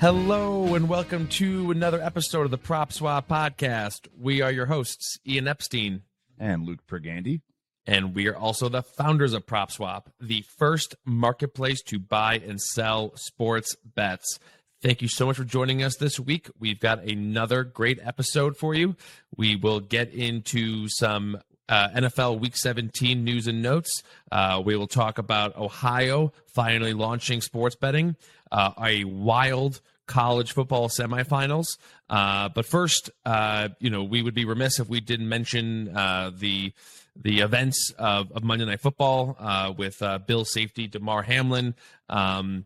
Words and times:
Hello 0.00 0.76
and 0.76 0.88
welcome 0.88 1.26
to 1.26 1.72
another 1.72 2.00
episode 2.00 2.42
of 2.42 2.52
the 2.52 2.56
Prop 2.56 2.92
Swap 2.92 3.26
podcast. 3.26 4.06
We 4.16 4.40
are 4.40 4.52
your 4.52 4.66
hosts, 4.66 5.18
Ian 5.26 5.48
Epstein 5.48 6.02
and 6.38 6.64
Luke 6.64 6.86
Pergande. 6.86 7.40
And 7.84 8.14
we 8.14 8.28
are 8.28 8.36
also 8.36 8.68
the 8.68 8.82
founders 8.82 9.32
of 9.32 9.44
Prop 9.44 9.72
Swap, 9.72 10.08
the 10.20 10.44
first 10.56 10.94
marketplace 11.04 11.82
to 11.82 11.98
buy 11.98 12.34
and 12.46 12.60
sell 12.60 13.10
sports 13.16 13.74
bets. 13.84 14.38
Thank 14.80 15.02
you 15.02 15.08
so 15.08 15.26
much 15.26 15.36
for 15.36 15.42
joining 15.44 15.82
us 15.82 15.96
this 15.96 16.20
week. 16.20 16.48
We've 16.56 16.78
got 16.78 17.02
another 17.02 17.64
great 17.64 17.98
episode 18.00 18.56
for 18.56 18.74
you. 18.74 18.94
We 19.36 19.56
will 19.56 19.80
get 19.80 20.12
into 20.14 20.86
some 20.88 21.40
uh, 21.68 21.88
NFL 21.96 22.38
Week 22.38 22.56
17 22.56 23.24
news 23.24 23.48
and 23.48 23.60
notes. 23.60 24.04
Uh, 24.30 24.62
we 24.64 24.76
will 24.76 24.86
talk 24.86 25.18
about 25.18 25.56
Ohio 25.56 26.32
finally 26.46 26.92
launching 26.92 27.40
sports 27.40 27.74
betting 27.74 28.14
uh, 28.52 28.70
a 28.80 29.02
wild 29.02 29.80
college 30.06 30.52
football 30.52 30.88
semifinals. 30.88 31.66
Uh, 32.08 32.48
but 32.48 32.64
first, 32.64 33.10
uh, 33.26 33.70
you 33.80 33.90
know, 33.90 34.04
we 34.04 34.22
would 34.22 34.34
be 34.34 34.44
remiss 34.44 34.78
if 34.78 34.88
we 34.88 35.00
didn't 35.00 35.28
mention 35.28 35.88
uh, 35.96 36.30
the 36.32 36.72
the 37.20 37.40
events 37.40 37.92
of, 37.98 38.30
of 38.30 38.44
Monday 38.44 38.64
Night 38.64 38.80
Football 38.80 39.74
with 39.76 40.00
Bill 40.28 40.44
safety 40.44 40.86
Damar 40.86 41.22
Hamlin. 41.22 41.74
Um, 42.08 42.64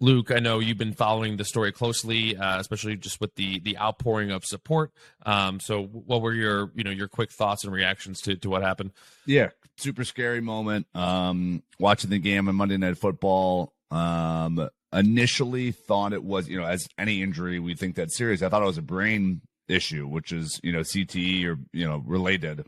Luke, 0.00 0.30
I 0.30 0.38
know 0.38 0.58
you've 0.60 0.78
been 0.78 0.94
following 0.94 1.36
the 1.36 1.44
story 1.44 1.72
closely, 1.72 2.34
especially 2.34 2.96
just 2.96 3.20
with 3.20 3.34
the 3.34 3.60
the 3.60 3.78
outpouring 3.78 4.30
of 4.30 4.44
support. 4.44 4.92
Um, 5.26 5.60
so, 5.60 5.84
what 5.84 6.22
were 6.22 6.32
your 6.32 6.70
you 6.74 6.84
know 6.84 6.90
your 6.90 7.08
quick 7.08 7.30
thoughts 7.30 7.64
and 7.64 7.72
reactions 7.72 8.20
to 8.22 8.36
to 8.36 8.48
what 8.48 8.62
happened? 8.62 8.92
Yeah, 9.26 9.50
super 9.76 10.04
scary 10.04 10.40
moment. 10.40 10.86
Um, 10.94 11.62
watching 11.78 12.10
the 12.10 12.18
game 12.18 12.48
on 12.48 12.54
Monday 12.54 12.76
Night 12.76 12.98
Football. 12.98 13.74
Um, 13.90 14.70
initially 14.92 15.72
thought 15.72 16.12
it 16.12 16.24
was, 16.24 16.48
you 16.48 16.58
know, 16.58 16.66
as 16.66 16.88
any 16.98 17.22
injury, 17.22 17.58
we 17.58 17.74
think 17.74 17.94
that's 17.94 18.16
serious. 18.16 18.42
I 18.42 18.48
thought 18.48 18.62
it 18.62 18.66
was 18.66 18.78
a 18.78 18.82
brain 18.82 19.40
issue, 19.68 20.06
which 20.06 20.32
is, 20.32 20.60
you 20.62 20.72
know, 20.72 20.80
CTE 20.80 21.44
or, 21.46 21.58
you 21.72 21.86
know, 21.86 22.02
related, 22.04 22.66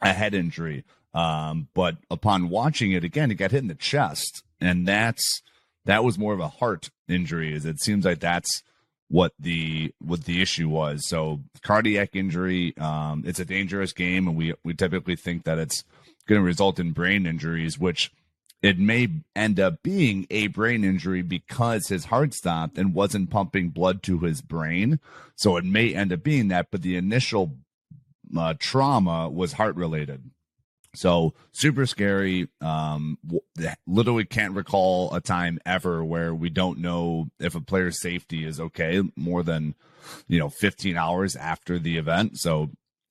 a 0.00 0.12
head 0.12 0.34
injury. 0.34 0.84
Um, 1.12 1.68
but 1.74 1.96
upon 2.10 2.48
watching 2.48 2.92
it 2.92 3.04
again, 3.04 3.30
it 3.30 3.34
got 3.34 3.50
hit 3.50 3.62
in 3.62 3.68
the 3.68 3.74
chest. 3.74 4.42
And 4.60 4.86
that's, 4.86 5.42
that 5.84 6.04
was 6.04 6.18
more 6.18 6.32
of 6.32 6.40
a 6.40 6.48
heart 6.48 6.90
injury. 7.08 7.54
Is 7.54 7.64
it 7.64 7.80
seems 7.80 8.04
like 8.04 8.20
that's 8.20 8.62
what 9.08 9.32
the 9.38 9.92
what 10.00 10.24
the 10.24 10.40
issue 10.40 10.68
was. 10.68 11.06
So 11.06 11.40
cardiac 11.62 12.14
injury, 12.14 12.76
um, 12.78 13.24
it's 13.26 13.40
a 13.40 13.44
dangerous 13.44 13.92
game, 13.92 14.28
and 14.28 14.36
we 14.36 14.54
we 14.64 14.74
typically 14.74 15.16
think 15.16 15.44
that 15.44 15.58
it's 15.58 15.84
going 16.26 16.40
to 16.40 16.44
result 16.44 16.78
in 16.78 16.92
brain 16.92 17.26
injuries, 17.26 17.78
which 17.78 18.12
it 18.62 18.78
may 18.78 19.08
end 19.34 19.58
up 19.58 19.82
being 19.82 20.26
a 20.30 20.46
brain 20.48 20.84
injury 20.84 21.22
because 21.22 21.88
his 21.88 22.06
heart 22.06 22.34
stopped 22.34 22.78
and 22.78 22.94
wasn't 22.94 23.30
pumping 23.30 23.70
blood 23.70 24.02
to 24.04 24.20
his 24.20 24.42
brain. 24.42 25.00
So 25.34 25.56
it 25.56 25.64
may 25.64 25.94
end 25.94 26.12
up 26.12 26.22
being 26.22 26.48
that, 26.48 26.68
but 26.70 26.82
the 26.82 26.96
initial 26.96 27.56
uh, 28.36 28.54
trauma 28.58 29.28
was 29.28 29.54
heart 29.54 29.76
related. 29.76 30.30
So 30.94 31.34
super 31.52 31.86
scary. 31.86 32.48
Um, 32.60 33.18
literally 33.86 34.24
can't 34.24 34.54
recall 34.54 35.14
a 35.14 35.20
time 35.20 35.58
ever 35.64 36.04
where 36.04 36.34
we 36.34 36.50
don't 36.50 36.78
know 36.78 37.30
if 37.38 37.54
a 37.54 37.60
player's 37.60 38.00
safety 38.00 38.44
is 38.44 38.58
okay 38.58 39.02
more 39.16 39.42
than, 39.42 39.74
you 40.26 40.38
know, 40.38 40.48
15 40.48 40.96
hours 40.96 41.36
after 41.36 41.78
the 41.78 41.96
event. 41.96 42.38
So 42.38 42.70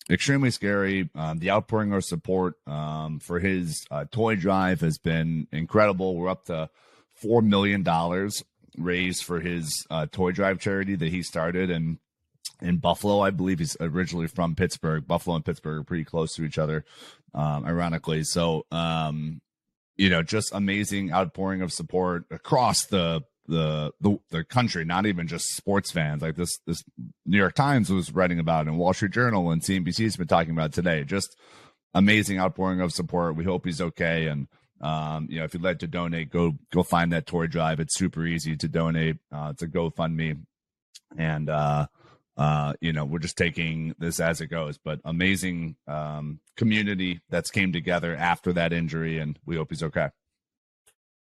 extremely 0.09 0.51
scary. 0.51 1.09
Um, 1.15 1.39
the 1.39 1.51
outpouring 1.51 1.93
of 1.93 2.03
support 2.03 2.55
um, 2.67 3.19
for 3.19 3.39
his 3.39 3.85
uh, 3.91 4.05
toy 4.11 4.35
drive 4.35 4.81
has 4.81 4.97
been 4.97 5.47
incredible. 5.51 6.15
We're 6.15 6.29
up 6.29 6.45
to 6.45 6.69
four 7.13 7.41
million 7.41 7.83
dollars 7.83 8.43
raised 8.77 9.23
for 9.23 9.39
his 9.39 9.85
uh, 9.89 10.07
toy 10.11 10.31
drive 10.31 10.59
charity 10.59 10.95
that 10.95 11.09
he 11.09 11.21
started 11.21 11.69
in 11.69 11.99
in 12.61 12.77
Buffalo. 12.77 13.21
I 13.21 13.29
believe 13.31 13.59
he's 13.59 13.77
originally 13.79 14.27
from 14.27 14.55
Pittsburgh. 14.55 15.07
Buffalo 15.07 15.35
and 15.35 15.45
Pittsburgh 15.45 15.79
are 15.79 15.83
pretty 15.83 16.05
close 16.05 16.33
to 16.35 16.43
each 16.43 16.57
other, 16.57 16.85
um, 17.33 17.65
ironically. 17.65 18.23
So, 18.23 18.65
um, 18.71 19.41
you 19.97 20.09
know, 20.09 20.23
just 20.23 20.53
amazing 20.53 21.11
outpouring 21.11 21.61
of 21.61 21.73
support 21.73 22.25
across 22.31 22.85
the 22.85 23.23
the, 23.47 23.91
the 23.99 24.17
the 24.29 24.43
country, 24.43 24.85
not 24.85 25.05
even 25.05 25.27
just 25.27 25.55
sports 25.55 25.91
fans. 25.91 26.21
Like 26.21 26.35
this 26.35 26.59
this 26.67 26.83
New 27.25 27.37
York 27.37 27.55
Times 27.55 27.89
was 27.89 28.13
writing 28.13 28.39
about 28.39 28.67
and 28.67 28.77
Wall 28.77 28.93
Street 28.93 29.11
Journal 29.11 29.51
and 29.51 29.61
CNBC's 29.61 30.17
been 30.17 30.27
talking 30.27 30.51
about 30.51 30.71
today. 30.71 31.03
Just 31.03 31.35
amazing 31.93 32.39
outpouring 32.39 32.81
of 32.81 32.93
support. 32.93 33.35
We 33.35 33.43
hope 33.43 33.65
he's 33.65 33.81
okay. 33.81 34.27
And 34.27 34.47
um, 34.81 35.27
you 35.29 35.39
know, 35.39 35.45
if 35.45 35.53
you'd 35.53 35.63
like 35.63 35.79
to 35.79 35.87
donate, 35.87 36.29
go 36.29 36.53
go 36.71 36.83
find 36.83 37.11
that 37.11 37.25
toy 37.25 37.47
drive. 37.47 37.79
It's 37.79 37.97
super 37.97 38.25
easy 38.25 38.55
to 38.57 38.67
donate. 38.67 39.17
Uh, 39.31 39.49
it's 39.51 39.61
a 39.61 39.67
GoFundMe, 39.67 40.39
and 41.17 41.49
uh, 41.49 41.87
uh, 42.39 42.73
you 42.79 42.93
know, 42.93 43.03
we're 43.03 43.19
just 43.19 43.37
taking 43.37 43.93
this 43.99 44.21
as 44.21 44.39
it 44.39 44.47
goes. 44.47 44.77
But 44.77 45.01
amazing 45.03 45.75
um, 45.87 46.39
community 46.55 47.19
that's 47.29 47.51
came 47.51 47.73
together 47.73 48.15
after 48.15 48.53
that 48.53 48.71
injury, 48.71 49.19
and 49.19 49.37
we 49.45 49.57
hope 49.57 49.69
he's 49.69 49.83
okay. 49.83 50.07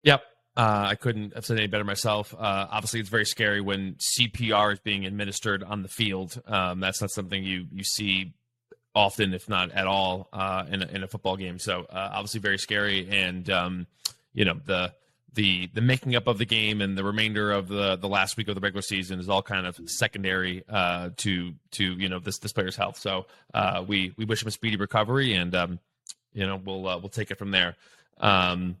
Yep, 0.02 0.22
uh, 0.56 0.86
I 0.88 0.96
couldn't 0.96 1.32
have 1.34 1.46
said 1.46 1.58
any 1.58 1.68
better 1.68 1.84
myself. 1.84 2.34
Uh, 2.34 2.66
obviously, 2.68 2.98
it's 2.98 3.08
very 3.08 3.24
scary 3.24 3.60
when 3.60 3.94
CPR 4.18 4.72
is 4.72 4.80
being 4.80 5.06
administered 5.06 5.62
on 5.62 5.82
the 5.82 5.88
field. 5.88 6.42
Um, 6.44 6.80
that's 6.80 7.00
not 7.00 7.12
something 7.12 7.44
you 7.44 7.66
you 7.70 7.84
see 7.84 8.34
often, 8.92 9.32
if 9.32 9.48
not 9.48 9.70
at 9.70 9.86
all, 9.86 10.28
uh, 10.32 10.64
in 10.68 10.82
a, 10.82 10.86
in 10.86 11.02
a 11.04 11.06
football 11.06 11.36
game. 11.36 11.60
So 11.60 11.82
uh, 11.82 12.10
obviously, 12.14 12.40
very 12.40 12.58
scary. 12.58 13.08
And 13.08 13.48
um, 13.48 13.86
you 14.34 14.44
know 14.44 14.58
the 14.64 14.92
the 15.36 15.68
the 15.72 15.80
making 15.80 16.16
up 16.16 16.26
of 16.26 16.38
the 16.38 16.44
game 16.44 16.80
and 16.80 16.98
the 16.98 17.04
remainder 17.04 17.52
of 17.52 17.68
the 17.68 17.96
the 17.96 18.08
last 18.08 18.36
week 18.36 18.48
of 18.48 18.54
the 18.54 18.60
regular 18.60 18.82
season 18.82 19.20
is 19.20 19.28
all 19.28 19.42
kind 19.42 19.66
of 19.66 19.78
secondary 19.88 20.64
uh, 20.68 21.10
to 21.18 21.52
to 21.72 21.84
you 21.84 22.08
know 22.08 22.18
this 22.18 22.38
this 22.38 22.52
player's 22.52 22.74
health. 22.74 22.98
So 22.98 23.26
uh, 23.54 23.84
we 23.86 24.12
we 24.16 24.24
wish 24.24 24.42
him 24.42 24.48
a 24.48 24.50
speedy 24.50 24.76
recovery, 24.76 25.34
and 25.34 25.54
um, 25.54 25.78
you 26.32 26.46
know 26.46 26.60
we'll 26.62 26.82
we'll 26.82 27.08
take 27.08 27.30
it 27.30 27.38
from 27.38 27.52
there. 27.52 27.76
Um, 28.18 28.78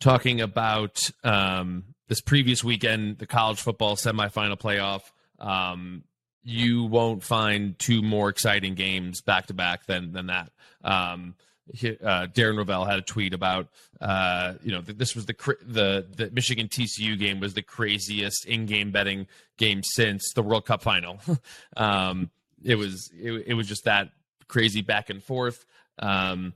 talking 0.00 0.40
about 0.40 1.10
um, 1.24 1.84
this 2.08 2.20
previous 2.20 2.62
weekend, 2.62 3.18
the 3.18 3.26
college 3.26 3.60
football 3.60 3.96
semifinal 3.96 4.58
playoff. 4.58 5.02
Um, 5.38 6.04
you 6.42 6.84
won't 6.84 7.22
find 7.22 7.78
two 7.78 8.02
more 8.02 8.28
exciting 8.28 8.74
games 8.74 9.20
back 9.20 9.46
to 9.46 9.54
back 9.54 9.86
than 9.86 10.12
than 10.12 10.26
that. 10.26 10.50
Um, 10.82 11.34
uh, 11.68 12.26
Darren 12.28 12.56
Rovell 12.56 12.86
had 12.86 12.98
a 12.98 13.02
tweet 13.02 13.34
about, 13.34 13.68
uh, 14.00 14.54
you 14.62 14.72
know, 14.72 14.80
this 14.80 15.14
was 15.14 15.26
the 15.26 15.34
the 15.66 16.06
the 16.16 16.30
Michigan 16.30 16.68
TCU 16.68 17.18
game 17.18 17.40
was 17.40 17.54
the 17.54 17.62
craziest 17.62 18.46
in 18.46 18.66
game 18.66 18.90
betting 18.90 19.26
game 19.56 19.82
since 19.82 20.32
the 20.34 20.42
World 20.42 20.66
Cup 20.66 20.82
final. 20.82 21.18
um, 21.76 22.30
it 22.64 22.76
was 22.76 23.10
it, 23.14 23.44
it 23.48 23.54
was 23.54 23.68
just 23.68 23.84
that 23.84 24.10
crazy 24.48 24.82
back 24.82 25.10
and 25.10 25.22
forth. 25.22 25.64
Um, 25.98 26.54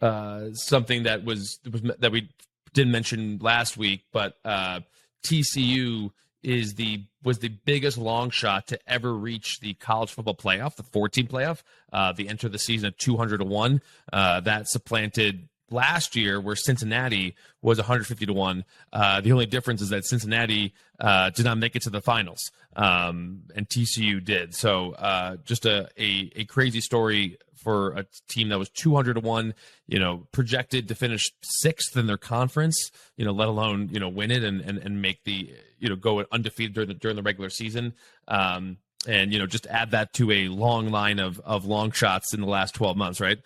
uh, 0.00 0.52
something 0.52 1.04
that 1.04 1.24
was, 1.24 1.58
was 1.70 1.82
that 1.98 2.10
we 2.10 2.30
didn't 2.72 2.92
mention 2.92 3.38
last 3.40 3.76
week, 3.76 4.04
but 4.12 4.38
uh, 4.44 4.80
TCU 5.22 6.10
is 6.42 6.74
the 6.74 7.04
was 7.22 7.40
the 7.40 7.48
biggest 7.48 7.98
long 7.98 8.30
shot 8.30 8.66
to 8.68 8.78
ever 8.90 9.12
reach 9.12 9.60
the 9.60 9.74
college 9.74 10.10
football 10.10 10.34
playoff, 10.34 10.76
the 10.76 10.82
14 10.82 11.26
playoff. 11.26 11.62
Uh, 11.92 12.12
the 12.12 12.28
enter 12.28 12.48
the 12.48 12.58
season 12.58 12.88
at 12.88 12.98
200 12.98 13.38
to 13.38 13.44
one. 13.44 13.82
Uh, 14.12 14.40
that 14.40 14.66
supplanted 14.66 15.49
last 15.70 16.16
year 16.16 16.40
where 16.40 16.56
Cincinnati 16.56 17.34
was 17.62 17.78
150 17.78 18.26
to 18.26 18.32
1. 18.32 18.64
Uh, 18.92 19.20
the 19.20 19.32
only 19.32 19.46
difference 19.46 19.80
is 19.80 19.90
that 19.90 20.04
Cincinnati 20.04 20.74
uh, 20.98 21.30
did 21.30 21.44
not 21.44 21.58
make 21.58 21.76
it 21.76 21.82
to 21.82 21.90
the 21.90 22.00
finals 22.00 22.50
um, 22.76 23.42
and 23.54 23.68
TCU 23.68 24.24
did. 24.24 24.54
So 24.54 24.92
uh, 24.92 25.36
just 25.44 25.66
a, 25.66 25.88
a, 25.98 26.30
a, 26.36 26.44
crazy 26.44 26.80
story 26.80 27.38
for 27.62 27.92
a 27.92 28.06
team 28.28 28.48
that 28.48 28.58
was 28.58 28.70
200 28.70 29.14
to 29.14 29.20
1, 29.20 29.54
you 29.86 29.98
know, 29.98 30.26
projected 30.32 30.88
to 30.88 30.94
finish 30.94 31.30
sixth 31.42 31.96
in 31.96 32.06
their 32.06 32.16
conference, 32.16 32.90
you 33.16 33.24
know, 33.24 33.32
let 33.32 33.48
alone, 33.48 33.88
you 33.92 34.00
know, 34.00 34.08
win 34.08 34.30
it 34.30 34.42
and, 34.42 34.60
and, 34.60 34.78
and 34.78 35.02
make 35.02 35.24
the, 35.24 35.52
you 35.78 35.88
know, 35.88 35.96
go 35.96 36.24
undefeated 36.32 36.74
during 36.74 36.88
the, 36.88 36.94
during 36.94 37.16
the 37.16 37.22
regular 37.22 37.50
season. 37.50 37.92
Um, 38.28 38.78
and, 39.06 39.32
you 39.32 39.38
know, 39.38 39.46
just 39.46 39.66
add 39.66 39.92
that 39.92 40.12
to 40.14 40.30
a 40.30 40.48
long 40.48 40.90
line 40.90 41.18
of, 41.18 41.40
of 41.40 41.64
long 41.64 41.90
shots 41.90 42.34
in 42.34 42.40
the 42.40 42.46
last 42.46 42.74
12 42.74 42.96
months, 42.96 43.20
right? 43.20 43.38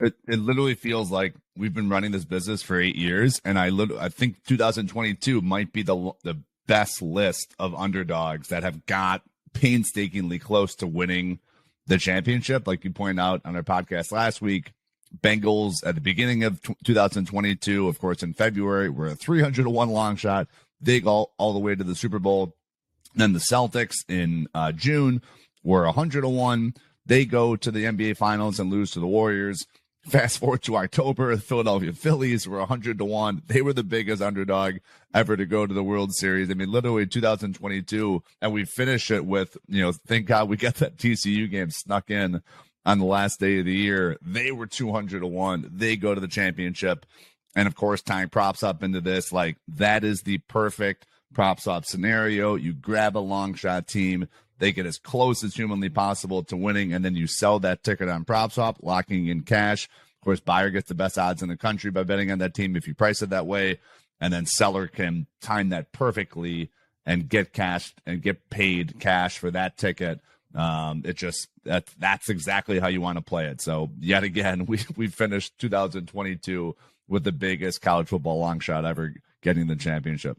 It, 0.00 0.14
it 0.26 0.38
literally 0.38 0.74
feels 0.74 1.10
like 1.10 1.34
we've 1.56 1.74
been 1.74 1.90
running 1.90 2.12
this 2.12 2.24
business 2.24 2.62
for 2.62 2.80
eight 2.80 2.96
years, 2.96 3.40
and 3.44 3.58
I 3.58 3.70
I 3.98 4.08
think 4.08 4.44
2022 4.46 5.40
might 5.40 5.72
be 5.72 5.82
the 5.82 6.12
the 6.24 6.42
best 6.66 7.02
list 7.02 7.54
of 7.58 7.74
underdogs 7.74 8.48
that 8.48 8.62
have 8.62 8.86
got 8.86 9.22
painstakingly 9.52 10.38
close 10.38 10.74
to 10.76 10.86
winning 10.86 11.40
the 11.86 11.98
championship. 11.98 12.66
Like 12.66 12.84
you 12.84 12.92
pointed 12.92 13.20
out 13.20 13.42
on 13.44 13.56
our 13.56 13.62
podcast 13.62 14.12
last 14.12 14.40
week, 14.40 14.72
Bengals 15.20 15.84
at 15.84 15.96
the 15.96 16.00
beginning 16.00 16.44
of 16.44 16.62
t- 16.62 16.74
2022, 16.84 17.88
of 17.88 17.98
course, 17.98 18.22
in 18.22 18.32
February, 18.32 18.88
were 18.88 19.08
a 19.08 19.14
300 19.14 19.64
to 19.64 19.70
1 19.70 19.90
long 19.90 20.16
shot. 20.16 20.46
They 20.80 21.00
go 21.00 21.32
all 21.36 21.52
the 21.52 21.58
way 21.58 21.74
to 21.74 21.84
the 21.84 21.94
Super 21.94 22.18
Bowl. 22.18 22.54
Then 23.14 23.32
the 23.32 23.40
Celtics 23.40 23.96
in 24.08 24.46
uh, 24.54 24.72
June 24.72 25.20
were 25.64 25.84
100 25.84 26.20
to 26.22 26.28
1 26.28 26.74
They 27.04 27.24
go 27.24 27.56
to 27.56 27.70
the 27.70 27.84
NBA 27.84 28.16
Finals 28.16 28.60
and 28.60 28.70
lose 28.70 28.92
to 28.92 29.00
the 29.00 29.06
Warriors. 29.06 29.66
Fast 30.02 30.38
forward 30.38 30.62
to 30.62 30.76
October, 30.76 31.36
the 31.36 31.42
Philadelphia 31.42 31.92
Phillies 31.92 32.48
were 32.48 32.58
100 32.58 32.98
to 32.98 33.04
1. 33.04 33.42
They 33.46 33.60
were 33.60 33.74
the 33.74 33.84
biggest 33.84 34.22
underdog 34.22 34.76
ever 35.12 35.36
to 35.36 35.44
go 35.44 35.66
to 35.66 35.74
the 35.74 35.82
World 35.82 36.14
Series. 36.14 36.50
I 36.50 36.54
mean, 36.54 36.70
literally 36.70 37.06
2022. 37.06 38.22
And 38.40 38.52
we 38.52 38.64
finish 38.64 39.10
it 39.10 39.26
with, 39.26 39.58
you 39.68 39.82
know, 39.82 39.92
thank 39.92 40.26
God 40.26 40.48
we 40.48 40.56
got 40.56 40.76
that 40.76 40.96
TCU 40.96 41.50
game 41.50 41.70
snuck 41.70 42.10
in 42.10 42.42
on 42.86 42.98
the 42.98 43.04
last 43.04 43.40
day 43.40 43.58
of 43.58 43.66
the 43.66 43.74
year. 43.74 44.16
They 44.22 44.52
were 44.52 44.66
200 44.66 45.20
to 45.20 45.26
1. 45.26 45.70
They 45.70 45.96
go 45.96 46.14
to 46.14 46.20
the 46.20 46.28
championship. 46.28 47.04
And 47.54 47.68
of 47.68 47.74
course, 47.74 48.00
tying 48.00 48.28
PropSwap 48.28 48.82
into 48.82 49.02
this, 49.02 49.32
like 49.32 49.58
that 49.68 50.02
is 50.02 50.22
the 50.22 50.38
perfect 50.38 51.04
PropSwap 51.34 51.84
scenario. 51.84 52.54
You 52.54 52.72
grab 52.72 53.16
a 53.16 53.18
long 53.18 53.54
shot 53.54 53.86
team, 53.86 54.28
they 54.60 54.72
get 54.72 54.86
as 54.86 54.98
close 54.98 55.42
as 55.42 55.54
humanly 55.54 55.88
possible 55.88 56.44
to 56.44 56.56
winning, 56.56 56.92
and 56.92 57.04
then 57.04 57.16
you 57.16 57.26
sell 57.26 57.58
that 57.60 57.82
ticket 57.82 58.08
on 58.08 58.24
PropSwap, 58.24 58.76
locking 58.82 59.26
in 59.26 59.42
cash. 59.42 59.86
Of 59.86 60.24
course, 60.24 60.40
buyer 60.40 60.70
gets 60.70 60.88
the 60.88 60.94
best 60.94 61.18
odds 61.18 61.42
in 61.42 61.48
the 61.48 61.56
country 61.56 61.90
by 61.90 62.04
betting 62.04 62.30
on 62.30 62.38
that 62.38 62.54
team 62.54 62.76
if 62.76 62.86
you 62.86 62.94
price 62.94 63.22
it 63.22 63.30
that 63.30 63.46
way, 63.46 63.80
and 64.20 64.32
then 64.32 64.46
seller 64.46 64.86
can 64.86 65.26
time 65.40 65.70
that 65.70 65.92
perfectly 65.92 66.70
and 67.06 67.28
get 67.28 67.52
cash 67.52 67.94
and 68.06 68.22
get 68.22 68.50
paid 68.50 69.00
cash 69.00 69.38
for 69.38 69.50
that 69.50 69.78
ticket. 69.78 70.20
Um, 70.54 71.02
it 71.04 71.16
just 71.16 71.48
that 71.64 71.86
that's 71.98 72.28
exactly 72.28 72.78
how 72.78 72.88
you 72.88 73.00
want 73.00 73.16
to 73.16 73.24
play 73.24 73.46
it. 73.46 73.62
So 73.62 73.90
yet 73.98 74.24
again, 74.24 74.66
we 74.66 74.80
we 74.94 75.06
finished 75.06 75.58
2022 75.58 76.76
with 77.08 77.24
the 77.24 77.32
biggest 77.32 77.80
college 77.80 78.08
football 78.08 78.38
long 78.38 78.60
shot 78.60 78.84
ever 78.84 79.14
getting 79.42 79.66
the 79.68 79.76
championship. 79.76 80.36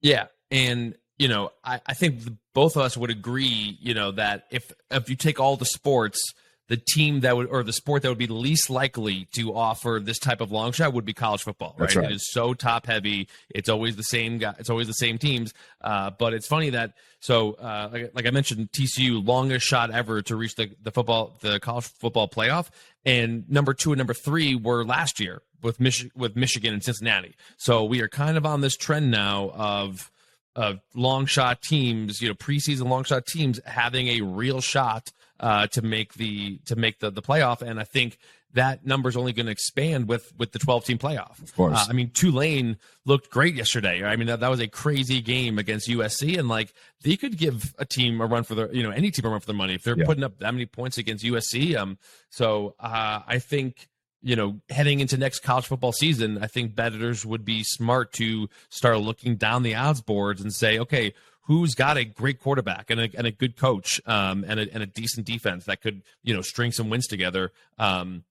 Yeah, 0.00 0.26
and 0.50 0.96
you 1.22 1.28
know, 1.28 1.52
I, 1.62 1.80
I 1.86 1.94
think 1.94 2.24
the, 2.24 2.36
both 2.52 2.74
of 2.74 2.82
us 2.82 2.96
would 2.96 3.10
agree, 3.10 3.78
you 3.80 3.94
know, 3.94 4.10
that 4.10 4.46
if 4.50 4.72
if 4.90 5.08
you 5.08 5.14
take 5.14 5.38
all 5.38 5.56
the 5.56 5.64
sports, 5.64 6.34
the 6.66 6.76
team 6.76 7.20
that 7.20 7.36
would 7.36 7.46
or 7.46 7.62
the 7.62 7.72
sport 7.72 8.02
that 8.02 8.08
would 8.08 8.18
be 8.18 8.26
least 8.26 8.68
likely 8.68 9.28
to 9.36 9.54
offer 9.54 10.00
this 10.02 10.18
type 10.18 10.40
of 10.40 10.50
long 10.50 10.72
shot 10.72 10.92
would 10.92 11.04
be 11.04 11.14
college 11.14 11.44
football. 11.44 11.76
Right? 11.78 11.94
right. 11.94 12.06
It 12.06 12.16
is 12.16 12.28
so 12.32 12.54
top 12.54 12.86
heavy. 12.86 13.28
It's 13.50 13.68
always 13.68 13.94
the 13.94 14.02
same 14.02 14.38
guy. 14.38 14.56
It's 14.58 14.68
always 14.68 14.88
the 14.88 14.94
same 14.94 15.16
teams. 15.16 15.54
Uh, 15.80 16.10
but 16.10 16.34
it's 16.34 16.48
funny 16.48 16.70
that 16.70 16.94
so 17.20 17.52
uh, 17.52 17.90
like, 17.92 18.10
like, 18.14 18.26
I 18.26 18.30
mentioned, 18.30 18.72
TCU 18.72 19.24
longest 19.24 19.64
shot 19.64 19.92
ever 19.92 20.22
to 20.22 20.34
reach 20.34 20.56
the 20.56 20.72
the 20.82 20.90
football 20.90 21.38
the 21.40 21.60
college 21.60 21.84
football 21.84 22.28
playoff, 22.28 22.68
and 23.04 23.48
number 23.48 23.74
two 23.74 23.92
and 23.92 23.98
number 23.98 24.14
three 24.14 24.56
were 24.56 24.84
last 24.84 25.20
year 25.20 25.40
with 25.62 25.78
Mich- 25.78 26.10
with 26.16 26.34
Michigan 26.34 26.74
and 26.74 26.82
Cincinnati. 26.82 27.36
So 27.58 27.84
we 27.84 28.00
are 28.02 28.08
kind 28.08 28.36
of 28.36 28.44
on 28.44 28.60
this 28.60 28.76
trend 28.76 29.12
now 29.12 29.50
of 29.54 30.10
of 30.54 30.80
long 30.94 31.26
shot 31.26 31.62
teams, 31.62 32.20
you 32.20 32.28
know, 32.28 32.34
preseason 32.34 32.88
long 32.88 33.04
shot 33.04 33.26
teams 33.26 33.60
having 33.64 34.08
a 34.08 34.20
real 34.20 34.60
shot 34.60 35.12
uh, 35.40 35.66
to 35.68 35.82
make 35.82 36.14
the 36.14 36.58
to 36.66 36.76
make 36.76 37.00
the 37.00 37.10
the 37.10 37.22
playoff, 37.22 37.62
and 37.62 37.80
I 37.80 37.84
think 37.84 38.18
that 38.54 38.84
number 38.84 39.08
is 39.08 39.16
only 39.16 39.32
going 39.32 39.46
to 39.46 39.52
expand 39.52 40.08
with 40.08 40.32
with 40.38 40.52
the 40.52 40.58
12 40.58 40.84
team 40.84 40.98
playoff. 40.98 41.42
Of 41.42 41.54
course, 41.56 41.78
uh, 41.78 41.86
I 41.88 41.92
mean 41.92 42.10
Tulane 42.10 42.76
looked 43.04 43.30
great 43.30 43.54
yesterday. 43.54 44.04
I 44.04 44.16
mean 44.16 44.28
that, 44.28 44.40
that 44.40 44.50
was 44.50 44.60
a 44.60 44.68
crazy 44.68 45.20
game 45.20 45.58
against 45.58 45.88
USC, 45.88 46.38
and 46.38 46.48
like 46.48 46.72
they 47.02 47.16
could 47.16 47.36
give 47.36 47.74
a 47.78 47.84
team 47.84 48.20
a 48.20 48.26
run 48.26 48.44
for 48.44 48.54
their 48.54 48.72
you 48.72 48.82
know 48.82 48.90
any 48.90 49.10
team 49.10 49.24
a 49.24 49.30
run 49.30 49.40
for 49.40 49.46
their 49.46 49.56
money 49.56 49.74
if 49.74 49.82
they're 49.82 49.98
yeah. 49.98 50.04
putting 50.04 50.22
up 50.22 50.38
that 50.38 50.52
many 50.52 50.66
points 50.66 50.98
against 50.98 51.24
USC. 51.24 51.76
Um, 51.76 51.98
so 52.30 52.74
uh, 52.78 53.20
I 53.26 53.38
think 53.38 53.88
you 54.22 54.36
know, 54.36 54.60
heading 54.70 55.00
into 55.00 55.16
next 55.16 55.40
college 55.40 55.66
football 55.66 55.92
season, 55.92 56.38
I 56.42 56.46
think 56.46 56.74
bettors 56.74 57.26
would 57.26 57.44
be 57.44 57.64
smart 57.64 58.12
to 58.14 58.48
start 58.68 59.00
looking 59.00 59.36
down 59.36 59.62
the 59.62 59.74
odds 59.74 60.00
boards 60.00 60.40
and 60.40 60.52
say, 60.52 60.78
okay, 60.78 61.12
who's 61.42 61.74
got 61.74 61.96
a 61.96 62.04
great 62.04 62.40
quarterback 62.40 62.90
and 62.90 63.00
a, 63.00 63.10
and 63.16 63.26
a 63.26 63.32
good 63.32 63.56
coach 63.56 64.00
um, 64.06 64.44
and, 64.46 64.60
a, 64.60 64.72
and 64.72 64.82
a 64.82 64.86
decent 64.86 65.26
defense 65.26 65.64
that 65.64 65.80
could, 65.80 66.02
you 66.22 66.34
know, 66.34 66.40
string 66.40 66.70
some 66.70 66.88
wins 66.88 67.06
together. 67.06 67.50
Um, 67.78 68.24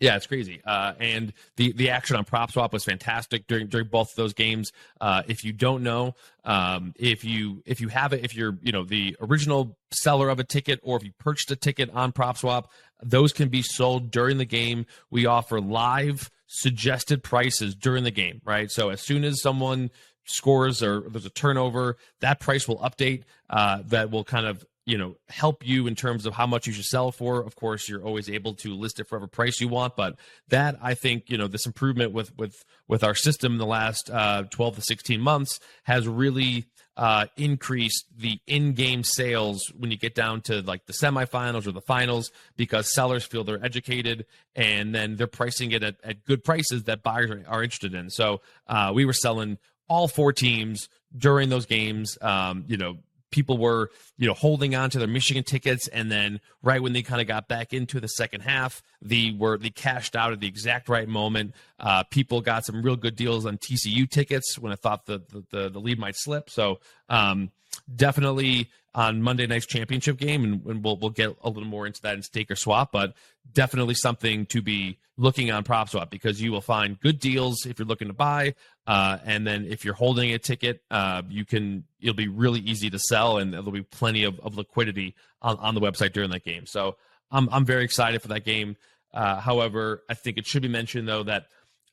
yeah, 0.00 0.16
it's 0.16 0.26
crazy. 0.26 0.60
Uh, 0.64 0.94
and 0.98 1.32
the 1.56 1.72
the 1.72 1.90
action 1.90 2.16
on 2.16 2.24
prop 2.24 2.50
swap 2.50 2.72
was 2.72 2.84
fantastic 2.84 3.46
during 3.46 3.68
during 3.68 3.86
both 3.88 4.10
of 4.10 4.16
those 4.16 4.34
games. 4.34 4.72
Uh, 5.00 5.22
if 5.28 5.44
you 5.44 5.52
don't 5.52 5.82
know, 5.82 6.14
um, 6.44 6.94
if 6.96 7.24
you 7.24 7.62
if 7.66 7.80
you 7.80 7.88
have 7.88 8.12
it, 8.12 8.24
if 8.24 8.34
you're 8.34 8.56
you 8.62 8.72
know 8.72 8.84
the 8.84 9.16
original 9.20 9.76
seller 9.90 10.28
of 10.28 10.40
a 10.40 10.44
ticket, 10.44 10.80
or 10.82 10.96
if 10.96 11.04
you 11.04 11.12
purchased 11.18 11.50
a 11.50 11.56
ticket 11.56 11.90
on 11.90 12.12
prop 12.12 12.38
swap, 12.38 12.70
those 13.02 13.32
can 13.32 13.48
be 13.48 13.62
sold 13.62 14.10
during 14.10 14.38
the 14.38 14.44
game. 14.44 14.86
We 15.10 15.26
offer 15.26 15.60
live 15.60 16.30
suggested 16.46 17.22
prices 17.22 17.74
during 17.74 18.04
the 18.04 18.10
game, 18.10 18.40
right? 18.44 18.70
So 18.70 18.90
as 18.90 19.00
soon 19.00 19.24
as 19.24 19.42
someone 19.42 19.90
scores 20.24 20.82
or 20.82 21.08
there's 21.08 21.26
a 21.26 21.30
turnover, 21.30 21.96
that 22.20 22.40
price 22.40 22.66
will 22.66 22.78
update. 22.78 23.24
Uh, 23.50 23.82
that 23.86 24.10
will 24.10 24.24
kind 24.24 24.46
of 24.46 24.64
you 24.86 24.98
know 24.98 25.16
help 25.28 25.66
you 25.66 25.86
in 25.86 25.94
terms 25.94 26.26
of 26.26 26.34
how 26.34 26.46
much 26.46 26.66
you 26.66 26.72
should 26.72 26.84
sell 26.84 27.10
for. 27.12 27.40
Of 27.40 27.56
course 27.56 27.88
you're 27.88 28.04
always 28.04 28.28
able 28.28 28.54
to 28.54 28.74
list 28.74 29.00
it 29.00 29.04
for 29.04 29.16
whatever 29.16 29.28
price 29.28 29.60
you 29.60 29.68
want 29.68 29.96
but 29.96 30.16
that 30.48 30.76
i 30.82 30.94
think 30.94 31.30
you 31.30 31.38
know 31.38 31.46
this 31.46 31.66
improvement 31.66 32.12
with 32.12 32.36
with 32.38 32.64
with 32.88 33.04
our 33.04 33.14
system 33.14 33.52
in 33.52 33.58
the 33.58 33.66
last 33.66 34.10
uh, 34.10 34.44
12 34.50 34.76
to 34.76 34.82
16 34.82 35.20
months 35.20 35.60
has 35.84 36.06
really 36.06 36.66
uh, 36.96 37.26
increased 37.36 38.06
the 38.16 38.38
in-game 38.46 39.02
sales 39.02 39.72
when 39.76 39.90
you 39.90 39.96
get 39.96 40.14
down 40.14 40.40
to 40.40 40.62
like 40.62 40.86
the 40.86 40.92
semifinals 40.92 41.66
or 41.66 41.72
the 41.72 41.80
finals 41.80 42.30
because 42.56 42.92
sellers 42.94 43.24
feel 43.24 43.42
they're 43.42 43.64
educated 43.64 44.26
and 44.54 44.94
then 44.94 45.16
they're 45.16 45.26
pricing 45.26 45.72
it 45.72 45.82
at, 45.82 45.96
at 46.04 46.24
good 46.24 46.44
prices 46.44 46.84
that 46.84 47.02
buyers 47.02 47.30
are, 47.30 47.42
are 47.48 47.62
interested 47.64 47.94
in. 47.94 48.10
So 48.10 48.42
uh, 48.68 48.92
we 48.94 49.04
were 49.04 49.12
selling 49.12 49.58
all 49.88 50.06
four 50.06 50.32
teams 50.32 50.88
during 51.16 51.48
those 51.48 51.66
games. 51.66 52.16
Um, 52.20 52.64
you 52.68 52.76
know 52.76 52.98
people 53.34 53.58
were 53.58 53.90
you 54.16 54.26
know 54.26 54.34
holding 54.34 54.74
on 54.74 54.90
to 54.90 54.98
their 54.98 55.08
Michigan 55.08 55.42
tickets, 55.42 55.88
and 55.88 56.10
then 56.10 56.40
right 56.62 56.82
when 56.82 56.92
they 56.92 57.02
kind 57.02 57.20
of 57.20 57.26
got 57.26 57.48
back 57.48 57.72
into 57.72 58.00
the 58.00 58.08
second 58.08 58.42
half, 58.42 58.82
the 59.02 59.36
were 59.36 59.58
they 59.58 59.70
cashed 59.70 60.14
out 60.14 60.32
at 60.32 60.40
the 60.40 60.46
exact 60.46 60.88
right 60.88 61.08
moment. 61.08 61.54
Uh, 61.78 62.04
people 62.04 62.40
got 62.40 62.64
some 62.64 62.82
real 62.82 62.96
good 62.96 63.16
deals 63.16 63.46
on 63.46 63.58
TCU 63.58 64.08
tickets 64.08 64.58
when 64.58 64.72
I 64.72 64.76
thought 64.76 65.06
the 65.06 65.22
the, 65.50 65.68
the 65.68 65.78
lead 65.80 65.98
might 65.98 66.16
slip. 66.16 66.50
So 66.50 66.80
um, 67.08 67.50
definitely 67.94 68.70
on 68.94 69.22
Monday 69.22 69.46
night's 69.46 69.66
championship 69.66 70.18
game, 70.18 70.44
and, 70.44 70.64
and, 70.66 70.84
we'll 70.84 70.96
we'll 70.96 71.10
get 71.10 71.36
a 71.42 71.48
little 71.48 71.68
more 71.68 71.86
into 71.86 72.00
that 72.02 72.14
in 72.14 72.22
stake 72.22 72.50
or 72.50 72.56
swap, 72.56 72.92
but 72.92 73.14
definitely 73.52 73.94
something 73.94 74.46
to 74.46 74.62
be 74.62 74.98
looking 75.16 75.50
on 75.50 75.64
prop 75.64 75.88
swap 75.88 76.10
because 76.10 76.40
you 76.40 76.52
will 76.52 76.60
find 76.60 76.98
good 77.00 77.18
deals 77.18 77.66
if 77.66 77.78
you're 77.78 77.88
looking 77.88 78.08
to 78.08 78.14
buy, 78.14 78.54
uh, 78.86 79.18
and 79.24 79.46
then 79.46 79.64
if 79.64 79.84
you're 79.84 79.94
holding 79.94 80.32
a 80.32 80.38
ticket, 80.38 80.80
uh, 80.90 81.22
you 81.28 81.44
can 81.44 81.84
it'll 82.00 82.14
be 82.14 82.28
really 82.28 82.60
easy 82.60 82.88
to 82.88 82.98
sell, 82.98 83.38
and 83.38 83.52
there'll 83.52 83.72
be 83.72 83.82
of, 84.24 84.38
of 84.40 84.56
liquidity 84.56 85.14
on, 85.42 85.56
on 85.58 85.74
the 85.74 85.80
website 85.80 86.12
during 86.12 86.30
that 86.30 86.44
game. 86.44 86.66
So 86.66 86.96
I'm 87.30 87.48
I'm 87.50 87.64
very 87.64 87.84
excited 87.84 88.22
for 88.22 88.28
that 88.28 88.44
game. 88.44 88.76
Uh, 89.12 89.40
however, 89.40 90.02
I 90.08 90.14
think 90.14 90.38
it 90.38 90.46
should 90.46 90.62
be 90.62 90.68
mentioned 90.68 91.08
though 91.08 91.22
that 91.24 91.46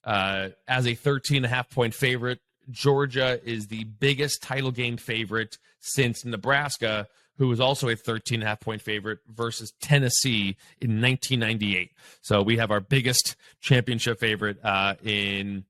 uh, 0.03 0.49
as 0.67 0.87
a 0.87 0.95
13 0.95 1.37
and 1.37 1.45
a 1.45 1.49
half 1.49 1.69
point 1.69 1.93
favorite 1.93 2.39
Georgia 2.69 3.39
is 3.43 3.67
the 3.67 3.83
biggest 3.83 4.41
title 4.43 4.71
game 4.71 4.97
favorite 4.97 5.57
since 5.79 6.25
Nebraska, 6.25 7.07
who 7.37 7.47
was 7.47 7.59
also 7.59 7.89
a 7.89 7.95
13 7.95 8.35
and 8.35 8.43
a 8.43 8.47
half 8.47 8.59
point 8.59 8.81
favorite 8.81 9.19
versus 9.27 9.73
Tennessee 9.81 10.57
in 10.79 11.01
1998. 11.01 11.91
So 12.21 12.41
we 12.41 12.57
have 12.57 12.71
our 12.71 12.79
biggest 12.79 13.35
championship 13.61 14.19
favorite 14.19 14.57
uh, 14.63 14.95
in 15.03 15.65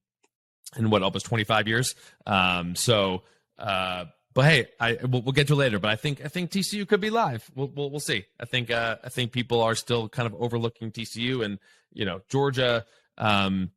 in 0.77 0.89
what 0.89 1.03
almost 1.03 1.25
25 1.25 1.67
years. 1.67 1.95
Um, 2.25 2.75
so, 2.75 3.24
uh, 3.60 4.05
but 4.33 4.45
hey, 4.45 4.67
I 4.79 4.97
we'll, 5.03 5.21
we'll, 5.21 5.33
get 5.33 5.47
to 5.47 5.53
it 5.53 5.57
later. 5.57 5.79
But 5.79 5.91
I 5.91 5.95
think 5.95 6.23
I 6.23 6.27
think 6.27 6.51
TCU 6.51 6.88
could 6.88 7.01
be 7.01 7.09
live. 7.09 7.50
We'll 7.55 7.67
we'll, 7.67 7.89
we'll 7.89 8.00
see. 8.00 8.25
I 8.39 8.45
think 8.45 8.71
uh, 8.71 8.97
I 9.03 9.09
think 9.09 9.31
people 9.31 9.61
are 9.61 9.75
still 9.75 10.09
kind 10.09 10.25
of 10.25 10.35
overlooking 10.35 10.91
TCU 10.91 11.43
and 11.43 11.59
you 11.93 12.05
know 12.05 12.21
Georgia. 12.29 12.85
Um, 13.17 13.71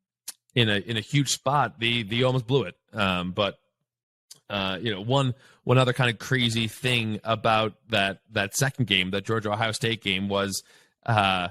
in 0.55 0.69
a 0.69 0.77
in 0.77 0.97
a 0.97 1.01
huge 1.01 1.31
spot, 1.31 1.81
the 1.81 2.05
the 2.05 2.25
almost 2.25 2.47
blew 2.47 2.63
it. 2.63 2.77
Um, 2.93 3.33
but 3.33 3.59
uh, 4.49 4.79
you 4.81 4.91
know, 4.93 5.01
one 5.01 5.35
one 5.65 5.79
other 5.79 5.93
kind 5.93 6.11
of 6.11 6.19
crazy 6.19 6.69
thing 6.69 7.21
about 7.25 7.75
that 7.89 8.21
that 8.33 8.57
second 8.57 8.87
game, 8.87 9.11
that 9.11 9.25
Georgia 9.25 9.53
Ohio 9.53 9.73
State 9.73 10.03
game, 10.03 10.29
was 10.29 10.63
uh, 11.07 11.49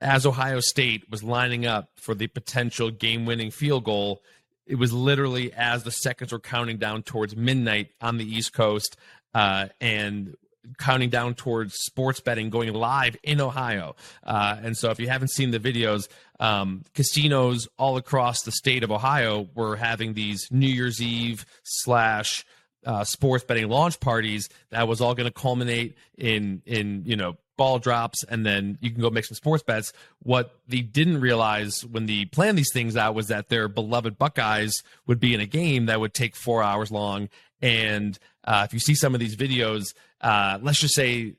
as 0.00 0.26
Ohio 0.26 0.60
State 0.60 1.10
was 1.10 1.22
lining 1.22 1.66
up 1.66 1.90
for 1.96 2.14
the 2.14 2.26
potential 2.26 2.90
game 2.90 3.24
winning 3.24 3.50
field 3.50 3.84
goal. 3.84 4.22
It 4.68 4.76
was 4.76 4.92
literally 4.92 5.52
as 5.52 5.82
the 5.82 5.90
seconds 5.90 6.32
were 6.32 6.38
counting 6.38 6.76
down 6.76 7.02
towards 7.02 7.34
midnight 7.34 7.90
on 8.00 8.18
the 8.18 8.24
East 8.24 8.52
Coast, 8.52 8.96
uh, 9.34 9.68
and 9.80 10.36
counting 10.76 11.08
down 11.08 11.34
towards 11.34 11.74
sports 11.74 12.20
betting 12.20 12.50
going 12.50 12.72
live 12.72 13.16
in 13.22 13.40
Ohio. 13.40 13.96
Uh, 14.22 14.56
and 14.62 14.76
so, 14.76 14.90
if 14.90 15.00
you 15.00 15.08
haven't 15.08 15.30
seen 15.30 15.50
the 15.50 15.58
videos, 15.58 16.08
um, 16.38 16.84
casinos 16.94 17.66
all 17.78 17.96
across 17.96 18.42
the 18.42 18.52
state 18.52 18.82
of 18.82 18.92
Ohio 18.92 19.48
were 19.54 19.76
having 19.76 20.14
these 20.14 20.46
New 20.50 20.68
Year's 20.68 21.00
Eve 21.00 21.46
slash 21.62 22.44
uh, 22.84 23.04
sports 23.04 23.44
betting 23.44 23.68
launch 23.68 23.98
parties 24.00 24.48
that 24.70 24.86
was 24.86 25.00
all 25.00 25.14
going 25.14 25.26
to 25.26 25.32
culminate 25.32 25.96
in 26.16 26.62
in 26.64 27.02
you 27.04 27.16
know 27.16 27.36
ball 27.58 27.78
drops 27.78 28.24
and 28.24 28.46
then 28.46 28.78
you 28.80 28.90
can 28.90 29.02
go 29.02 29.10
make 29.10 29.26
some 29.26 29.34
sports 29.34 29.62
bets. 29.62 29.92
What 30.22 30.54
they 30.66 30.80
didn't 30.80 31.20
realize 31.20 31.84
when 31.84 32.06
they 32.06 32.24
planned 32.24 32.56
these 32.56 32.72
things 32.72 32.96
out 32.96 33.14
was 33.14 33.26
that 33.26 33.50
their 33.50 33.68
beloved 33.68 34.16
Buckeyes 34.16 34.72
would 35.06 35.20
be 35.20 35.34
in 35.34 35.40
a 35.40 35.46
game 35.46 35.86
that 35.86 36.00
would 36.00 36.14
take 36.14 36.34
four 36.34 36.62
hours 36.62 36.90
long. 36.90 37.28
And 37.60 38.18
uh, 38.44 38.62
if 38.66 38.72
you 38.72 38.80
see 38.80 38.94
some 38.94 39.12
of 39.12 39.20
these 39.20 39.36
videos, 39.36 39.94
uh, 40.22 40.58
let's 40.62 40.80
just 40.80 40.94
say 40.94 41.34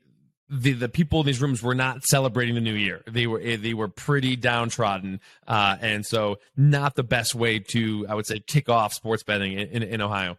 the 0.48 0.72
the 0.72 0.88
people 0.88 1.20
in 1.20 1.26
these 1.26 1.40
rooms 1.40 1.62
were 1.62 1.74
not 1.74 2.04
celebrating 2.04 2.54
the 2.54 2.60
new 2.60 2.74
year. 2.74 3.02
They 3.06 3.26
were 3.26 3.40
eh, 3.40 3.56
they 3.56 3.72
were 3.72 3.88
pretty 3.88 4.36
downtrodden, 4.36 5.20
uh, 5.46 5.76
and 5.80 6.04
so 6.04 6.38
not 6.56 6.96
the 6.96 7.04
best 7.04 7.34
way 7.34 7.60
to 7.70 8.06
I 8.08 8.14
would 8.14 8.26
say 8.26 8.40
kick 8.40 8.68
off 8.68 8.92
sports 8.92 9.22
betting 9.22 9.52
in, 9.52 9.68
in, 9.68 9.82
in 9.82 10.00
Ohio. 10.00 10.38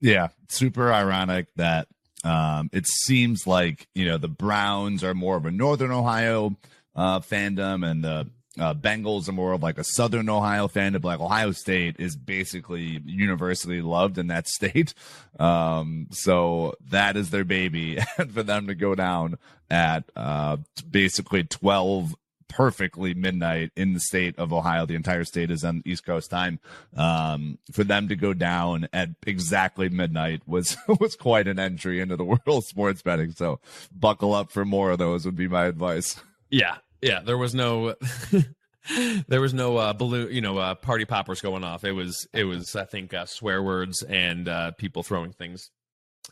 Yeah, 0.00 0.28
super 0.48 0.92
ironic 0.92 1.46
that 1.56 1.88
um, 2.24 2.70
it 2.72 2.86
seems 2.86 3.46
like 3.46 3.86
you 3.94 4.06
know 4.06 4.18
the 4.18 4.28
Browns 4.28 5.04
are 5.04 5.14
more 5.14 5.36
of 5.36 5.46
a 5.46 5.50
Northern 5.50 5.92
Ohio 5.92 6.56
uh, 6.96 7.20
fandom, 7.20 7.88
and 7.88 8.02
the 8.02 8.28
uh, 8.58 8.72
Bengals 8.74 9.28
are 9.28 9.32
more 9.32 9.52
of 9.52 9.62
like 9.62 9.78
a 9.78 9.84
Southern 9.84 10.28
Ohio 10.28 10.66
fandom. 10.66 11.04
Like 11.04 11.20
Ohio 11.20 11.52
State 11.52 11.96
is 11.98 12.16
basically 12.16 13.02
universally 13.04 13.82
loved 13.82 14.16
in 14.16 14.28
that 14.28 14.48
state, 14.48 14.94
um, 15.38 16.08
so 16.10 16.74
that 16.90 17.16
is 17.16 17.30
their 17.30 17.44
baby, 17.44 17.98
and 18.18 18.30
for 18.34 18.42
them 18.42 18.66
to 18.68 18.74
go 18.74 18.94
down 18.94 19.38
at 19.70 20.04
uh, 20.16 20.56
basically 20.90 21.44
twelve 21.44 22.14
perfectly 22.54 23.14
midnight 23.14 23.72
in 23.76 23.94
the 23.94 24.00
state 24.00 24.38
of 24.38 24.52
Ohio. 24.52 24.86
The 24.86 24.94
entire 24.94 25.24
state 25.24 25.50
is 25.50 25.64
on 25.64 25.82
East 25.84 26.06
Coast 26.06 26.30
time. 26.30 26.60
Um, 26.96 27.58
for 27.72 27.82
them 27.82 28.08
to 28.08 28.16
go 28.16 28.32
down 28.32 28.88
at 28.92 29.10
exactly 29.26 29.88
midnight 29.88 30.42
was 30.46 30.76
was 31.00 31.16
quite 31.16 31.48
an 31.48 31.58
entry 31.58 32.00
into 32.00 32.16
the 32.16 32.24
world 32.24 32.40
of 32.46 32.64
sports 32.64 33.02
betting. 33.02 33.32
So 33.32 33.60
buckle 33.92 34.34
up 34.34 34.52
for 34.52 34.64
more 34.64 34.92
of 34.92 34.98
those 34.98 35.24
would 35.24 35.36
be 35.36 35.48
my 35.48 35.66
advice. 35.66 36.20
Yeah, 36.50 36.76
yeah. 37.02 37.20
There 37.20 37.38
was 37.38 37.54
no. 37.54 37.94
there 39.28 39.40
was 39.40 39.54
no 39.54 39.78
uh, 39.78 39.92
balloon, 39.94 40.30
you 40.30 40.42
know, 40.42 40.58
uh, 40.58 40.74
party 40.74 41.06
poppers 41.06 41.40
going 41.40 41.64
off. 41.64 41.84
It 41.84 41.92
was, 41.92 42.28
it 42.34 42.44
was, 42.44 42.76
I 42.76 42.84
think, 42.84 43.14
uh, 43.14 43.24
swear 43.24 43.62
words 43.62 44.02
and 44.02 44.46
uh, 44.46 44.72
people 44.72 45.02
throwing 45.02 45.32
things. 45.32 45.70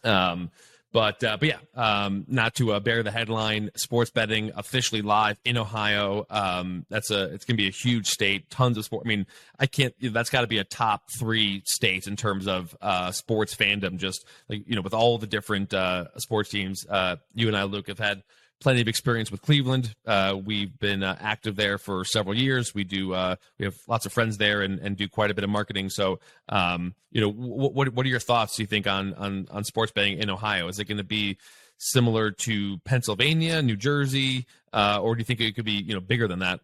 Um, 0.04 0.50
but 0.92 1.24
uh, 1.24 1.36
but 1.38 1.48
yeah, 1.48 1.58
um, 1.74 2.24
not 2.28 2.54
to 2.56 2.72
uh, 2.72 2.80
bear 2.80 3.02
the 3.02 3.10
headline. 3.10 3.70
Sports 3.76 4.10
betting 4.10 4.52
officially 4.54 5.02
live 5.02 5.38
in 5.44 5.56
Ohio. 5.56 6.26
Um, 6.28 6.84
that's 6.90 7.10
a 7.10 7.32
it's 7.32 7.44
gonna 7.44 7.56
be 7.56 7.68
a 7.68 7.72
huge 7.72 8.06
state. 8.06 8.50
Tons 8.50 8.76
of 8.76 8.84
sport. 8.84 9.04
I 9.06 9.08
mean, 9.08 9.26
I 9.58 9.66
can't. 9.66 9.94
That's 10.00 10.30
got 10.30 10.42
to 10.42 10.46
be 10.46 10.58
a 10.58 10.64
top 10.64 11.04
three 11.18 11.62
states 11.66 12.06
in 12.06 12.16
terms 12.16 12.46
of 12.46 12.76
uh, 12.82 13.10
sports 13.12 13.54
fandom. 13.54 13.96
Just 13.96 14.26
like 14.48 14.68
you 14.68 14.76
know, 14.76 14.82
with 14.82 14.94
all 14.94 15.16
the 15.18 15.26
different 15.26 15.72
uh, 15.72 16.06
sports 16.18 16.50
teams. 16.50 16.84
Uh, 16.88 17.16
you 17.34 17.48
and 17.48 17.56
I, 17.56 17.64
Luke, 17.64 17.88
have 17.88 17.98
had 17.98 18.22
plenty 18.62 18.80
of 18.80 18.88
experience 18.88 19.30
with 19.30 19.42
Cleveland. 19.42 19.94
Uh, 20.06 20.38
we've 20.42 20.78
been 20.78 21.02
uh, 21.02 21.16
active 21.20 21.56
there 21.56 21.78
for 21.78 22.04
several 22.04 22.34
years. 22.34 22.74
We 22.74 22.84
do 22.84 23.12
uh, 23.12 23.36
we 23.58 23.64
have 23.64 23.76
lots 23.88 24.06
of 24.06 24.12
friends 24.12 24.38
there 24.38 24.62
and, 24.62 24.78
and 24.78 24.96
do 24.96 25.08
quite 25.08 25.30
a 25.30 25.34
bit 25.34 25.44
of 25.44 25.50
marketing. 25.50 25.90
So, 25.90 26.20
um, 26.48 26.94
you 27.10 27.20
know, 27.20 27.32
w- 27.32 27.70
what 27.70 27.88
what 27.90 28.06
are 28.06 28.08
your 28.08 28.20
thoughts? 28.20 28.56
Do 28.56 28.62
you 28.62 28.66
think 28.66 28.86
on 28.86 29.14
on 29.14 29.48
on 29.50 29.64
sports 29.64 29.92
betting 29.92 30.18
in 30.18 30.30
Ohio? 30.30 30.68
Is 30.68 30.78
it 30.78 30.84
going 30.84 30.98
to 30.98 31.04
be 31.04 31.38
similar 31.78 32.30
to 32.30 32.78
Pennsylvania, 32.84 33.60
New 33.60 33.76
Jersey, 33.76 34.46
uh, 34.72 35.00
or 35.02 35.14
do 35.14 35.18
you 35.18 35.24
think 35.24 35.40
it 35.40 35.54
could 35.54 35.64
be 35.64 35.72
you 35.72 35.94
know 35.94 36.00
bigger 36.00 36.28
than 36.28 36.38
that? 36.38 36.60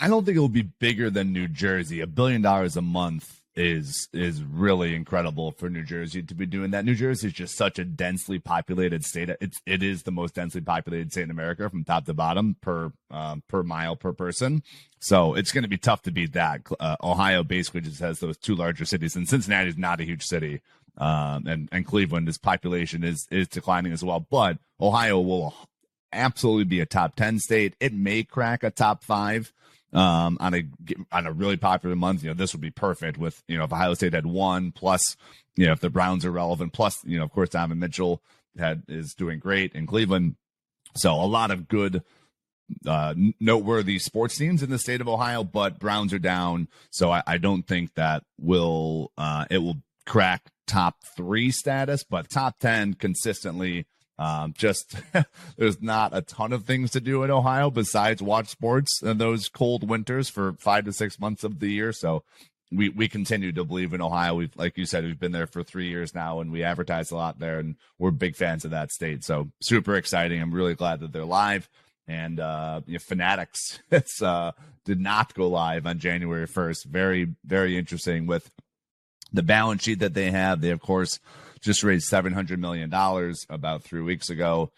I 0.00 0.08
don't 0.08 0.24
think 0.24 0.36
it 0.36 0.40
will 0.40 0.48
be 0.48 0.62
bigger 0.80 1.10
than 1.10 1.32
New 1.32 1.46
Jersey. 1.46 2.00
A 2.00 2.06
billion 2.08 2.42
dollars 2.42 2.76
a 2.76 2.82
month 2.82 3.41
is 3.54 4.08
is 4.12 4.42
really 4.42 4.94
incredible 4.94 5.52
for 5.52 5.68
New 5.68 5.82
Jersey 5.82 6.22
to 6.22 6.34
be 6.34 6.46
doing 6.46 6.70
that. 6.70 6.84
New 6.84 6.94
Jersey 6.94 7.28
is 7.28 7.32
just 7.32 7.56
such 7.56 7.78
a 7.78 7.84
densely 7.84 8.38
populated 8.38 9.04
state. 9.04 9.30
It's 9.40 9.60
it 9.66 9.82
is 9.82 10.04
the 10.04 10.10
most 10.10 10.34
densely 10.34 10.60
populated 10.60 11.12
state 11.12 11.24
in 11.24 11.30
America 11.30 11.68
from 11.68 11.84
top 11.84 12.06
to 12.06 12.14
bottom 12.14 12.56
per 12.60 12.92
um, 13.10 13.42
per 13.48 13.62
mile 13.62 13.96
per 13.96 14.12
person. 14.12 14.62
So 15.00 15.34
it's 15.34 15.52
going 15.52 15.64
to 15.64 15.68
be 15.68 15.78
tough 15.78 16.02
to 16.02 16.10
beat 16.10 16.32
that. 16.32 16.62
Uh, 16.80 16.96
Ohio 17.02 17.42
basically 17.42 17.82
just 17.82 18.00
has 18.00 18.20
those 18.20 18.38
two 18.38 18.54
larger 18.54 18.84
cities, 18.84 19.16
and 19.16 19.28
Cincinnati 19.28 19.68
is 19.68 19.76
not 19.76 20.00
a 20.00 20.04
huge 20.04 20.24
city. 20.24 20.62
Um, 20.96 21.46
and 21.46 21.68
and 21.72 21.86
Cleveland, 21.86 22.28
its 22.28 22.38
population 22.38 23.04
is 23.04 23.26
is 23.30 23.48
declining 23.48 23.92
as 23.92 24.02
well. 24.02 24.26
But 24.30 24.58
Ohio 24.80 25.20
will 25.20 25.54
absolutely 26.12 26.64
be 26.64 26.80
a 26.80 26.86
top 26.86 27.16
ten 27.16 27.38
state. 27.38 27.76
It 27.80 27.92
may 27.92 28.22
crack 28.22 28.62
a 28.62 28.70
top 28.70 29.04
five 29.04 29.52
um, 29.92 30.38
on 30.40 30.54
a 30.54 30.64
on 31.10 31.26
a 31.26 31.32
really 31.32 31.56
popular 31.56 31.96
month. 31.96 32.22
You 32.22 32.30
know, 32.30 32.34
this 32.34 32.52
would 32.52 32.60
be 32.60 32.70
perfect 32.70 33.18
with 33.18 33.42
you 33.48 33.58
know 33.58 33.64
if 33.64 33.72
Ohio 33.72 33.94
State 33.94 34.14
had 34.14 34.26
one 34.26 34.72
plus, 34.72 35.16
you 35.56 35.66
know, 35.66 35.72
if 35.72 35.80
the 35.80 35.90
Browns 35.90 36.24
are 36.24 36.32
relevant 36.32 36.72
plus, 36.72 37.04
you 37.04 37.18
know, 37.18 37.24
of 37.24 37.30
course 37.30 37.50
Donovan 37.50 37.78
Mitchell 37.78 38.22
had 38.58 38.82
is 38.88 39.14
doing 39.14 39.38
great 39.38 39.74
in 39.74 39.86
Cleveland. 39.86 40.36
So 40.96 41.12
a 41.12 41.24
lot 41.26 41.50
of 41.50 41.68
good 41.68 42.02
uh, 42.86 43.14
noteworthy 43.40 43.98
sports 43.98 44.36
teams 44.36 44.62
in 44.62 44.70
the 44.70 44.78
state 44.78 45.00
of 45.00 45.08
Ohio, 45.08 45.44
but 45.44 45.78
Browns 45.78 46.12
are 46.12 46.18
down, 46.18 46.68
so 46.90 47.10
I, 47.10 47.22
I 47.26 47.38
don't 47.38 47.66
think 47.66 47.94
that 47.94 48.24
will 48.38 49.12
uh, 49.18 49.46
it 49.50 49.58
will 49.58 49.76
crack 50.06 50.50
top 50.66 50.96
three 51.16 51.50
status, 51.50 52.04
but 52.04 52.30
top 52.30 52.58
ten 52.58 52.94
consistently 52.94 53.86
um, 54.22 54.54
just 54.56 54.94
there's 55.56 55.82
not 55.82 56.16
a 56.16 56.22
ton 56.22 56.52
of 56.52 56.64
things 56.64 56.92
to 56.92 57.00
do 57.00 57.24
in 57.24 57.30
Ohio 57.30 57.70
besides 57.70 58.22
watch 58.22 58.48
sports 58.48 59.02
in 59.02 59.18
those 59.18 59.48
cold 59.48 59.88
winters 59.88 60.28
for 60.28 60.52
five 60.54 60.84
to 60.84 60.92
six 60.92 61.18
months 61.18 61.42
of 61.42 61.58
the 61.58 61.68
year. 61.68 61.92
So 61.92 62.22
we 62.70 62.88
we 62.88 63.08
continue 63.08 63.52
to 63.52 63.64
believe 63.64 63.92
in 63.92 64.00
Ohio. 64.00 64.36
We've 64.36 64.56
like 64.56 64.78
you 64.78 64.86
said, 64.86 65.04
we've 65.04 65.18
been 65.18 65.32
there 65.32 65.48
for 65.48 65.64
three 65.64 65.88
years 65.88 66.14
now, 66.14 66.40
and 66.40 66.52
we 66.52 66.62
advertise 66.62 67.10
a 67.10 67.16
lot 67.16 67.40
there, 67.40 67.58
and 67.58 67.76
we're 67.98 68.12
big 68.12 68.36
fans 68.36 68.64
of 68.64 68.70
that 68.70 68.92
state. 68.92 69.24
So 69.24 69.50
super 69.60 69.96
exciting. 69.96 70.40
I'm 70.40 70.54
really 70.54 70.74
glad 70.74 71.00
that 71.00 71.12
they're 71.12 71.24
live. 71.24 71.68
And 72.06 72.38
uh, 72.38 72.82
you 72.86 72.94
know, 72.94 72.98
Fanatics 73.00 73.80
it's 73.90 74.22
uh, 74.22 74.52
did 74.84 75.00
not 75.00 75.34
go 75.34 75.48
live 75.48 75.86
on 75.86 75.98
January 75.98 76.46
1st. 76.46 76.86
Very 76.86 77.34
very 77.44 77.76
interesting 77.76 78.26
with 78.26 78.50
the 79.32 79.42
balance 79.42 79.82
sheet 79.82 79.98
that 79.98 80.14
they 80.14 80.30
have. 80.30 80.60
They 80.60 80.70
of 80.70 80.80
course 80.80 81.18
just 81.62 81.82
raised 81.82 82.10
$700 82.10 82.58
million 82.58 82.92
about 83.48 83.82
three 83.82 84.02
weeks 84.02 84.28
ago. 84.28 84.70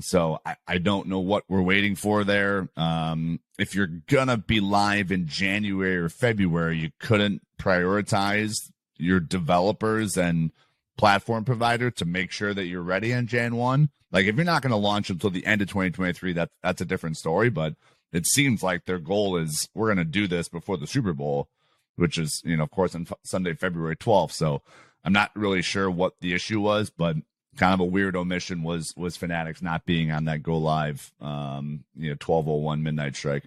So 0.00 0.38
I, 0.46 0.56
I 0.66 0.78
don't 0.78 1.08
know 1.08 1.18
what 1.18 1.44
we're 1.48 1.62
waiting 1.62 1.96
for 1.96 2.22
there. 2.24 2.68
Um, 2.76 3.40
if 3.58 3.74
you're 3.74 3.88
going 3.88 4.28
to 4.28 4.36
be 4.36 4.60
live 4.60 5.10
in 5.10 5.26
January 5.26 5.96
or 5.96 6.08
February, 6.08 6.78
you 6.78 6.90
couldn't 7.00 7.42
prioritize 7.60 8.54
your 8.96 9.18
developers 9.20 10.16
and 10.16 10.52
platform 10.96 11.44
provider 11.44 11.90
to 11.90 12.04
make 12.04 12.30
sure 12.30 12.54
that 12.54 12.66
you're 12.66 12.82
ready 12.82 13.12
on 13.12 13.26
Jan 13.26 13.56
1. 13.56 13.88
Like 14.12 14.26
if 14.26 14.36
you're 14.36 14.44
not 14.44 14.62
going 14.62 14.70
to 14.70 14.76
launch 14.76 15.10
until 15.10 15.30
the 15.30 15.44
end 15.44 15.62
of 15.62 15.68
2023, 15.68 16.32
that, 16.34 16.50
that's 16.62 16.80
a 16.80 16.86
different 16.86 17.16
story. 17.16 17.50
But 17.50 17.74
it 18.12 18.26
seems 18.26 18.62
like 18.62 18.84
their 18.84 18.98
goal 18.98 19.36
is 19.36 19.68
we're 19.74 19.92
going 19.92 19.98
to 19.98 20.04
do 20.04 20.28
this 20.28 20.48
before 20.48 20.76
the 20.76 20.86
Super 20.86 21.12
Bowl, 21.12 21.48
which 21.96 22.18
is, 22.18 22.40
you 22.44 22.56
know, 22.56 22.62
of 22.62 22.70
course, 22.70 22.94
on 22.94 23.06
Sunday, 23.24 23.54
February 23.54 23.96
12th. 23.96 24.32
So 24.32 24.62
I'm 25.08 25.14
not 25.14 25.30
really 25.34 25.62
sure 25.62 25.90
what 25.90 26.20
the 26.20 26.34
issue 26.34 26.60
was, 26.60 26.90
but 26.90 27.16
kind 27.56 27.72
of 27.72 27.80
a 27.80 27.84
weird 27.84 28.14
omission 28.14 28.62
was 28.62 28.92
was 28.94 29.16
Fanatics 29.16 29.62
not 29.62 29.86
being 29.86 30.12
on 30.12 30.26
that 30.26 30.42
go 30.42 30.58
live 30.58 31.10
um 31.18 31.82
you 31.96 32.10
know 32.10 32.16
1201 32.22 32.82
midnight 32.82 33.16
strike. 33.16 33.44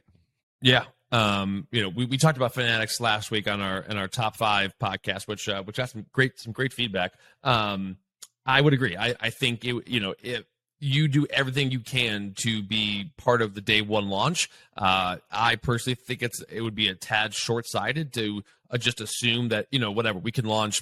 Yeah. 0.60 0.86
Um, 1.12 1.68
you 1.72 1.84
know, 1.84 1.90
we, 1.90 2.06
we 2.06 2.18
talked 2.18 2.38
about 2.38 2.56
Fanatics 2.56 3.00
last 3.00 3.30
week 3.30 3.48
on 3.48 3.62
our 3.62 3.82
in 3.82 3.96
our 3.96 4.08
top 4.08 4.38
five 4.38 4.74
podcast, 4.80 5.28
which 5.28 5.48
uh, 5.48 5.62
which 5.62 5.78
had 5.78 5.92
some 5.92 6.08
great 6.12 6.40
some 6.40 6.52
great 6.52 6.74
feedback. 6.74 7.14
Um, 7.44 7.98
I 8.44 8.60
would 8.60 8.74
agree. 8.74 8.98
I, 8.98 9.14
I 9.20 9.30
think 9.30 9.64
it 9.64 9.88
you 9.88 10.00
know 10.00 10.16
if 10.24 10.46
you 10.80 11.08
do 11.08 11.28
everything 11.30 11.70
you 11.70 11.82
can 11.82 12.34
to 12.38 12.64
be 12.64 13.12
part 13.18 13.44
of 13.44 13.54
the 13.54 13.62
day 13.62 13.84
one 13.84 14.10
launch. 14.10 14.50
Uh, 14.76 15.18
I 15.30 15.58
personally 15.58 15.94
think 15.94 16.24
it's 16.24 16.42
it 16.50 16.62
would 16.62 16.74
be 16.74 16.88
a 16.88 16.96
tad 16.96 17.36
short 17.36 17.68
sighted 17.68 18.14
to 18.14 18.42
uh, 18.72 18.80
just 18.80 19.00
assume 19.00 19.50
that 19.50 19.68
you 19.70 19.78
know 19.78 19.92
whatever 19.92 20.18
we 20.18 20.32
can 20.32 20.46
launch 20.46 20.82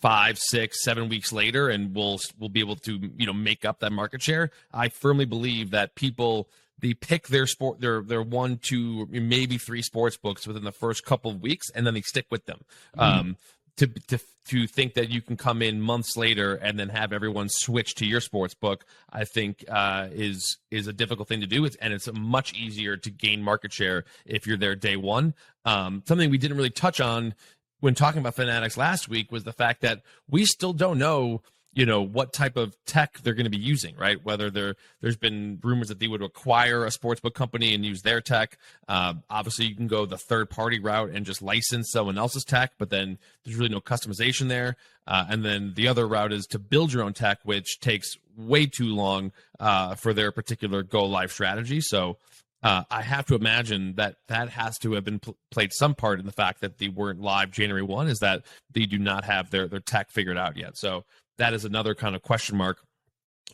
five, 0.00 0.38
six, 0.38 0.82
seven 0.82 1.08
weeks 1.08 1.32
later, 1.32 1.68
and 1.68 1.94
we'll 1.94 2.18
we'll 2.38 2.48
be 2.48 2.60
able 2.60 2.76
to 2.76 2.98
you 3.16 3.26
know 3.26 3.32
make 3.32 3.64
up 3.64 3.80
that 3.80 3.92
market 3.92 4.22
share. 4.22 4.50
I 4.72 4.88
firmly 4.88 5.24
believe 5.24 5.70
that 5.70 5.94
people 5.94 6.48
they 6.80 6.94
pick 6.94 7.28
their 7.28 7.46
sport 7.46 7.80
their 7.80 8.02
their 8.02 8.22
one, 8.22 8.58
two, 8.58 9.06
maybe 9.10 9.58
three 9.58 9.82
sports 9.82 10.16
books 10.16 10.46
within 10.46 10.64
the 10.64 10.72
first 10.72 11.04
couple 11.04 11.30
of 11.30 11.40
weeks, 11.40 11.70
and 11.74 11.86
then 11.86 11.94
they 11.94 12.02
stick 12.02 12.26
with 12.30 12.46
them. 12.46 12.60
Mm-hmm. 12.96 13.18
Um, 13.20 13.36
to, 13.78 13.86
to 13.86 14.18
to 14.46 14.66
think 14.66 14.94
that 14.94 15.10
you 15.10 15.20
can 15.20 15.36
come 15.36 15.62
in 15.62 15.80
months 15.80 16.16
later 16.16 16.54
and 16.54 16.78
then 16.78 16.88
have 16.88 17.12
everyone 17.12 17.48
switch 17.48 17.94
to 17.96 18.06
your 18.06 18.20
sports 18.20 18.54
book, 18.54 18.84
I 19.12 19.24
think 19.24 19.64
uh, 19.68 20.08
is 20.10 20.58
is 20.70 20.86
a 20.86 20.92
difficult 20.92 21.28
thing 21.28 21.40
to 21.40 21.46
do. 21.46 21.64
It's, 21.64 21.76
and 21.76 21.92
it's 21.92 22.08
much 22.12 22.54
easier 22.54 22.96
to 22.96 23.10
gain 23.10 23.42
market 23.42 23.72
share 23.72 24.04
if 24.26 24.46
you're 24.46 24.56
there 24.56 24.74
day 24.74 24.96
one. 24.96 25.34
Um, 25.64 26.02
something 26.06 26.30
we 26.30 26.38
didn't 26.38 26.56
really 26.56 26.70
touch 26.70 27.00
on 27.00 27.34
when 27.80 27.94
talking 27.94 28.20
about 28.20 28.34
Fanatics 28.34 28.76
last 28.76 29.08
week 29.08 29.30
was 29.30 29.44
the 29.44 29.52
fact 29.52 29.82
that 29.82 30.02
we 30.28 30.44
still 30.44 30.72
don't 30.72 30.98
know, 30.98 31.42
you 31.72 31.86
know, 31.86 32.02
what 32.02 32.32
type 32.32 32.56
of 32.56 32.76
tech 32.86 33.18
they're 33.22 33.34
going 33.34 33.44
to 33.44 33.50
be 33.50 33.56
using, 33.56 33.94
right? 33.96 34.24
Whether 34.24 34.50
there 34.50 34.74
there's 35.00 35.16
been 35.16 35.60
rumors 35.62 35.88
that 35.88 36.00
they 36.00 36.08
would 36.08 36.22
acquire 36.22 36.84
a 36.84 36.90
sportsbook 36.90 37.34
company 37.34 37.74
and 37.74 37.84
use 37.84 38.02
their 38.02 38.20
tech. 38.20 38.58
Uh, 38.88 39.14
obviously, 39.30 39.66
you 39.66 39.76
can 39.76 39.86
go 39.86 40.06
the 40.06 40.18
third 40.18 40.50
party 40.50 40.80
route 40.80 41.10
and 41.10 41.24
just 41.24 41.42
license 41.42 41.90
someone 41.92 42.18
else's 42.18 42.44
tech, 42.44 42.72
but 42.78 42.90
then 42.90 43.18
there's 43.44 43.56
really 43.56 43.68
no 43.68 43.80
customization 43.80 44.48
there. 44.48 44.76
Uh, 45.06 45.26
and 45.28 45.44
then 45.44 45.72
the 45.74 45.88
other 45.88 46.06
route 46.06 46.32
is 46.32 46.46
to 46.46 46.58
build 46.58 46.92
your 46.92 47.02
own 47.02 47.12
tech, 47.12 47.38
which 47.44 47.80
takes 47.80 48.16
way 48.36 48.66
too 48.66 48.94
long 48.94 49.32
uh, 49.58 49.94
for 49.94 50.12
their 50.12 50.30
particular 50.32 50.82
go 50.82 51.04
live 51.04 51.32
strategy. 51.32 51.80
So 51.80 52.18
uh, 52.62 52.82
I 52.90 53.02
have 53.02 53.26
to 53.26 53.34
imagine 53.34 53.94
that 53.96 54.16
that 54.26 54.48
has 54.50 54.78
to 54.78 54.92
have 54.92 55.04
been 55.04 55.20
pl- 55.20 55.36
played 55.50 55.72
some 55.72 55.94
part 55.94 56.18
in 56.18 56.26
the 56.26 56.32
fact 56.32 56.60
that 56.60 56.78
they 56.78 56.88
weren't 56.88 57.20
live 57.20 57.52
January 57.52 57.82
one. 57.82 58.08
Is 58.08 58.18
that 58.18 58.44
they 58.72 58.84
do 58.84 58.98
not 58.98 59.24
have 59.24 59.50
their 59.50 59.68
their 59.68 59.80
tech 59.80 60.10
figured 60.10 60.36
out 60.36 60.56
yet? 60.56 60.76
So 60.76 61.04
that 61.38 61.54
is 61.54 61.64
another 61.64 61.94
kind 61.94 62.16
of 62.16 62.22
question 62.22 62.56
mark 62.56 62.78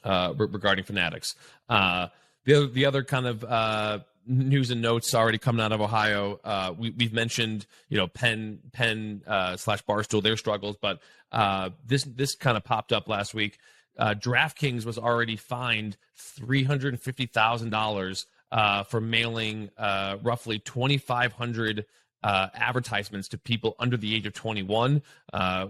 uh, 0.05 0.33
regarding 0.37 0.85
Fanatics. 0.85 1.35
Uh, 1.69 2.09
the 2.45 2.67
the 2.67 2.87
other 2.87 3.05
kind 3.05 3.27
of 3.27 3.45
uh, 3.45 3.99
news 4.27 4.71
and 4.71 4.81
notes 4.81 5.15
already 5.15 5.39
coming 5.39 5.63
out 5.63 5.73
of 5.73 5.81
Ohio. 5.81 6.41
Uh, 6.43 6.73
we, 6.77 6.95
have 7.01 7.13
mentioned 7.13 7.67
you 7.89 7.99
know 7.99 8.07
Penn 8.07 8.61
Penn 8.73 9.23
uh, 9.27 9.57
slash 9.57 9.85
Barstool 9.85 10.23
their 10.23 10.37
struggles, 10.37 10.77
but 10.81 11.01
uh, 11.31 11.71
this 11.87 12.05
this 12.05 12.35
kind 12.35 12.57
of 12.57 12.65
popped 12.65 12.93
up 12.93 13.09
last 13.09 13.35
week. 13.35 13.59
Uh, 13.97 14.15
DraftKings 14.15 14.85
was 14.85 14.99
already 14.99 15.37
fined 15.37 15.97
three 16.17 16.65
hundred 16.65 16.95
and 16.95 17.03
fifty 17.03 17.27
thousand 17.27 17.71
dollars 17.71 18.27
uh, 18.55 18.85
for 18.85 19.01
mailing 19.03 19.69
uh, 19.77 20.17
roughly 20.23 20.59
twenty 20.59 20.97
five 20.97 21.35
hundred. 21.35 21.85
advertisements 22.23 23.29
to 23.29 23.37
people 23.37 23.77
under 23.79 23.99
the 23.99 24.15
age 24.15 24.25
of 24.25 24.33
21, 24.33 25.03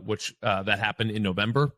which 0.05 0.33
that 0.41 0.79
happened 0.79 1.11
in 1.11 1.21
November. 1.21 1.73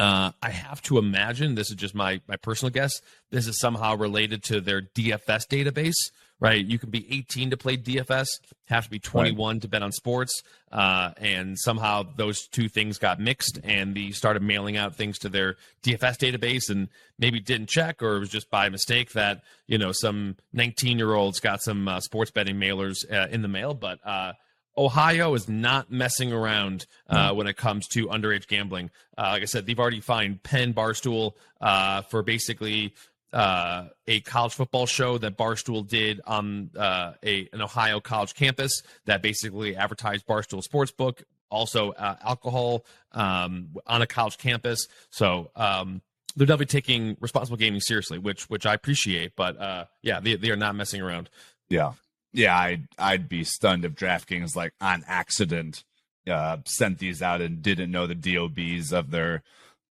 Uh, 0.00 0.32
I 0.40 0.48
have 0.48 0.80
to 0.82 0.96
imagine 0.96 1.54
this 1.54 1.68
is 1.68 1.76
just 1.76 1.94
my 1.94 2.22
my 2.26 2.36
personal 2.36 2.70
guess. 2.70 3.02
This 3.30 3.46
is 3.46 3.60
somehow 3.60 3.96
related 3.96 4.42
to 4.44 4.62
their 4.62 4.80
DFS 4.80 5.42
database, 5.46 6.10
right? 6.40 6.64
You 6.64 6.78
can 6.78 6.90
be 6.90 7.06
18 7.14 7.50
to 7.50 7.56
play 7.56 7.76
DFS, 7.76 8.26
have 8.66 8.84
to 8.84 8.90
be 8.90 8.98
21 8.98 9.54
right. 9.54 9.62
to 9.62 9.68
bet 9.68 9.82
on 9.82 9.92
sports, 9.92 10.42
uh, 10.72 11.10
and 11.18 11.58
somehow 11.58 12.04
those 12.16 12.46
two 12.48 12.68
things 12.68 12.98
got 12.98 13.20
mixed, 13.20 13.60
and 13.62 13.94
they 13.94 14.10
started 14.10 14.42
mailing 14.42 14.76
out 14.76 14.96
things 14.96 15.18
to 15.18 15.28
their 15.28 15.56
DFS 15.82 16.16
database, 16.16 16.70
and 16.70 16.88
maybe 17.18 17.40
didn't 17.40 17.68
check, 17.68 18.02
or 18.02 18.16
it 18.16 18.20
was 18.20 18.30
just 18.30 18.50
by 18.50 18.68
mistake 18.70 19.12
that 19.12 19.42
you 19.66 19.78
know 19.78 19.92
some 19.92 20.36
19 20.54 20.98
year 20.98 21.14
olds 21.14 21.40
got 21.40 21.62
some 21.62 21.86
uh, 21.86 22.00
sports 22.00 22.30
betting 22.30 22.56
mailers 22.56 23.10
uh, 23.12 23.28
in 23.30 23.42
the 23.42 23.48
mail, 23.48 23.74
but 23.74 23.98
uh, 24.04 24.32
Ohio 24.78 25.34
is 25.34 25.48
not 25.48 25.90
messing 25.90 26.32
around 26.32 26.86
uh, 27.08 27.34
when 27.34 27.46
it 27.46 27.56
comes 27.56 27.86
to 27.88 28.06
underage 28.06 28.46
gambling. 28.46 28.90
Uh, 29.18 29.30
like 29.32 29.42
I 29.42 29.46
said, 29.46 29.66
they've 29.66 29.78
already 29.78 30.00
fined 30.00 30.42
Penn 30.42 30.72
Barstool 30.72 31.32
uh, 31.60 32.02
for 32.02 32.22
basically 32.22 32.94
uh, 33.32 33.86
a 34.06 34.20
college 34.20 34.54
football 34.54 34.86
show 34.86 35.18
that 35.18 35.36
Barstool 35.36 35.86
did 35.86 36.20
on 36.26 36.70
uh, 36.76 37.12
a 37.24 37.48
an 37.52 37.62
Ohio 37.62 38.00
college 38.00 38.34
campus 38.34 38.82
that 39.06 39.22
basically 39.22 39.76
advertised 39.76 40.26
Barstool 40.26 40.62
Sportsbook, 40.66 41.22
also 41.50 41.92
uh, 41.92 42.16
alcohol 42.22 42.84
um, 43.12 43.68
on 43.86 44.02
a 44.02 44.06
college 44.06 44.38
campus. 44.38 44.86
So. 45.10 45.50
Um, 45.56 46.02
they're 46.36 46.46
definitely 46.46 46.66
taking 46.66 47.16
responsible 47.18 47.56
gaming 47.56 47.80
seriously, 47.80 48.16
which 48.16 48.48
which 48.48 48.64
I 48.64 48.72
appreciate. 48.72 49.32
But 49.34 49.88
yeah, 50.00 50.20
they, 50.20 50.36
they 50.36 50.50
are 50.50 50.56
not 50.56 50.76
messing 50.76 51.00
around. 51.02 51.28
Yeah, 51.68 51.94
yeah, 52.32 52.56
I'd 52.56 52.86
I'd 52.98 53.28
be 53.28 53.44
stunned 53.44 53.84
if 53.84 53.94
DraftKings 53.94 54.54
like 54.54 54.72
on 54.80 55.02
accident 55.08 55.82
uh, 56.28 56.58
sent 56.64 56.98
these 56.98 57.22
out 57.22 57.40
and 57.40 57.62
didn't 57.62 57.90
know 57.90 58.06
the 58.06 58.14
DOBs 58.14 58.92
of 58.92 59.10
their 59.10 59.42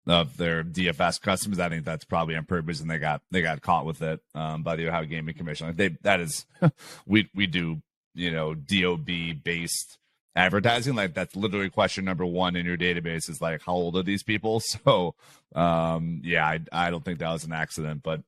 of 0.07 0.37
their 0.37 0.63
DFS 0.63 1.21
customers. 1.21 1.59
I 1.59 1.69
think 1.69 1.85
that's 1.85 2.05
probably 2.05 2.35
on 2.35 2.45
purpose, 2.45 2.81
and 2.81 2.89
they 2.89 2.97
got 2.97 3.21
they 3.31 3.41
got 3.41 3.61
caught 3.61 3.85
with 3.85 4.01
it 4.01 4.19
um, 4.33 4.63
by 4.63 4.75
the 4.75 4.87
Ohio 4.87 5.05
Gaming 5.05 5.35
Commission. 5.35 5.67
Like 5.67 5.77
they 5.77 5.89
that 6.03 6.19
is 6.19 6.45
we 7.05 7.29
we 7.35 7.47
do 7.47 7.81
you 8.13 8.31
know 8.31 8.53
DOB 8.53 9.43
based 9.43 9.97
advertising 10.35 10.93
like 10.93 11.15
that's 11.15 11.35
literally 11.35 11.69
question 11.69 12.05
number 12.05 12.25
one 12.25 12.55
in 12.55 12.63
your 12.63 12.77
database 12.77 13.27
is 13.27 13.41
like 13.41 13.59
how 13.65 13.73
old 13.73 13.97
are 13.97 14.03
these 14.03 14.21
people 14.21 14.59
so 14.63 15.15
um 15.55 16.21
yeah 16.23 16.45
i, 16.45 16.59
I 16.71 16.91
don't 16.91 17.03
think 17.03 17.17
that 17.19 17.31
was 17.31 17.43
an 17.43 17.53
accident 17.53 18.03
but 18.03 18.21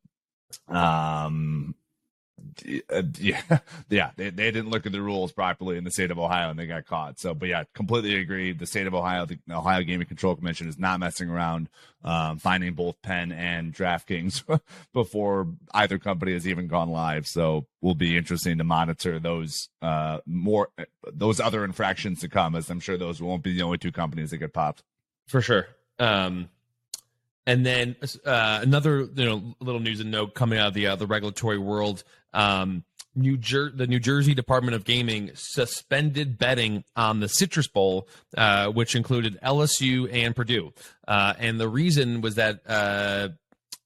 um 0.67 1.75
uh, 2.89 3.03
yeah, 3.17 3.41
yeah, 3.89 4.11
they, 4.15 4.29
they 4.29 4.51
didn't 4.51 4.69
look 4.69 4.85
at 4.85 4.91
the 4.91 5.01
rules 5.01 5.31
properly 5.31 5.77
in 5.77 5.83
the 5.83 5.91
state 5.91 6.11
of 6.11 6.19
Ohio 6.19 6.49
and 6.49 6.59
they 6.59 6.67
got 6.67 6.85
caught. 6.85 7.19
So, 7.19 7.33
but 7.33 7.49
yeah, 7.49 7.63
completely 7.73 8.15
agree. 8.15 8.53
The 8.53 8.65
state 8.65 8.87
of 8.87 8.93
Ohio, 8.93 9.25
the 9.25 9.39
Ohio 9.51 9.83
Gaming 9.83 10.07
Control 10.07 10.35
Commission 10.35 10.67
is 10.67 10.77
not 10.77 10.99
messing 10.99 11.29
around, 11.29 11.69
um, 12.03 12.37
finding 12.37 12.73
both 12.73 13.01
Penn 13.01 13.31
and 13.31 13.73
DraftKings 13.73 14.43
before 14.93 15.47
either 15.73 15.97
company 15.97 16.33
has 16.33 16.47
even 16.47 16.67
gone 16.67 16.89
live. 16.89 17.27
So, 17.27 17.67
will 17.81 17.95
be 17.95 18.17
interesting 18.17 18.57
to 18.57 18.63
monitor 18.63 19.19
those 19.19 19.69
uh, 19.81 20.19
more 20.25 20.69
those 21.11 21.39
other 21.39 21.63
infractions 21.63 22.19
to 22.21 22.29
come, 22.29 22.55
as 22.55 22.69
I'm 22.69 22.79
sure 22.79 22.97
those 22.97 23.21
won't 23.21 23.43
be 23.43 23.53
the 23.53 23.61
only 23.61 23.77
two 23.77 23.91
companies 23.91 24.31
that 24.31 24.37
get 24.37 24.53
popped. 24.53 24.83
For 25.27 25.41
sure. 25.41 25.67
Um, 25.99 26.49
and 27.49 27.65
then 27.65 27.95
uh, 28.25 28.59
another 28.61 29.09
you 29.15 29.25
know 29.25 29.55
little 29.59 29.81
news 29.81 29.99
and 29.99 30.11
note 30.11 30.35
coming 30.35 30.59
out 30.59 30.69
of 30.69 30.73
the 30.75 30.87
uh, 30.87 30.95
the 30.95 31.07
regulatory 31.07 31.57
world. 31.57 32.03
Um, 32.33 32.83
New 33.15 33.37
Jer- 33.37 33.71
the 33.71 33.87
New 33.87 33.99
Jersey 33.99 34.33
Department 34.33 34.75
of 34.75 34.85
Gaming 34.85 35.31
suspended 35.33 36.37
betting 36.37 36.83
on 36.95 37.19
the 37.19 37.27
Citrus 37.27 37.67
Bowl, 37.67 38.07
uh, 38.37 38.67
which 38.67 38.95
included 38.95 39.39
LSU 39.43 40.11
and 40.13 40.35
Purdue. 40.35 40.73
Uh, 41.07 41.33
and 41.39 41.59
the 41.59 41.67
reason 41.67 42.21
was 42.21 42.35
that 42.35 42.61
uh, 42.67 43.29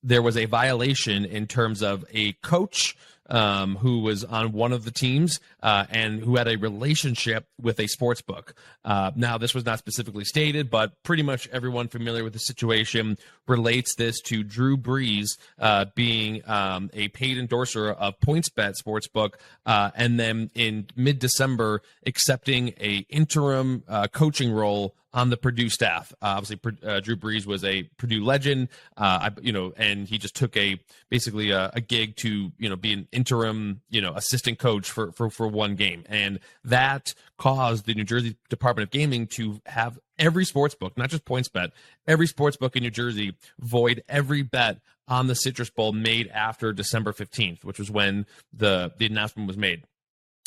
there 0.04 0.22
was 0.22 0.38
a 0.38 0.46
violation 0.46 1.26
in 1.26 1.48
terms 1.48 1.82
of 1.82 2.06
a 2.14 2.34
coach 2.44 2.96
um, 3.30 3.78
who 3.78 4.00
was 4.00 4.24
on 4.24 4.52
one 4.52 4.74
of 4.74 4.86
the 4.86 4.92
teams 4.92 5.40
uh, 5.62 5.86
and 5.90 6.22
who 6.22 6.36
had 6.36 6.48
a 6.48 6.58
relationship 6.58 7.48
with 7.62 7.80
a 7.80 7.88
sports 7.88 8.22
book. 8.22 8.54
Uh, 8.84 9.12
now, 9.16 9.38
this 9.38 9.54
was 9.54 9.66
not 9.66 9.80
specifically 9.80 10.26
stated, 10.26 10.70
but 10.70 11.02
pretty 11.04 11.24
much 11.24 11.48
everyone 11.50 11.88
familiar 11.88 12.24
with 12.24 12.34
the 12.34 12.40
situation 12.40 13.18
relates 13.48 13.96
this 13.96 14.20
to 14.22 14.44
Drew 14.44 14.78
Brees 14.78 15.38
uh, 15.60 15.86
being 15.96 16.42
um, 16.48 16.90
a 16.94 17.08
paid 17.10 17.38
endorser 17.38 17.92
of 17.92 18.20
PointsBet 18.20 18.74
Sportsbook, 18.84 19.34
uh, 19.66 19.92
and 19.96 20.20
then 20.20 20.50
in 20.56 20.88
mid-December 20.96 21.82
accepting 22.06 22.70
a 22.80 23.06
interim 23.10 23.84
uh, 23.88 24.08
coaching 24.08 24.52
role 24.52 24.96
on 25.13 25.30
the 25.30 25.38
Purdue 25.38 25.69
staff. 25.69 26.12
Uh, 26.21 26.36
obviously, 26.38 26.60
uh, 26.84 26.99
Drew 26.99 27.15
Brees 27.15 27.45
was 27.45 27.63
a 27.63 27.84
Purdue 27.97 28.23
legend, 28.23 28.69
uh, 28.97 29.30
I, 29.30 29.32
you 29.41 29.52
know, 29.52 29.73
and 29.78 30.08
he 30.08 30.17
just 30.17 30.36
took 30.36 30.58
a 30.58 30.80
basically 31.10 31.52
a, 31.52 31.71
a, 31.73 31.82
gig 31.82 32.15
to 32.17 32.52
you 32.58 32.69
know 32.69 32.76
be 32.76 32.93
an 32.93 33.08
interim 33.12 33.82
you 33.89 34.02
know 34.02 34.13
assistant 34.13 34.58
coach 34.60 34.89
for 34.89 35.12
for 35.12 35.30
for 35.30 35.47
one 35.47 35.76
game, 35.76 36.04
and 36.08 36.39
that 36.63 37.13
caused 37.38 37.86
the 37.86 37.93
New 37.93 38.04
Jersey 38.04 38.36
Department 38.49 38.88
of 38.88 38.91
Gaming 38.91 39.28
to 39.28 39.62
have 39.65 39.99
every 40.17 40.45
sports 40.45 40.76
book, 40.76 40.97
not 40.97 41.10
just 41.10 41.26
PointsBet, 41.26 41.71
every 42.08 42.28
sports 42.28 42.58
book 42.58 42.76
in 42.76 42.84
New 42.84 42.91
Jersey 42.91 43.36
void 43.60 44.04
every 44.10 44.41
bet 44.41 44.80
on 45.08 45.28
the 45.28 45.36
Citrus 45.36 45.69
Bowl 45.69 45.91
made 45.91 46.28
after 46.30 46.73
December 46.73 47.13
fifteenth, 47.13 47.63
which 47.63 47.78
was 47.78 47.91
when 47.91 48.26
the 48.52 48.91
the 48.97 49.06
announcement 49.06 49.47
was 49.47 49.58
made. 49.58 49.84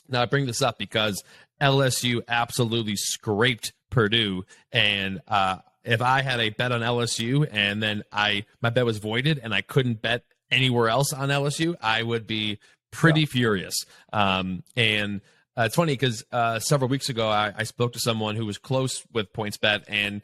Now 0.09 0.23
I 0.23 0.27
bring 0.27 0.47
this 0.47 0.63
up 0.63 0.79
because 0.79 1.23
LSU 1.61 2.23
absolutely 2.29 2.97
scraped 2.97 3.73
Purdue, 3.91 4.45
and 4.73 5.21
uh, 5.29 5.59
if 5.87 6.03
I 6.03 6.23
had 6.23 6.41
a 6.41 6.51
bet 6.51 6.73
on 6.73 6.81
LSU 6.81 7.49
and 7.51 7.83
then 7.83 8.03
I 8.13 8.45
my 8.61 8.71
bet 8.71 8.85
was 8.85 8.99
voided 8.99 9.39
and 9.43 9.55
I 9.55 9.63
couldn't 9.63 10.03
bet 10.03 10.25
anywhere 10.51 10.89
else 10.89 11.13
on 11.13 11.29
LSU, 11.29 11.75
I 11.81 12.03
would 12.03 12.27
be 12.27 12.59
pretty 12.91 13.21
yeah. 13.21 13.27
furious. 13.27 13.85
Um, 14.13 14.63
and 14.77 15.21
uh, 15.57 15.63
it's 15.63 15.77
funny 15.77 15.93
because 15.93 16.25
uh, 16.33 16.59
several 16.59 16.89
weeks 16.89 17.09
ago 17.09 17.29
I, 17.29 17.53
I, 17.57 17.63
spoke 17.65 17.95
to 17.95 17.99
someone 17.99 18.37
who 18.37 18.45
was 18.45 18.59
close 18.59 19.05
with 19.13 19.33
PointsBet 19.33 19.85
and. 19.89 20.23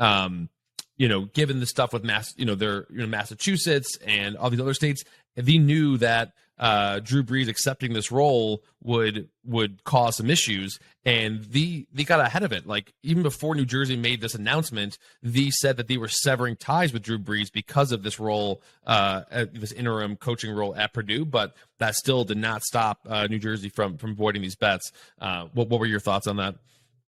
Um, 0.00 0.48
you 0.96 1.08
know, 1.08 1.24
given 1.24 1.58
the 1.58 1.66
stuff 1.66 1.92
with 1.92 2.04
mass, 2.04 2.32
you 2.36 2.44
know, 2.44 2.54
their 2.54 2.86
you 2.88 2.98
know 2.98 3.06
Massachusetts 3.06 3.98
and 4.06 4.36
all 4.36 4.48
these 4.48 4.60
other 4.60 4.74
states, 4.74 5.02
they 5.34 5.58
knew 5.58 5.96
that 5.98 6.34
uh, 6.58 7.00
Drew 7.00 7.22
Brees 7.22 7.48
accepting 7.48 7.92
this 7.92 8.12
role 8.12 8.62
would 8.82 9.28
would 9.44 9.82
cause 9.84 10.16
some 10.16 10.30
issues, 10.30 10.78
and 11.04 11.44
the 11.44 11.86
they 11.92 12.04
got 12.04 12.20
ahead 12.20 12.44
of 12.44 12.52
it. 12.52 12.66
Like 12.66 12.92
even 13.02 13.22
before 13.22 13.54
New 13.54 13.64
Jersey 13.64 13.96
made 13.96 14.20
this 14.20 14.34
announcement, 14.34 14.98
they 15.22 15.50
said 15.50 15.76
that 15.78 15.88
they 15.88 15.96
were 15.96 16.08
severing 16.08 16.56
ties 16.56 16.92
with 16.92 17.02
Drew 17.02 17.18
Brees 17.18 17.50
because 17.52 17.90
of 17.90 18.02
this 18.02 18.20
role, 18.20 18.62
uh, 18.86 19.22
this 19.52 19.72
interim 19.72 20.16
coaching 20.16 20.54
role 20.54 20.74
at 20.76 20.92
Purdue. 20.92 21.24
But 21.24 21.56
that 21.78 21.96
still 21.96 22.24
did 22.24 22.38
not 22.38 22.62
stop 22.62 23.00
uh, 23.08 23.26
New 23.26 23.38
Jersey 23.38 23.68
from 23.68 23.96
from 23.96 24.14
voiding 24.14 24.42
these 24.42 24.56
bets. 24.56 24.92
Uh, 25.20 25.46
what 25.54 25.68
what 25.68 25.80
were 25.80 25.86
your 25.86 26.00
thoughts 26.00 26.26
on 26.26 26.36
that? 26.36 26.54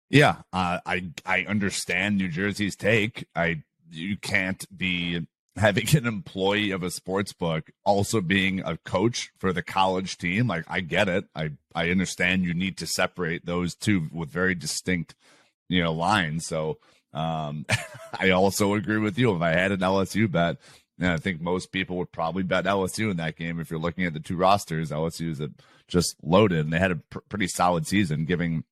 Yeah, 0.09 0.37
uh, 0.53 0.79
I 0.87 1.11
I 1.27 1.44
understand 1.44 2.16
New 2.16 2.29
Jersey's 2.29 2.77
take. 2.77 3.27
I 3.35 3.62
you 3.90 4.16
can't 4.16 4.64
be 4.77 5.27
having 5.57 5.88
an 5.97 6.07
employee 6.07 6.71
of 6.71 6.83
a 6.83 6.90
sports 6.90 7.33
book 7.33 7.71
also 7.85 8.21
being 8.21 8.61
a 8.61 8.77
coach 8.79 9.31
for 9.38 9.53
the 9.53 9.62
college 9.62 10.19
team 10.19 10.47
like 10.47 10.64
i 10.69 10.81
get 10.81 11.09
it. 11.09 11.25
I 11.35 11.53
i 11.75 11.90
understand 11.90 12.45
you 12.45 12.55
need 12.55 12.77
to 12.79 12.87
separate 12.87 13.47
those 13.47 13.75
two 13.75 14.09
with 14.12 14.31
very 14.31 14.55
distinct 14.55 15.14
you 15.69 15.83
know 15.83 15.92
lines. 15.92 16.47
So 16.47 16.79
um 17.12 17.66
i 18.19 18.31
also 18.31 18.75
agree 18.75 18.99
with 18.99 19.19
you. 19.19 19.35
If 19.35 19.42
i 19.42 19.51
had 19.51 19.73
an 19.73 19.81
lsu 19.81 20.31
bet 20.31 20.57
and 20.99 21.11
i 21.11 21.16
think 21.16 21.40
most 21.40 21.73
people 21.73 21.97
would 21.97 22.12
probably 22.12 22.42
bet 22.42 22.64
lsu 22.64 23.11
in 23.11 23.16
that 23.16 23.37
game. 23.37 23.59
If 23.59 23.71
you're 23.71 23.81
looking 23.81 24.05
at 24.05 24.12
the 24.12 24.21
two 24.21 24.37
rosters 24.37 24.90
lsu 24.90 25.31
is 25.31 25.40
just 25.88 26.16
loaded 26.23 26.61
and 26.61 26.73
they 26.73 26.79
had 26.79 26.92
a 26.92 26.97
pr- 26.97 27.21
pretty 27.29 27.49
solid 27.49 27.87
season 27.87 28.25
giving 28.25 28.64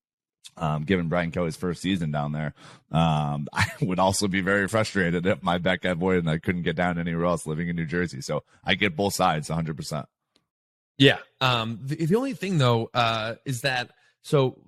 um, 0.56 0.84
given 0.84 1.08
Brian 1.08 1.30
Kelly's 1.30 1.56
first 1.56 1.82
season 1.82 2.10
down 2.10 2.32
there. 2.32 2.54
Um, 2.92 3.48
I 3.52 3.66
would 3.82 3.98
also 3.98 4.28
be 4.28 4.40
very 4.40 4.68
frustrated 4.68 5.26
if 5.26 5.42
my 5.42 5.58
bet 5.58 5.80
got 5.82 5.96
voided 5.96 6.20
and 6.24 6.30
I 6.30 6.38
couldn't 6.38 6.62
get 6.62 6.76
down 6.76 6.98
anywhere 6.98 7.26
else 7.26 7.46
living 7.46 7.68
in 7.68 7.76
New 7.76 7.86
Jersey. 7.86 8.20
So 8.20 8.42
I 8.64 8.74
get 8.74 8.96
both 8.96 9.14
sides 9.14 9.48
100%. 9.48 10.06
Yeah. 10.98 11.18
Um, 11.40 11.80
the, 11.82 12.06
the 12.06 12.16
only 12.16 12.34
thing, 12.34 12.58
though, 12.58 12.90
uh, 12.94 13.34
is 13.44 13.62
that 13.62 13.90
so 14.22 14.58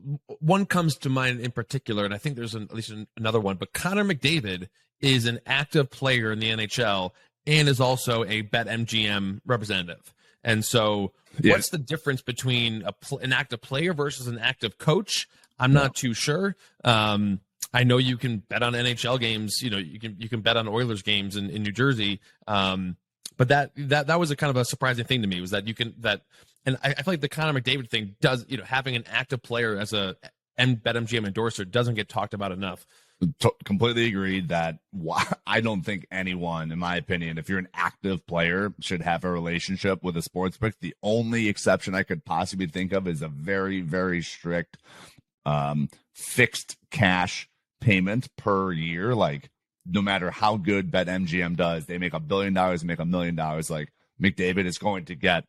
one 0.40 0.66
comes 0.66 0.96
to 0.98 1.08
mind 1.08 1.40
in 1.40 1.50
particular, 1.50 2.04
and 2.04 2.12
I 2.12 2.18
think 2.18 2.36
there's 2.36 2.54
an, 2.54 2.64
at 2.64 2.74
least 2.74 2.90
an, 2.90 3.06
another 3.16 3.40
one, 3.40 3.56
but 3.56 3.72
Connor 3.72 4.04
McDavid 4.04 4.68
is 5.00 5.26
an 5.26 5.40
active 5.46 5.90
player 5.90 6.32
in 6.32 6.40
the 6.40 6.50
NHL 6.50 7.12
and 7.46 7.68
is 7.68 7.80
also 7.80 8.24
a 8.24 8.42
BetMGM 8.42 9.40
representative. 9.46 10.12
And 10.42 10.64
so, 10.64 11.12
Yeah. 11.40 11.52
what's 11.54 11.70
the 11.70 11.78
difference 11.78 12.22
between 12.22 12.82
a 12.82 12.92
pl- 12.92 13.18
an 13.18 13.32
active 13.32 13.60
player 13.62 13.94
versus 13.94 14.26
an 14.26 14.38
active 14.38 14.78
coach? 14.78 15.28
I'm 15.58 15.72
not 15.72 15.94
too 15.94 16.14
sure. 16.14 16.56
Um, 16.84 17.40
I 17.72 17.84
know 17.84 17.98
you 17.98 18.16
can 18.16 18.38
bet 18.38 18.62
on 18.62 18.72
NHL 18.72 19.20
games. 19.20 19.62
You 19.62 19.70
know, 19.70 19.78
you 19.78 19.98
can 19.98 20.16
you 20.18 20.28
can 20.28 20.40
bet 20.40 20.56
on 20.56 20.68
Oilers 20.68 21.02
games 21.02 21.36
in, 21.36 21.50
in 21.50 21.62
New 21.62 21.72
Jersey. 21.72 22.20
Um, 22.46 22.96
but 23.36 23.48
that 23.48 23.72
that 23.76 24.06
that 24.06 24.18
was 24.18 24.30
a 24.30 24.36
kind 24.36 24.50
of 24.50 24.56
a 24.56 24.64
surprising 24.64 25.04
thing 25.04 25.22
to 25.22 25.28
me 25.28 25.40
was 25.40 25.50
that 25.50 25.66
you 25.66 25.74
can 25.74 25.94
that, 25.98 26.22
and 26.64 26.78
I, 26.82 26.90
I 26.90 27.02
feel 27.02 27.12
like 27.12 27.20
the 27.20 27.28
Connor 27.28 27.58
McDavid 27.58 27.90
thing 27.90 28.16
does 28.20 28.44
you 28.48 28.56
know 28.56 28.64
having 28.64 28.96
an 28.96 29.04
active 29.10 29.42
player 29.42 29.76
as 29.76 29.92
a 29.92 30.16
M 30.58 30.76
BetMGM 30.76 31.26
endorser 31.26 31.64
doesn't 31.64 31.94
get 31.94 32.08
talked 32.08 32.34
about 32.34 32.52
enough. 32.52 32.86
Completely 33.64 34.06
agree 34.06 34.40
that 34.42 34.78
why, 34.92 35.24
I 35.46 35.60
don't 35.60 35.82
think 35.82 36.06
anyone, 36.10 36.70
in 36.70 36.78
my 36.78 36.96
opinion, 36.96 37.38
if 37.38 37.48
you're 37.48 37.58
an 37.58 37.68
active 37.74 38.26
player, 38.26 38.72
should 38.80 39.02
have 39.02 39.24
a 39.24 39.30
relationship 39.30 40.02
with 40.02 40.16
a 40.16 40.22
sports 40.22 40.56
book. 40.56 40.74
The 40.80 40.94
only 41.02 41.48
exception 41.48 41.94
I 41.94 42.02
could 42.02 42.24
possibly 42.24 42.66
think 42.66 42.92
of 42.92 43.08
is 43.08 43.22
a 43.22 43.28
very, 43.28 43.80
very 43.80 44.22
strict 44.22 44.78
um, 45.46 45.88
fixed 46.12 46.76
cash 46.90 47.48
payment 47.80 48.28
per 48.36 48.72
year. 48.72 49.14
Like, 49.14 49.48
no 49.86 50.02
matter 50.02 50.30
how 50.30 50.56
good 50.56 50.90
BetMGM 50.90 51.56
does, 51.56 51.86
they 51.86 51.96
make 51.96 52.12
a 52.12 52.20
billion 52.20 52.52
dollars, 52.52 52.84
make 52.84 52.98
a 52.98 53.06
million 53.06 53.36
dollars. 53.36 53.70
Like, 53.70 53.92
McDavid 54.20 54.66
is 54.66 54.76
going 54.76 55.06
to 55.06 55.14
get 55.14 55.44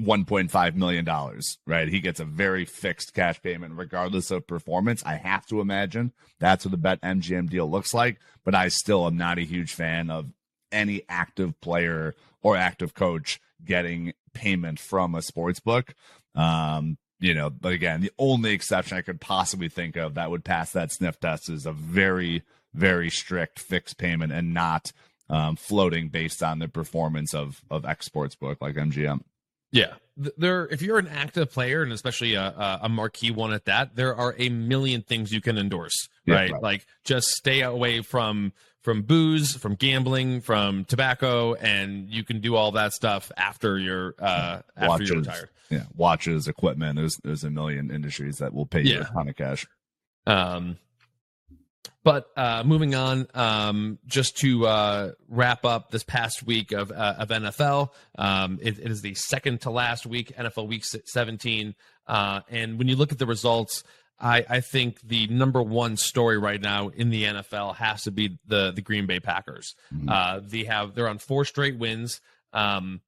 $1.5 0.00 0.74
million, 0.74 1.08
right? 1.66 1.88
He 1.88 2.00
gets 2.00 2.20
a 2.20 2.24
very 2.24 2.64
fixed 2.64 3.14
cash 3.14 3.40
payment 3.42 3.74
regardless 3.76 4.30
of 4.30 4.46
performance. 4.46 5.02
I 5.04 5.16
have 5.16 5.46
to 5.46 5.60
imagine 5.60 6.12
that's 6.40 6.64
what 6.64 6.72
the 6.72 6.76
Bet 6.76 7.00
MGM 7.02 7.50
deal 7.50 7.70
looks 7.70 7.94
like, 7.94 8.18
but 8.44 8.54
I 8.54 8.68
still 8.68 9.06
am 9.06 9.16
not 9.16 9.38
a 9.38 9.42
huge 9.44 9.72
fan 9.72 10.10
of 10.10 10.32
any 10.72 11.02
active 11.08 11.60
player 11.60 12.14
or 12.42 12.56
active 12.56 12.94
coach 12.94 13.40
getting 13.64 14.12
payment 14.32 14.80
from 14.80 15.14
a 15.14 15.22
sports 15.22 15.60
book. 15.60 15.94
Um, 16.34 16.98
you 17.20 17.34
know, 17.34 17.50
but 17.50 17.72
again, 17.72 18.00
the 18.00 18.12
only 18.18 18.52
exception 18.52 18.98
I 18.98 19.02
could 19.02 19.20
possibly 19.20 19.68
think 19.68 19.96
of 19.96 20.14
that 20.14 20.30
would 20.30 20.44
pass 20.44 20.72
that 20.72 20.92
sniff 20.92 21.18
test 21.20 21.48
is 21.48 21.66
a 21.66 21.72
very, 21.72 22.42
very 22.74 23.10
strict 23.10 23.58
fixed 23.58 23.98
payment 23.98 24.32
and 24.32 24.52
not 24.52 24.92
um, 25.30 25.56
floating 25.56 26.08
based 26.08 26.42
on 26.42 26.58
the 26.58 26.68
performance 26.68 27.34
of 27.34 27.62
of 27.70 27.84
X 27.84 28.06
sports 28.06 28.34
book 28.34 28.58
like 28.60 28.74
MGM. 28.74 29.20
Yeah, 29.74 29.94
there. 30.16 30.66
If 30.68 30.82
you're 30.82 30.98
an 30.98 31.08
active 31.08 31.50
player, 31.50 31.82
and 31.82 31.92
especially 31.92 32.34
a, 32.34 32.78
a, 32.80 32.88
marquee 32.88 33.32
one 33.32 33.52
at 33.52 33.64
that, 33.64 33.96
there 33.96 34.14
are 34.14 34.32
a 34.38 34.48
million 34.48 35.02
things 35.02 35.32
you 35.32 35.40
can 35.40 35.58
endorse. 35.58 36.08
Yeah, 36.24 36.34
right? 36.36 36.52
right. 36.52 36.62
like 36.62 36.86
just 37.02 37.26
stay 37.26 37.62
away 37.62 38.00
from 38.00 38.52
from 38.82 39.02
booze, 39.02 39.56
from 39.56 39.74
gambling, 39.74 40.42
from 40.42 40.84
tobacco, 40.84 41.54
and 41.54 42.08
you 42.08 42.22
can 42.22 42.40
do 42.40 42.54
all 42.54 42.70
that 42.72 42.92
stuff 42.92 43.32
after 43.36 43.76
you're 43.76 44.14
uh, 44.20 44.60
after 44.76 45.02
you're 45.02 45.18
retired. 45.18 45.50
Yeah, 45.70 45.84
watches, 45.96 46.46
equipment. 46.46 46.94
There's 46.96 47.16
there's 47.24 47.42
a 47.42 47.50
million 47.50 47.90
industries 47.90 48.38
that 48.38 48.54
will 48.54 48.66
pay 48.66 48.82
you 48.82 48.94
Yeah. 48.94 49.00
a 49.00 49.12
ton 49.12 49.28
of 49.28 49.34
cash. 49.36 49.66
Um, 50.24 50.76
but 52.04 52.28
uh, 52.36 52.62
moving 52.64 52.94
on, 52.94 53.26
um, 53.34 53.98
just 54.06 54.36
to 54.38 54.66
uh, 54.66 55.12
wrap 55.28 55.64
up 55.64 55.90
this 55.90 56.04
past 56.04 56.44
week 56.46 56.72
of 56.72 56.92
uh, 56.92 57.14
of 57.18 57.28
NFL, 57.30 57.90
um, 58.16 58.58
it, 58.62 58.78
it 58.78 58.90
is 58.90 59.00
the 59.00 59.14
second 59.14 59.62
to 59.62 59.70
last 59.70 60.06
week, 60.06 60.36
NFL 60.36 60.68
Week 60.68 60.84
17. 60.84 61.74
Uh, 62.06 62.40
and 62.50 62.78
when 62.78 62.88
you 62.88 62.96
look 62.96 63.10
at 63.10 63.18
the 63.18 63.26
results, 63.26 63.82
I, 64.20 64.44
I 64.48 64.60
think 64.60 65.00
the 65.00 65.26
number 65.28 65.62
one 65.62 65.96
story 65.96 66.38
right 66.38 66.60
now 66.60 66.88
in 66.88 67.08
the 67.08 67.24
NFL 67.24 67.76
has 67.76 68.04
to 68.04 68.10
be 68.10 68.38
the 68.46 68.70
the 68.70 68.82
Green 68.82 69.06
Bay 69.06 69.18
Packers. 69.18 69.74
Uh, 70.06 70.40
they 70.42 70.64
have 70.64 70.94
they're 70.94 71.08
on 71.08 71.18
four 71.18 71.46
straight 71.46 71.78
wins. 71.78 72.20
Um, 72.52 73.00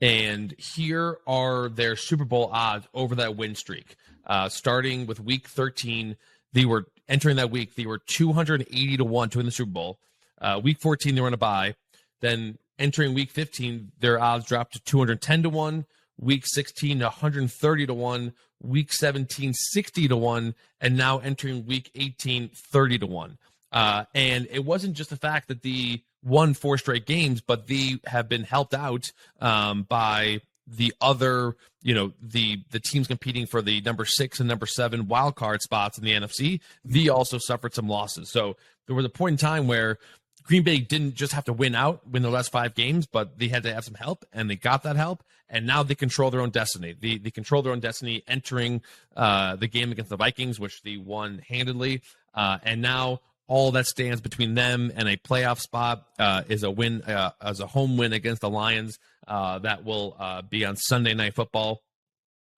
and 0.00 0.54
here 0.56 1.18
are 1.26 1.68
their 1.68 1.96
Super 1.96 2.24
Bowl 2.24 2.48
odds 2.52 2.86
over 2.94 3.16
that 3.16 3.36
win 3.36 3.54
streak. 3.54 3.96
Uh, 4.26 4.48
starting 4.48 5.06
with 5.06 5.20
week 5.20 5.48
13, 5.48 6.16
they 6.52 6.64
were 6.64 6.86
entering 7.10 7.36
that 7.36 7.50
week, 7.50 7.74
they 7.74 7.84
were 7.84 7.98
280 7.98 8.96
to 8.96 9.04
1 9.04 9.30
to 9.30 9.38
win 9.38 9.46
the 9.46 9.52
Super 9.52 9.70
Bowl. 9.70 9.98
Uh, 10.40 10.60
week 10.62 10.80
14, 10.80 11.14
they 11.14 11.20
were 11.20 11.28
in 11.28 11.34
a 11.34 11.36
bye. 11.36 11.74
Then 12.20 12.56
entering 12.78 13.12
week 13.12 13.30
15, 13.30 13.92
their 13.98 14.18
odds 14.18 14.46
dropped 14.46 14.72
to 14.74 14.80
210 14.80 15.42
to 15.42 15.50
1. 15.50 15.84
Week 16.18 16.44
16, 16.46 17.00
130 17.00 17.86
to 17.86 17.94
1. 17.94 18.32
Week 18.62 18.92
17, 18.92 19.52
60 19.52 20.08
to 20.08 20.16
1. 20.16 20.54
And 20.80 20.96
now 20.96 21.18
entering 21.18 21.66
week 21.66 21.90
18, 21.94 22.50
30 22.54 22.98
to 22.98 23.06
1. 23.06 23.38
Uh, 23.72 24.04
and 24.14 24.48
it 24.50 24.64
wasn't 24.64 24.94
just 24.94 25.10
the 25.10 25.16
fact 25.16 25.48
that 25.48 25.62
the 25.62 26.02
won 26.22 26.54
four 26.54 26.76
straight 26.76 27.06
games, 27.06 27.40
but 27.40 27.66
they 27.66 27.96
have 28.06 28.28
been 28.28 28.44
helped 28.44 28.74
out 28.74 29.12
um, 29.40 29.84
by 29.84 30.40
the 30.70 30.94
other, 31.00 31.56
you 31.82 31.94
know, 31.94 32.12
the 32.22 32.62
the 32.70 32.80
teams 32.80 33.06
competing 33.06 33.46
for 33.46 33.60
the 33.60 33.80
number 33.80 34.04
six 34.04 34.40
and 34.40 34.48
number 34.48 34.66
seven 34.66 35.08
wild 35.08 35.36
card 35.36 35.62
spots 35.62 35.98
in 35.98 36.04
the 36.04 36.12
NFC. 36.12 36.60
They 36.84 37.08
also 37.08 37.38
suffered 37.38 37.74
some 37.74 37.88
losses. 37.88 38.30
So 38.30 38.56
there 38.86 38.96
was 38.96 39.04
a 39.04 39.10
point 39.10 39.34
in 39.34 39.38
time 39.38 39.66
where 39.66 39.98
Green 40.44 40.62
Bay 40.62 40.78
didn't 40.78 41.14
just 41.14 41.32
have 41.32 41.44
to 41.44 41.52
win 41.52 41.74
out, 41.74 42.08
win 42.08 42.22
the 42.22 42.30
last 42.30 42.50
five 42.50 42.74
games, 42.74 43.06
but 43.06 43.38
they 43.38 43.48
had 43.48 43.62
to 43.64 43.74
have 43.74 43.84
some 43.84 43.94
help, 43.94 44.24
and 44.32 44.48
they 44.48 44.56
got 44.56 44.82
that 44.84 44.96
help. 44.96 45.22
And 45.48 45.66
now 45.66 45.82
they 45.82 45.94
control 45.94 46.30
their 46.30 46.40
own 46.40 46.50
destiny. 46.50 46.94
They, 46.98 47.18
they 47.18 47.30
control 47.30 47.62
their 47.62 47.72
own 47.72 47.80
destiny 47.80 48.22
entering 48.26 48.82
uh, 49.16 49.56
the 49.56 49.66
game 49.66 49.90
against 49.90 50.10
the 50.10 50.16
Vikings, 50.16 50.60
which 50.60 50.82
they 50.82 50.96
won 50.96 51.42
handedly. 51.48 52.02
Uh, 52.34 52.58
and 52.62 52.80
now 52.80 53.20
all 53.48 53.72
that 53.72 53.86
stands 53.86 54.20
between 54.20 54.54
them 54.54 54.92
and 54.94 55.08
a 55.08 55.16
playoff 55.16 55.58
spot 55.58 56.06
uh, 56.20 56.42
is 56.48 56.62
a 56.62 56.70
win, 56.70 57.02
uh, 57.02 57.32
as 57.40 57.58
a 57.58 57.66
home 57.66 57.96
win 57.96 58.12
against 58.12 58.42
the 58.42 58.50
Lions. 58.50 58.98
Uh, 59.30 59.60
that 59.60 59.84
will 59.84 60.16
uh, 60.18 60.42
be 60.42 60.64
on 60.64 60.76
Sunday 60.76 61.14
Night 61.14 61.34
Football. 61.34 61.80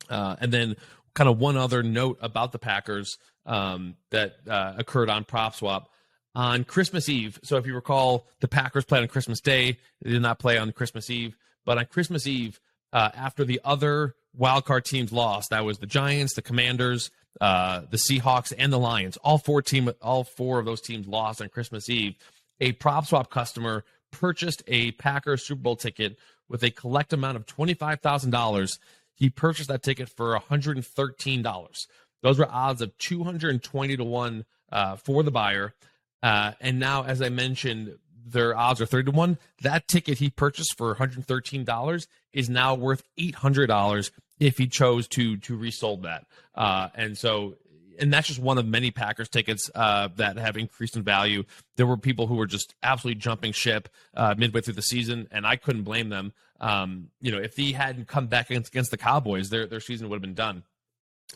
Uh, 0.09 0.37
and 0.41 0.51
then, 0.51 0.77
kind 1.15 1.29
of 1.29 1.39
one 1.39 1.59
other 1.59 1.83
note 1.83 2.19
about 2.23 2.53
the 2.53 2.59
Packers 2.59 3.19
um, 3.45 3.95
that 4.11 4.37
occurred 4.47 5.11
on 5.11 5.25
Prop 5.25 5.55
Swap 5.55 5.91
on 6.35 6.65
Christmas 6.65 7.11
Eve. 7.11 7.39
So, 7.45 7.59
if 7.59 7.67
you 7.67 7.75
recall, 7.75 8.27
the 8.41 8.49
Packers 8.49 8.87
played 8.87 9.03
on 9.03 9.09
Christmas 9.09 9.41
Day. 9.41 9.79
They 10.01 10.11
did 10.11 10.23
not 10.23 10.39
play 10.39 10.57
on 10.57 10.73
Christmas 10.73 11.11
Eve. 11.11 11.37
But 11.67 11.77
on 11.77 11.85
Christmas 11.85 12.27
Eve, 12.27 12.59
after 12.93 13.45
the 13.45 13.61
other 13.63 14.15
wild 14.35 14.65
card 14.65 14.87
teams 14.87 15.13
lost, 15.13 15.51
that 15.51 15.65
was 15.65 15.79
the 15.79 15.87
Giants, 15.87 16.35
the 16.35 16.43
Commanders, 16.43 17.11
uh, 17.41 17.83
the 17.91 17.99
Seahawks, 17.99 18.53
and 18.57 18.73
the 18.73 18.79
Lions. 18.79 19.19
All 19.19 19.39
four 19.39 19.61
team, 19.61 19.91
all 20.01 20.25
four 20.25 20.59
of 20.59 20.65
those 20.65 20.81
teams 20.81 21.07
lost 21.07 21.43
on 21.43 21.51
Christmas 21.51 21.91
Eve. 21.91 22.15
A 22.61 22.73
Prop 22.73 23.07
Swap 23.07 23.31
customer 23.31 23.85
purchased 24.11 24.63
a 24.67 24.93
Packers 24.93 25.47
Super 25.47 25.63
Bowl 25.63 25.77
ticket 25.77 26.17
with 26.49 26.63
a 26.63 26.71
collect 26.71 27.13
amount 27.13 27.37
of 27.37 27.47
twenty 27.47 27.75
five 27.75 28.01
thousand 28.01 28.31
dollars. 28.31 28.79
He 29.15 29.31
purchased 29.31 29.69
that 29.69 29.83
ticket 29.83 30.09
for 30.09 30.33
one 30.33 30.43
hundred 30.43 30.77
and 30.77 30.87
thirteen 30.87 31.43
dollars. 31.43 31.87
Those 32.23 32.39
were 32.39 32.49
odds 32.51 32.83
of 32.83 32.97
two 32.99 33.25
hundred 33.25 33.51
and 33.51 33.63
twenty 33.63 33.97
to 33.97 34.05
one 34.05 34.45
uh, 34.71 34.97
for 34.97 35.23
the 35.23 35.31
buyer. 35.31 35.75
Uh, 36.23 36.53
and 36.61 36.79
now, 36.79 37.05
as 37.05 37.21
I 37.21 37.29
mentioned, 37.29 37.99
their 38.25 38.57
odds 38.57 38.81
are 38.81 38.87
30 38.87 39.11
to 39.11 39.17
1. 39.17 39.39
That 39.63 39.89
ticket 39.89 40.19
he 40.19 40.31
purchased 40.31 40.77
for 40.77 40.95
$113 40.95 42.07
is 42.33 42.49
now 42.49 42.75
worth 42.75 43.03
$800 43.19 44.11
if 44.39 44.59
he 44.59 44.67
chose 44.67 45.09
to 45.09 45.37
to 45.39 45.57
resold 45.57 46.03
that. 46.03 46.27
Uh, 46.55 46.89
and 46.95 47.17
so, 47.17 47.57
and 48.03 48.13
that's 48.13 48.27
just 48.27 48.41
one 48.41 48.59
of 48.59 48.67
many 48.67 48.91
Packers 48.91 49.29
tickets 49.29 49.71
uh, 49.75 50.09
that 50.17 50.37
have 50.37 50.57
increased 50.57 50.97
in 50.97 51.05
value. 51.05 51.45
There 51.77 51.87
were 51.87 51.97
people 51.97 52.27
who 52.27 52.35
were 52.35 52.47
just 52.47 52.75
absolutely 52.83 53.21
jumping 53.21 53.53
ship 53.53 53.89
uh, 54.15 54.35
midway 54.37 54.61
through 54.61 54.75
the 54.75 54.83
season, 54.83 55.29
and 55.31 55.47
I 55.47 55.55
couldn't 55.55 55.85
blame 55.85 56.09
them. 56.09 56.33
Um, 56.61 57.09
you 57.21 57.31
know, 57.31 57.39
if 57.39 57.57
he 57.57 57.73
hadn't 57.73 58.09
come 58.09 58.27
back 58.27 58.51
against, 58.51 58.71
against 58.71 58.91
the 58.91 58.97
Cowboys, 58.97 59.51
their 59.51 59.67
their 59.67 59.81
season 59.81 60.09
would 60.09 60.17
have 60.17 60.23
been 60.23 60.35
done. 60.35 60.65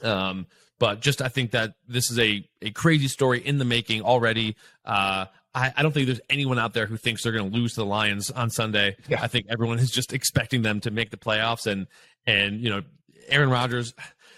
Um, 0.02 0.46
but 0.78 1.00
just 1.00 1.22
I 1.22 1.28
think 1.28 1.52
that 1.52 1.74
this 1.88 2.10
is 2.10 2.18
a, 2.18 2.46
a 2.60 2.70
crazy 2.72 3.08
story 3.08 3.40
in 3.40 3.58
the 3.58 3.64
making 3.64 4.02
already. 4.02 4.56
Uh, 4.84 5.26
I, 5.54 5.72
I 5.76 5.82
don't 5.82 5.92
think 5.92 6.06
there's 6.06 6.20
anyone 6.28 6.58
out 6.58 6.74
there 6.74 6.86
who 6.86 6.96
thinks 6.96 7.22
they're 7.22 7.32
going 7.32 7.50
to 7.50 7.56
lose 7.56 7.74
to 7.74 7.80
the 7.80 7.86
Lions 7.86 8.30
on 8.30 8.50
Sunday. 8.50 8.96
Yeah. 9.08 9.22
I 9.22 9.28
think 9.28 9.46
everyone 9.48 9.78
is 9.78 9.90
just 9.90 10.12
expecting 10.12 10.62
them 10.62 10.80
to 10.80 10.90
make 10.90 11.10
the 11.10 11.16
playoffs, 11.16 11.66
and 11.66 11.86
and 12.26 12.60
you 12.60 12.70
know 12.70 12.82
Aaron 13.28 13.50
Rodgers. 13.50 13.94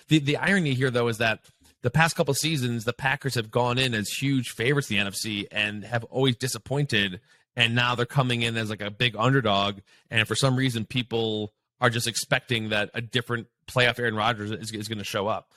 The 0.08 0.20
the 0.20 0.36
irony 0.36 0.74
here 0.74 0.90
though 0.90 1.08
is 1.08 1.18
that 1.18 1.40
the 1.82 1.90
past 1.90 2.16
couple 2.16 2.34
seasons 2.34 2.84
the 2.84 2.92
Packers 2.92 3.34
have 3.34 3.50
gone 3.50 3.78
in 3.78 3.94
as 3.94 4.08
huge 4.08 4.50
favorites 4.50 4.88
the 4.88 4.96
NFC 4.96 5.46
and 5.50 5.84
have 5.84 6.04
always 6.04 6.36
disappointed, 6.36 7.20
and 7.56 7.74
now 7.74 7.94
they're 7.94 8.06
coming 8.06 8.42
in 8.42 8.56
as 8.56 8.70
like 8.70 8.80
a 8.80 8.90
big 8.90 9.14
underdog, 9.16 9.80
and 10.10 10.26
for 10.26 10.34
some 10.34 10.56
reason 10.56 10.84
people 10.84 11.52
are 11.80 11.90
just 11.90 12.08
expecting 12.08 12.70
that 12.70 12.90
a 12.94 13.00
different 13.00 13.46
playoff 13.68 13.98
Aaron 13.98 14.16
Rodgers 14.16 14.50
is, 14.50 14.72
is 14.72 14.88
going 14.88 14.98
to 14.98 15.04
show 15.04 15.28
up. 15.28 15.52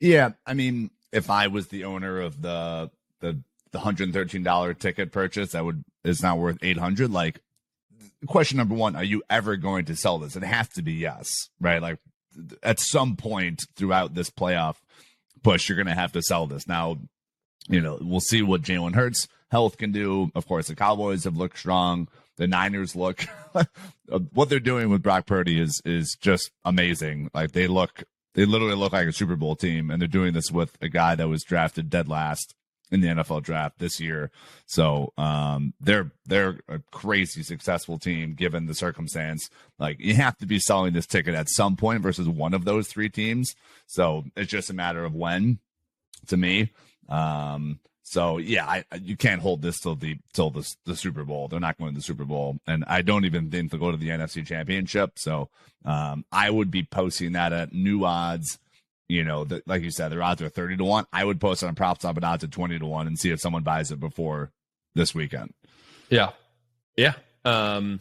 Yeah, 0.00 0.30
I 0.46 0.54
mean, 0.54 0.90
if 1.12 1.30
I 1.30 1.48
was 1.48 1.68
the 1.68 1.84
owner 1.84 2.20
of 2.20 2.40
the 2.40 2.90
the 3.20 3.40
the 3.72 3.80
hundred 3.80 4.12
thirteen 4.12 4.42
dollar 4.42 4.74
ticket 4.74 5.12
purchase, 5.12 5.52
that 5.52 5.64
would 5.64 5.84
is 6.04 6.22
not 6.22 6.38
worth 6.38 6.58
eight 6.62 6.78
hundred. 6.78 7.10
Like, 7.10 7.40
question 8.26 8.58
number 8.58 8.74
one: 8.74 8.94
Are 8.94 9.04
you 9.04 9.22
ever 9.28 9.56
going 9.56 9.86
to 9.86 9.96
sell 9.96 10.18
this? 10.18 10.36
It 10.36 10.44
has 10.44 10.68
to 10.70 10.82
be 10.82 10.92
yes, 10.92 11.48
right? 11.60 11.82
Like, 11.82 11.98
at 12.62 12.78
some 12.78 13.16
point 13.16 13.64
throughout 13.76 14.14
this 14.14 14.30
playoff 14.30 14.76
push, 15.44 15.68
you're 15.68 15.76
going 15.76 15.86
to 15.86 15.94
have 15.94 16.12
to 16.12 16.22
sell 16.22 16.46
this. 16.46 16.66
Now, 16.66 16.98
you 17.68 17.80
know, 17.80 17.98
we'll 18.00 18.20
see 18.20 18.42
what 18.42 18.62
Jalen 18.62 18.94
Hurts 18.94 19.28
health 19.50 19.78
can 19.78 19.92
do. 19.92 20.30
Of 20.34 20.46
course, 20.46 20.66
the 20.66 20.74
Cowboys 20.74 21.24
have 21.24 21.36
looked 21.36 21.58
strong. 21.58 22.08
The 22.36 22.48
Niners 22.48 22.96
look 22.96 23.24
what 24.32 24.48
they're 24.48 24.58
doing 24.58 24.90
with 24.90 25.02
Brock 25.02 25.26
Purdy 25.26 25.60
is 25.60 25.80
is 25.84 26.16
just 26.20 26.50
amazing. 26.64 27.30
Like 27.32 27.52
they 27.52 27.68
look 27.68 28.02
they 28.34 28.44
literally 28.44 28.74
look 28.74 28.92
like 28.92 29.06
a 29.06 29.12
Super 29.12 29.36
Bowl 29.36 29.54
team, 29.54 29.90
and 29.90 30.00
they're 30.00 30.08
doing 30.08 30.32
this 30.32 30.50
with 30.50 30.76
a 30.80 30.88
guy 30.88 31.14
that 31.14 31.28
was 31.28 31.44
drafted 31.44 31.88
dead 31.90 32.08
last 32.08 32.54
in 32.90 33.00
the 33.00 33.08
NFL 33.08 33.42
draft 33.42 33.78
this 33.78 34.00
year. 34.00 34.30
So 34.66 35.12
um, 35.16 35.74
they're 35.80 36.10
they're 36.26 36.60
a 36.68 36.80
crazy 36.90 37.42
successful 37.42 37.98
team 37.98 38.34
given 38.34 38.66
the 38.66 38.74
circumstance. 38.74 39.48
Like 39.78 39.98
you 40.00 40.14
have 40.14 40.36
to 40.38 40.46
be 40.46 40.58
selling 40.58 40.92
this 40.92 41.06
ticket 41.06 41.34
at 41.34 41.48
some 41.48 41.76
point 41.76 42.02
versus 42.02 42.28
one 42.28 42.54
of 42.54 42.64
those 42.64 42.88
three 42.88 43.08
teams. 43.08 43.54
So 43.86 44.24
it's 44.36 44.50
just 44.50 44.70
a 44.70 44.74
matter 44.74 45.04
of 45.04 45.14
when, 45.14 45.58
to 46.28 46.36
me. 46.36 46.72
Um, 47.08 47.80
so 48.02 48.38
yeah, 48.38 48.66
I, 48.66 48.84
you 49.00 49.16
can't 49.16 49.40
hold 49.40 49.62
this 49.62 49.80
till 49.80 49.96
the 49.96 50.18
till 50.34 50.50
the 50.50 50.70
the 50.84 50.94
Super 50.94 51.24
Bowl. 51.24 51.48
They're 51.48 51.60
not 51.60 51.78
going 51.78 51.92
to 51.92 51.98
the 51.98 52.02
Super 52.02 52.24
Bowl, 52.24 52.58
and 52.66 52.84
I 52.86 53.02
don't 53.02 53.24
even 53.24 53.50
think 53.50 53.70
they'll 53.70 53.80
go 53.80 53.90
to 53.90 53.96
the 53.96 54.10
NFC 54.10 54.46
Championship. 54.46 55.18
So 55.18 55.48
um, 55.84 56.24
I 56.30 56.50
would 56.50 56.70
be 56.70 56.82
posting 56.84 57.32
that 57.32 57.52
at 57.52 57.72
new 57.72 58.04
odds 58.04 58.58
you 59.08 59.24
know, 59.24 59.44
the, 59.44 59.62
like 59.66 59.82
you 59.82 59.90
said, 59.90 60.08
their 60.10 60.22
odds 60.22 60.42
are 60.42 60.48
30 60.48 60.78
to 60.78 60.84
1. 60.84 61.06
I 61.12 61.24
would 61.24 61.40
post 61.40 61.62
it 61.62 61.66
on 61.66 61.74
PropSwap 61.74 62.16
at 62.16 62.24
odds 62.24 62.44
at 62.44 62.50
20 62.50 62.78
to 62.78 62.86
1 62.86 63.06
and 63.06 63.18
see 63.18 63.30
if 63.30 63.40
someone 63.40 63.62
buys 63.62 63.90
it 63.90 64.00
before 64.00 64.50
this 64.94 65.14
weekend. 65.14 65.52
Yeah. 66.08 66.30
Yeah. 66.96 67.14
Um, 67.44 68.00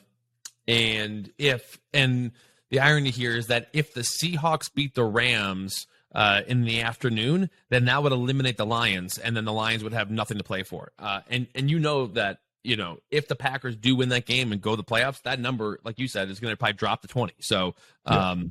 and 0.68 1.32
if, 1.38 1.80
and 1.94 2.32
the 2.70 2.80
irony 2.80 3.10
here 3.10 3.36
is 3.36 3.48
that 3.48 3.68
if 3.74 3.94
the 3.94 4.02
Seahawks 4.02 4.74
beat 4.74 4.96
the 4.96 5.04
Rams 5.04 5.88
uh, 6.14 6.42
in 6.48 6.64
the 6.64 6.82
afternoon, 6.82 7.50
then 7.70 7.86
that 7.86 8.02
would 8.04 8.12
eliminate 8.12 8.58
the 8.58 8.66
Lions, 8.66 9.18
and 9.18 9.36
then 9.36 9.46
the 9.46 9.54
Lions 9.54 9.84
would 9.84 9.94
have 9.94 10.10
nothing 10.12 10.38
to 10.38 10.44
play 10.44 10.64
for. 10.64 10.92
Uh, 10.98 11.22
and, 11.30 11.48
and 11.56 11.70
you 11.70 11.80
know 11.80 12.08
that 12.08 12.40
you 12.64 12.78
know, 12.78 12.98
if 13.12 13.28
the 13.28 13.36
Packers 13.36 13.76
do 13.76 13.96
win 13.96 14.10
that 14.10 14.26
game 14.26 14.52
and 14.52 14.62
go 14.62 14.72
to 14.72 14.78
the 14.78 14.84
playoffs, 14.84 15.22
that 15.24 15.40
number, 15.40 15.80
like 15.84 16.00
you 16.00 16.08
said, 16.08 16.30
is 16.30 16.40
going 16.40 16.54
to 16.54 16.58
probably 16.58 16.74
drop 16.74 17.02
to 17.02 17.08
20. 17.08 17.34
So, 17.42 17.76
um, 18.06 18.40
yeah, 18.40 18.46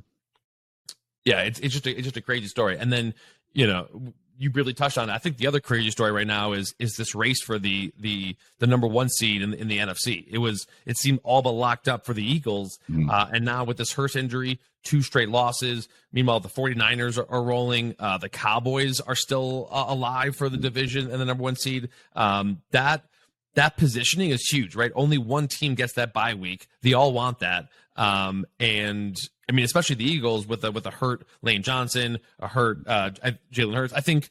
it's 1.24 1.58
it's 1.60 1.72
just 1.72 1.86
a, 1.86 1.90
it's 1.90 2.04
just 2.04 2.16
a 2.16 2.20
crazy 2.20 2.48
story. 2.48 2.76
And 2.78 2.92
then 2.92 3.14
you 3.52 3.66
know 3.66 4.12
you 4.38 4.50
really 4.50 4.74
touched 4.74 4.98
on 4.98 5.08
it. 5.08 5.12
I 5.12 5.18
think 5.18 5.36
the 5.36 5.46
other 5.46 5.60
crazy 5.60 5.90
story 5.90 6.10
right 6.10 6.26
now 6.26 6.52
is 6.52 6.74
is 6.78 6.96
this 6.96 7.14
race 7.14 7.42
for 7.42 7.58
the 7.58 7.92
the 7.98 8.36
the 8.58 8.66
number 8.66 8.86
one 8.86 9.08
seed 9.08 9.42
in, 9.42 9.54
in 9.54 9.68
the 9.68 9.78
NFC. 9.78 10.26
It 10.28 10.38
was 10.38 10.66
it 10.86 10.96
seemed 10.96 11.20
all 11.22 11.42
but 11.42 11.52
locked 11.52 11.88
up 11.88 12.04
for 12.04 12.12
the 12.12 12.24
Eagles, 12.24 12.78
mm. 12.90 13.08
uh, 13.10 13.28
and 13.32 13.44
now 13.44 13.64
with 13.64 13.76
this 13.76 13.92
Hurts 13.92 14.16
injury, 14.16 14.58
two 14.82 15.02
straight 15.02 15.28
losses. 15.28 15.88
Meanwhile, 16.12 16.40
the 16.40 16.48
49ers 16.48 17.18
are, 17.18 17.30
are 17.30 17.42
rolling. 17.42 17.94
Uh, 17.98 18.18
the 18.18 18.28
Cowboys 18.28 19.00
are 19.00 19.14
still 19.14 19.68
uh, 19.70 19.84
alive 19.88 20.34
for 20.36 20.48
the 20.48 20.56
division 20.56 21.10
and 21.10 21.20
the 21.20 21.24
number 21.24 21.42
one 21.42 21.56
seed. 21.56 21.88
Um, 22.14 22.62
that 22.72 23.04
that 23.54 23.76
positioning 23.76 24.30
is 24.30 24.48
huge, 24.48 24.74
right? 24.74 24.92
Only 24.94 25.18
one 25.18 25.48
team 25.48 25.74
gets 25.74 25.94
that 25.94 26.12
bye 26.12 26.34
week. 26.34 26.66
They 26.82 26.92
all 26.92 27.12
want 27.12 27.40
that. 27.40 27.68
Um, 27.96 28.46
and 28.58 29.16
I 29.48 29.52
mean, 29.52 29.64
especially 29.64 29.96
the 29.96 30.04
Eagles 30.04 30.46
with 30.46 30.64
a 30.64 30.72
with 30.72 30.86
a 30.86 30.90
hurt 30.90 31.26
Lane 31.42 31.62
Johnson, 31.62 32.18
a 32.38 32.48
hurt 32.48 32.78
uh, 32.86 33.10
Jalen 33.52 33.74
Hurts. 33.74 33.92
I 33.92 34.00
think 34.00 34.30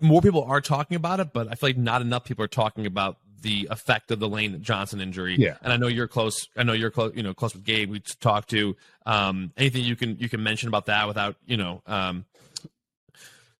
more 0.00 0.20
people 0.20 0.44
are 0.44 0.60
talking 0.60 0.96
about 0.96 1.20
it, 1.20 1.32
but 1.32 1.48
I 1.48 1.54
feel 1.54 1.70
like 1.70 1.76
not 1.76 2.02
enough 2.02 2.24
people 2.24 2.44
are 2.44 2.48
talking 2.48 2.86
about 2.86 3.18
the 3.42 3.66
effect 3.70 4.10
of 4.10 4.20
the 4.20 4.28
Lane 4.28 4.62
Johnson 4.62 5.00
injury. 5.00 5.36
Yeah. 5.36 5.56
And 5.62 5.72
I 5.72 5.76
know 5.76 5.88
you're 5.88 6.08
close. 6.08 6.46
I 6.56 6.62
know 6.62 6.72
you're 6.72 6.90
close. 6.90 7.12
You 7.14 7.22
know, 7.22 7.34
close 7.34 7.54
with 7.54 7.64
Gabe. 7.64 7.90
We 7.90 8.00
talked 8.20 8.50
to. 8.50 8.76
Um, 9.04 9.52
anything 9.56 9.84
you 9.84 9.96
can 9.96 10.16
you 10.18 10.28
can 10.28 10.42
mention 10.42 10.68
about 10.68 10.86
that 10.86 11.08
without 11.08 11.36
you 11.46 11.56
know. 11.56 11.82
Um, 11.86 12.24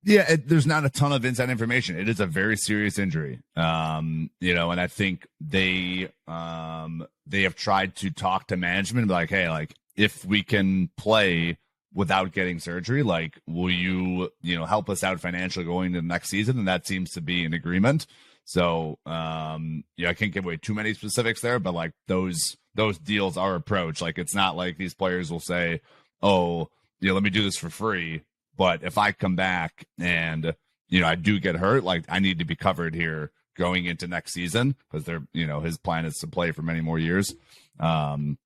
yeah, 0.05 0.33
it, 0.33 0.49
there's 0.49 0.67
not 0.67 0.85
a 0.85 0.91
ton 0.91 1.13
of 1.13 1.25
inside 1.25 1.51
information. 1.51 1.99
It 1.99 2.09
is 2.09 2.21
a 2.21 2.27
very 2.27 2.57
serious 2.57 2.99
injury, 2.99 3.41
um, 3.57 4.31
you 4.41 4.55
know, 4.55 4.71
and 4.71 4.81
I 4.81 4.89
think 4.89 5.27
they 5.41 6.11
um, 6.27 7.07
they 7.27 7.43
have 7.43 7.55
tried 7.55 7.97
to 7.97 8.11
talk 8.11 8.49
to 8.49 8.57
management, 8.57 9.09
like, 9.09 9.31
hey, 9.31 9.49
like 9.49 9.75
if 9.97 10.25
we 10.25 10.43
can 10.43 10.91
play 10.97 11.59
without 11.95 12.33
getting 12.33 12.59
surgery, 12.59 13.03
like, 13.03 13.39
will 13.47 13.71
you, 13.71 14.31
you 14.41 14.57
know, 14.57 14.65
help 14.65 14.89
us 14.89 15.05
out 15.05 15.21
financially 15.21 15.65
going 15.65 15.93
to 15.93 16.01
the 16.01 16.07
next 16.07 16.31
season? 16.31 16.59
And 16.59 16.69
that 16.69 16.87
seems 16.87 17.11
to 17.13 17.21
be 17.21 17.45
an 17.45 17.53
agreement. 17.53 18.07
So, 18.45 18.99
um, 19.07 19.85
yeah, 19.97 20.09
I 20.09 20.15
can't 20.15 20.33
give 20.33 20.45
away 20.45 20.57
too 20.57 20.75
many 20.75 20.95
specifics 20.95 21.43
there, 21.43 21.59
but 21.59 21.75
like 21.75 21.93
those 22.09 22.57
those 22.75 22.99
deals 22.99 23.37
are 23.37 23.55
approached. 23.55 24.03
Like, 24.03 24.19
it's 24.19 24.35
not 24.35 24.57
like 24.57 24.79
these 24.79 24.95
players 24.95 25.31
will 25.31 25.41
say, 25.41 25.81
"Oh, 26.23 26.71
know, 27.01 27.15
let 27.15 27.23
me 27.23 27.31
do 27.31 27.45
this 27.45 27.57
for 27.57 27.71
free." 27.71 28.23
But 28.57 28.83
if 28.83 28.99
I 28.99 29.13
come 29.13 29.37
back 29.37 29.87
and 29.99 30.55
you 30.89 31.01
know 31.01 31.07
I 31.07 31.15
do 31.15 31.41
get 31.41 31.57
hurt, 31.57 31.85
like 31.85 32.05
I 32.09 32.19
need 32.19 32.39
to 32.39 32.45
be 32.45 32.57
covered 32.57 32.95
here 32.95 33.31
going 33.57 33.87
into 33.87 34.07
next 34.07 34.33
season 34.33 34.77
because 34.91 35.05
they're 35.05 35.27
you 35.33 35.47
know 35.47 35.61
his 35.61 35.79
plan 35.79 36.05
is 36.05 36.19
to 36.19 36.27
play 36.27 36.53
for 36.53 36.63
many 36.63 36.81
more 36.81 36.99
years. 36.99 37.35
Um, 37.81 38.39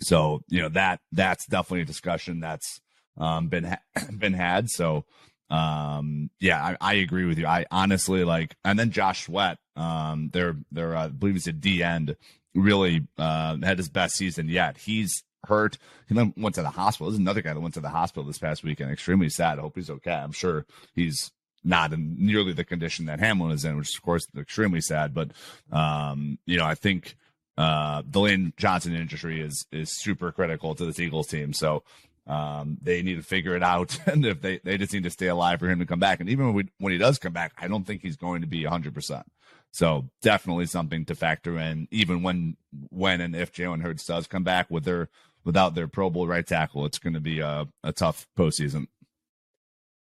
so 0.00 0.42
you 0.48 0.62
know 0.62 0.68
that 0.70 1.00
that's 1.12 1.46
definitely 1.46 1.82
a 1.82 1.86
discussion 1.86 2.40
that's 2.40 2.80
um, 3.16 3.48
been 3.48 3.64
ha- 3.64 3.82
been 4.18 4.34
had. 4.34 4.70
So 4.70 5.04
um, 5.50 6.30
yeah, 6.40 6.62
I, 6.62 6.76
I, 6.80 6.94
agree 6.94 7.24
with 7.24 7.38
you. 7.38 7.46
I 7.46 7.64
honestly 7.70 8.22
like, 8.22 8.54
and 8.64 8.78
then 8.78 8.90
Josh 8.90 9.24
Sweat, 9.24 9.56
um, 9.76 10.28
their 10.32 10.56
their 10.70 10.94
uh, 10.94 11.06
I 11.06 11.08
believe 11.08 11.36
he's 11.36 11.46
a 11.46 11.52
D 11.52 11.82
end, 11.82 12.16
really 12.54 13.06
uh, 13.16 13.56
had 13.62 13.78
his 13.78 13.88
best 13.88 14.16
season 14.16 14.48
yet. 14.48 14.76
He's 14.76 15.22
hurt. 15.46 15.78
He 16.08 16.14
then 16.14 16.34
went 16.36 16.54
to 16.56 16.62
the 16.62 16.70
hospital. 16.70 17.10
There's 17.10 17.20
another 17.20 17.42
guy 17.42 17.54
that 17.54 17.60
went 17.60 17.74
to 17.74 17.80
the 17.80 17.88
hospital 17.88 18.24
this 18.24 18.38
past 18.38 18.62
weekend. 18.64 18.90
Extremely 18.90 19.28
sad. 19.28 19.58
I 19.58 19.62
hope 19.62 19.76
he's 19.76 19.90
okay. 19.90 20.12
I'm 20.12 20.32
sure 20.32 20.66
he's 20.94 21.30
not 21.64 21.92
in 21.92 22.16
nearly 22.18 22.52
the 22.52 22.64
condition 22.64 23.06
that 23.06 23.20
Hamlin 23.20 23.50
is 23.52 23.64
in, 23.64 23.76
which 23.76 23.90
is 23.90 23.96
of 23.96 24.02
course 24.02 24.26
extremely 24.36 24.80
sad. 24.80 25.14
But 25.14 25.30
um, 25.70 26.38
you 26.46 26.56
know, 26.56 26.64
I 26.64 26.74
think 26.74 27.16
uh, 27.56 28.02
the 28.08 28.20
Lane 28.20 28.52
Johnson 28.56 28.94
injury 28.94 29.40
is 29.40 29.66
is 29.72 29.90
super 29.90 30.32
critical 30.32 30.74
to 30.74 30.84
this 30.84 31.00
Eagles 31.00 31.26
team. 31.26 31.52
So 31.52 31.82
um, 32.26 32.78
they 32.80 33.02
need 33.02 33.16
to 33.16 33.22
figure 33.22 33.56
it 33.56 33.62
out, 33.62 33.98
and 34.06 34.24
if 34.24 34.40
they 34.40 34.60
they 34.62 34.78
just 34.78 34.92
need 34.92 35.04
to 35.04 35.10
stay 35.10 35.28
alive 35.28 35.58
for 35.58 35.68
him 35.68 35.78
to 35.80 35.86
come 35.86 35.98
back. 35.98 36.20
And 36.20 36.28
even 36.28 36.46
when, 36.46 36.54
we, 36.54 36.68
when 36.78 36.92
he 36.92 36.98
does 36.98 37.18
come 37.18 37.32
back, 37.32 37.52
I 37.58 37.68
don't 37.68 37.84
think 37.84 38.02
he's 38.02 38.16
going 38.16 38.42
to 38.42 38.46
be 38.46 38.64
100. 38.64 38.94
percent 38.94 39.26
So 39.72 40.08
definitely 40.22 40.66
something 40.66 41.04
to 41.06 41.14
factor 41.14 41.58
in, 41.58 41.88
even 41.90 42.22
when 42.22 42.56
when 42.90 43.20
and 43.20 43.34
if 43.34 43.52
Jalen 43.52 43.82
Hurts 43.82 44.06
does 44.06 44.26
come 44.26 44.44
back 44.44 44.70
with 44.70 44.84
their 44.84 45.08
without 45.44 45.74
their 45.74 45.88
Pro 45.88 46.10
Bowl 46.10 46.26
right 46.26 46.46
tackle, 46.46 46.84
it's 46.84 46.98
going 46.98 47.14
to 47.14 47.20
be 47.20 47.40
a, 47.40 47.66
a 47.82 47.92
tough 47.92 48.26
postseason. 48.36 48.86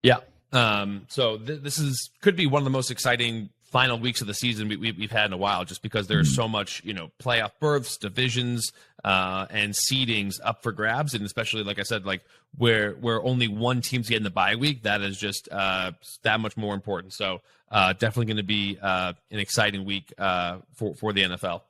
Yeah. 0.04 0.20
Um, 0.54 1.06
so 1.08 1.38
th- 1.38 1.62
this 1.62 1.80
is 1.80 2.10
could 2.22 2.36
be 2.36 2.46
one 2.46 2.62
of 2.62 2.66
the 2.66 2.72
most 2.72 2.92
exciting 2.92 3.50
final 3.72 3.98
weeks 3.98 4.20
of 4.20 4.28
the 4.28 4.34
season 4.34 4.68
we, 4.68 4.88
have 5.02 5.12
had 5.12 5.28
in 5.28 5.34
a 5.34 5.38
while, 5.38 5.64
just 5.64 5.82
because 5.82 6.08
there's 6.08 6.28
mm-hmm. 6.28 6.42
so 6.42 6.48
much, 6.48 6.84
you 6.84 6.94
know, 6.94 7.10
playoff 7.24 7.52
berths, 7.62 7.96
divisions, 7.96 8.74
uh, 9.06 9.46
and 9.50 9.74
seedings 9.74 10.36
up 10.44 10.62
for 10.62 10.74
grabs, 10.74 11.14
and 11.14 11.26
especially 11.26 11.64
like 11.64 11.80
I 11.80 11.84
said, 11.84 12.06
like 12.06 12.22
where 12.58 12.94
where 12.96 13.24
only 13.24 13.48
one 13.48 13.82
team's 13.82 14.10
getting 14.10 14.26
the 14.26 14.30
bye 14.30 14.56
week, 14.56 14.84
that 14.84 15.02
is 15.02 15.18
just 15.18 15.48
uh, 15.52 15.94
that 16.24 16.42
much 16.42 16.58
more 16.58 16.76
important. 16.76 17.14
So 17.14 17.42
uh, 17.72 17.94
definitely 17.94 18.26
going 18.26 18.38
to 18.38 18.44
be 18.44 18.78
uh, 18.82 19.14
an 19.32 19.40
exciting 19.40 19.86
week 19.86 20.14
uh, 20.18 20.58
for 20.76 20.94
for 20.96 21.14
the 21.14 21.24
NFL. 21.24 21.62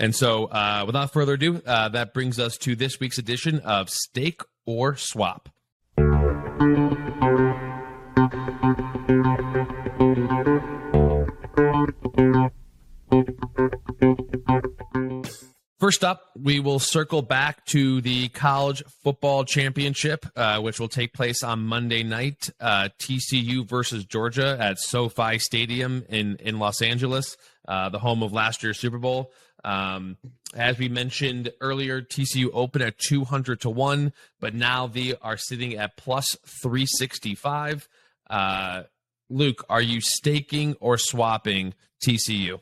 And 0.00 0.14
so, 0.14 0.44
uh, 0.46 0.84
without 0.86 1.12
further 1.12 1.34
ado, 1.34 1.60
uh, 1.66 1.88
that 1.88 2.14
brings 2.14 2.38
us 2.38 2.56
to 2.58 2.76
this 2.76 3.00
week's 3.00 3.18
edition 3.18 3.60
of 3.60 3.90
Stake 3.90 4.42
or 4.64 4.96
Swap. 4.96 5.48
First 15.80 16.02
up, 16.02 16.22
we 16.36 16.58
will 16.58 16.80
circle 16.80 17.22
back 17.22 17.64
to 17.66 18.00
the 18.00 18.28
college 18.28 18.82
football 19.02 19.44
championship, 19.44 20.26
uh, 20.36 20.60
which 20.60 20.78
will 20.78 20.88
take 20.88 21.14
place 21.14 21.42
on 21.42 21.60
Monday 21.60 22.02
night. 22.02 22.50
Uh, 22.60 22.88
TCU 22.98 23.66
versus 23.66 24.04
Georgia 24.04 24.56
at 24.60 24.78
SoFi 24.78 25.38
Stadium 25.38 26.04
in 26.08 26.36
in 26.40 26.58
Los 26.58 26.82
Angeles, 26.82 27.36
uh, 27.66 27.88
the 27.88 28.00
home 28.00 28.22
of 28.22 28.32
last 28.32 28.62
year's 28.62 28.78
Super 28.78 28.98
Bowl. 28.98 29.32
Um, 29.64 30.16
as 30.54 30.78
we 30.78 30.88
mentioned 30.88 31.52
earlier, 31.60 32.00
TCU 32.00 32.48
opened 32.52 32.84
at 32.84 32.98
200 32.98 33.60
to 33.62 33.70
1, 33.70 34.12
but 34.40 34.54
now 34.54 34.86
they 34.86 35.14
are 35.20 35.36
sitting 35.36 35.74
at 35.76 35.96
plus 35.96 36.36
365. 36.62 37.88
Uh, 38.30 38.82
Luke, 39.28 39.64
are 39.68 39.82
you 39.82 40.00
staking 40.00 40.76
or 40.80 40.96
swapping 40.96 41.74
TCU? 42.02 42.60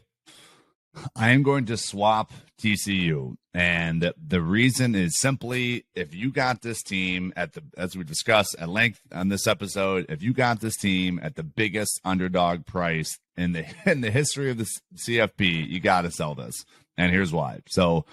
I 1.14 1.30
am 1.30 1.42
going 1.42 1.66
to 1.66 1.76
swap 1.76 2.32
TCU. 2.60 3.36
And 3.54 4.12
the 4.22 4.42
reason 4.42 4.94
is 4.94 5.18
simply 5.18 5.86
if 5.94 6.14
you 6.14 6.30
got 6.30 6.62
this 6.62 6.82
team 6.82 7.32
at 7.36 7.54
the, 7.54 7.62
as 7.76 7.96
we 7.96 8.04
discussed 8.04 8.54
at 8.58 8.68
length 8.68 9.00
on 9.12 9.28
this 9.28 9.46
episode, 9.46 10.06
if 10.08 10.22
you 10.22 10.32
got 10.34 10.60
this 10.60 10.76
team 10.76 11.18
at 11.22 11.36
the 11.36 11.42
biggest 11.42 12.00
underdog 12.04 12.66
price 12.66 13.18
in 13.36 13.52
the 13.52 13.64
in 13.90 14.00
the 14.00 14.10
history 14.10 14.50
of 14.50 14.58
the 14.58 14.68
CFP, 14.96 15.68
you 15.68 15.80
got 15.80 16.02
to 16.02 16.10
sell 16.10 16.34
this. 16.34 16.64
And 16.96 17.12
here's 17.12 17.32
why. 17.32 17.60
So, 17.68 18.04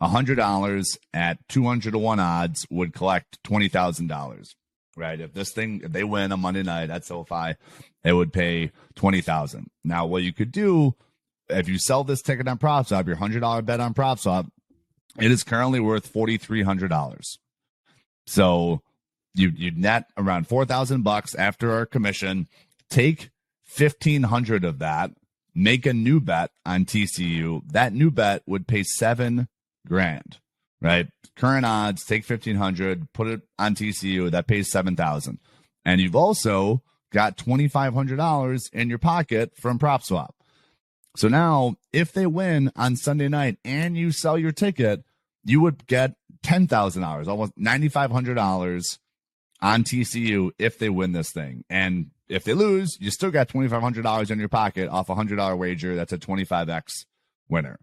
$100 0.00 0.96
at 1.12 1.38
200 1.48 1.90
to 1.90 1.98
1 1.98 2.20
odds 2.20 2.66
would 2.70 2.92
collect 2.92 3.42
$20,000. 3.42 4.54
right? 4.96 5.20
If 5.20 5.32
this 5.32 5.52
thing, 5.52 5.80
if 5.82 5.92
they 5.92 6.04
win 6.04 6.32
on 6.32 6.40
Monday 6.40 6.62
night 6.62 6.90
at 6.90 7.04
SoFi, 7.04 7.54
it 8.04 8.12
would 8.12 8.32
pay 8.32 8.70
20000 8.94 9.70
Now, 9.84 10.06
what 10.06 10.22
you 10.22 10.32
could 10.32 10.52
do 10.52 10.94
if 11.48 11.68
you 11.68 11.78
sell 11.78 12.04
this 12.04 12.22
ticket 12.22 12.48
on 12.48 12.58
PropSwap, 12.58 13.06
your 13.06 13.16
$100 13.16 13.64
bet 13.64 13.80
on 13.80 13.94
PropSwap, 13.94 14.48
it 15.18 15.30
is 15.30 15.42
currently 15.42 15.80
worth 15.80 16.12
$4,300. 16.12 17.38
So 18.26 18.82
you 19.34 19.52
you 19.56 19.70
net 19.70 20.10
around 20.16 20.46
4000 20.46 21.02
bucks 21.02 21.34
after 21.34 21.72
our 21.72 21.86
commission. 21.86 22.48
Take 22.90 23.30
1500 23.76 24.64
of 24.64 24.78
that, 24.78 25.12
make 25.58 25.86
a 25.86 25.92
new 25.92 26.20
bet 26.20 26.52
on 26.64 26.84
TCU. 26.84 27.60
That 27.72 27.92
new 27.92 28.12
bet 28.12 28.42
would 28.46 28.68
pay 28.68 28.84
7 28.84 29.48
grand, 29.86 30.38
right? 30.80 31.08
Current 31.36 31.66
odds, 31.66 32.04
take 32.04 32.28
1500, 32.28 33.12
put 33.12 33.26
it 33.26 33.42
on 33.58 33.74
TCU, 33.74 34.30
that 34.30 34.46
pays 34.46 34.70
7000. 34.70 35.38
And 35.84 36.00
you've 36.00 36.16
also 36.16 36.82
got 37.12 37.36
$2500 37.36 38.72
in 38.72 38.88
your 38.88 38.98
pocket 38.98 39.52
from 39.56 39.78
PropSwap. 39.78 40.30
So 41.16 41.26
now, 41.26 41.74
if 41.92 42.12
they 42.12 42.26
win 42.26 42.70
on 42.76 42.94
Sunday 42.94 43.28
night 43.28 43.58
and 43.64 43.96
you 43.96 44.12
sell 44.12 44.38
your 44.38 44.52
ticket, 44.52 45.02
you 45.44 45.60
would 45.60 45.88
get 45.88 46.14
$10,000, 46.44 47.26
almost 47.26 47.58
$9,500 47.58 48.98
on 49.60 49.82
TCU 49.82 50.50
if 50.58 50.78
they 50.78 50.88
win 50.88 51.12
this 51.12 51.32
thing. 51.32 51.64
And 51.68 52.10
if 52.28 52.44
they 52.44 52.54
lose, 52.54 52.96
you 53.00 53.10
still 53.10 53.30
got 53.30 53.48
$2,500 53.48 54.30
in 54.30 54.38
your 54.38 54.48
pocket 54.48 54.88
off 54.88 55.08
a 55.08 55.14
$100 55.14 55.58
wager. 55.58 55.94
That's 55.94 56.12
a 56.12 56.18
25x 56.18 57.06
winner. 57.48 57.78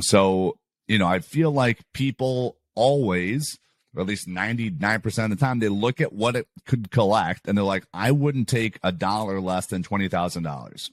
So, 0.00 0.58
you 0.88 0.98
know, 0.98 1.06
I 1.06 1.20
feel 1.20 1.50
like 1.50 1.80
people 1.92 2.56
always, 2.74 3.58
or 3.94 4.02
at 4.02 4.08
least 4.08 4.28
99% 4.28 5.24
of 5.24 5.30
the 5.30 5.36
time, 5.36 5.58
they 5.58 5.68
look 5.68 6.00
at 6.00 6.12
what 6.12 6.36
it 6.36 6.48
could 6.66 6.90
collect 6.90 7.46
and 7.46 7.56
they're 7.56 7.64
like, 7.64 7.84
I 7.92 8.10
wouldn't 8.10 8.48
take 8.48 8.78
a 8.82 8.92
dollar 8.92 9.40
less 9.40 9.66
than 9.66 9.82
$20,000. 9.82 10.90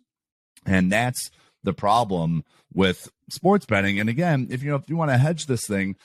And 0.65 0.91
that's 0.91 1.31
the 1.63 1.73
problem 1.73 2.43
with 2.73 3.09
sports 3.29 3.65
betting. 3.65 3.99
And 3.99 4.09
again, 4.09 4.47
if 4.51 4.61
you 4.61 4.71
know, 4.71 4.75
if 4.75 4.89
you 4.89 4.97
want 4.97 5.11
to 5.11 5.17
hedge 5.17 5.45
this 5.45 5.65
thing, 5.65 5.95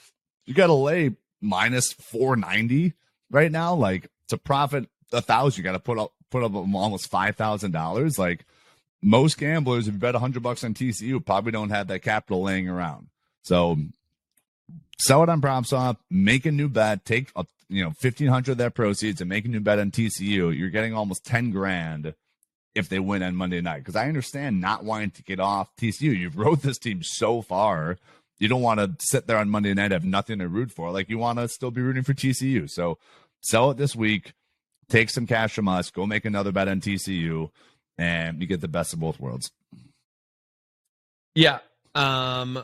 you 0.46 0.54
got 0.54 0.68
to 0.68 0.72
lay 0.72 1.16
minus 1.40 1.92
490 1.92 2.94
right 3.30 3.50
now. 3.50 3.74
Like 3.74 4.08
to 4.28 4.38
profit 4.38 4.88
a 5.12 5.22
thousand, 5.22 5.58
you 5.58 5.64
got 5.64 5.72
to 5.72 5.78
put 5.78 5.98
up 5.98 6.12
put 6.30 6.42
up 6.42 6.54
almost 6.54 7.10
five 7.10 7.36
thousand 7.36 7.72
dollars. 7.72 8.18
Like 8.18 8.44
most 9.02 9.38
gamblers, 9.38 9.88
if 9.88 9.94
you 9.94 10.00
bet 10.00 10.14
a 10.14 10.18
hundred 10.18 10.42
bucks 10.42 10.64
on 10.64 10.74
TCU, 10.74 11.24
probably 11.24 11.52
don't 11.52 11.70
have 11.70 11.88
that 11.88 12.02
capital 12.02 12.42
laying 12.42 12.68
around. 12.68 13.08
So 13.42 13.78
sell 14.98 15.22
it 15.22 15.28
on 15.28 15.40
PropSwap, 15.40 15.96
make 16.10 16.46
a 16.46 16.52
new 16.52 16.68
bet, 16.68 17.04
take 17.04 17.30
a, 17.36 17.46
you 17.68 17.84
know 17.84 17.92
fifteen 18.00 18.28
hundred 18.28 18.52
of 18.52 18.58
that 18.58 18.74
proceeds 18.74 19.20
and 19.20 19.28
make 19.28 19.44
a 19.44 19.48
new 19.48 19.60
bet 19.60 19.78
on 19.78 19.90
TCU. 19.90 20.56
You're 20.56 20.70
getting 20.70 20.94
almost 20.94 21.24
ten 21.24 21.50
grand 21.50 22.14
if 22.74 22.88
they 22.88 22.98
win 22.98 23.22
on 23.22 23.36
Monday 23.36 23.60
night. 23.60 23.78
Because 23.78 23.96
I 23.96 24.08
understand 24.08 24.60
not 24.60 24.84
wanting 24.84 25.10
to 25.10 25.22
get 25.22 25.40
off 25.40 25.74
TCU. 25.76 26.16
You've 26.16 26.38
rode 26.38 26.60
this 26.60 26.78
team 26.78 27.02
so 27.02 27.42
far 27.42 27.98
you 28.42 28.48
don't 28.48 28.60
want 28.60 28.80
to 28.80 28.92
sit 28.98 29.28
there 29.28 29.38
on 29.38 29.48
Monday 29.48 29.72
night 29.72 29.92
have 29.92 30.04
nothing 30.04 30.40
to 30.40 30.48
root 30.48 30.72
for. 30.72 30.90
Like 30.90 31.08
you 31.08 31.16
want 31.16 31.38
to 31.38 31.46
still 31.46 31.70
be 31.70 31.80
rooting 31.80 32.02
for 32.02 32.12
TCU. 32.12 32.68
So 32.68 32.98
sell 33.40 33.70
it 33.70 33.76
this 33.76 33.94
week, 33.94 34.32
take 34.92 35.10
some 35.10 35.26
cash 35.26 35.54
from 35.54 35.68
us, 35.68 35.90
go 35.90 36.06
make 36.06 36.24
another 36.24 36.52
bet 36.52 36.68
on 36.68 36.80
TCU, 36.80 37.50
and 37.98 38.40
you 38.40 38.46
get 38.46 38.60
the 38.60 38.68
best 38.68 38.92
of 38.92 39.00
both 39.00 39.18
worlds. 39.18 39.50
Yeah. 41.34 41.58
Um 41.94 42.62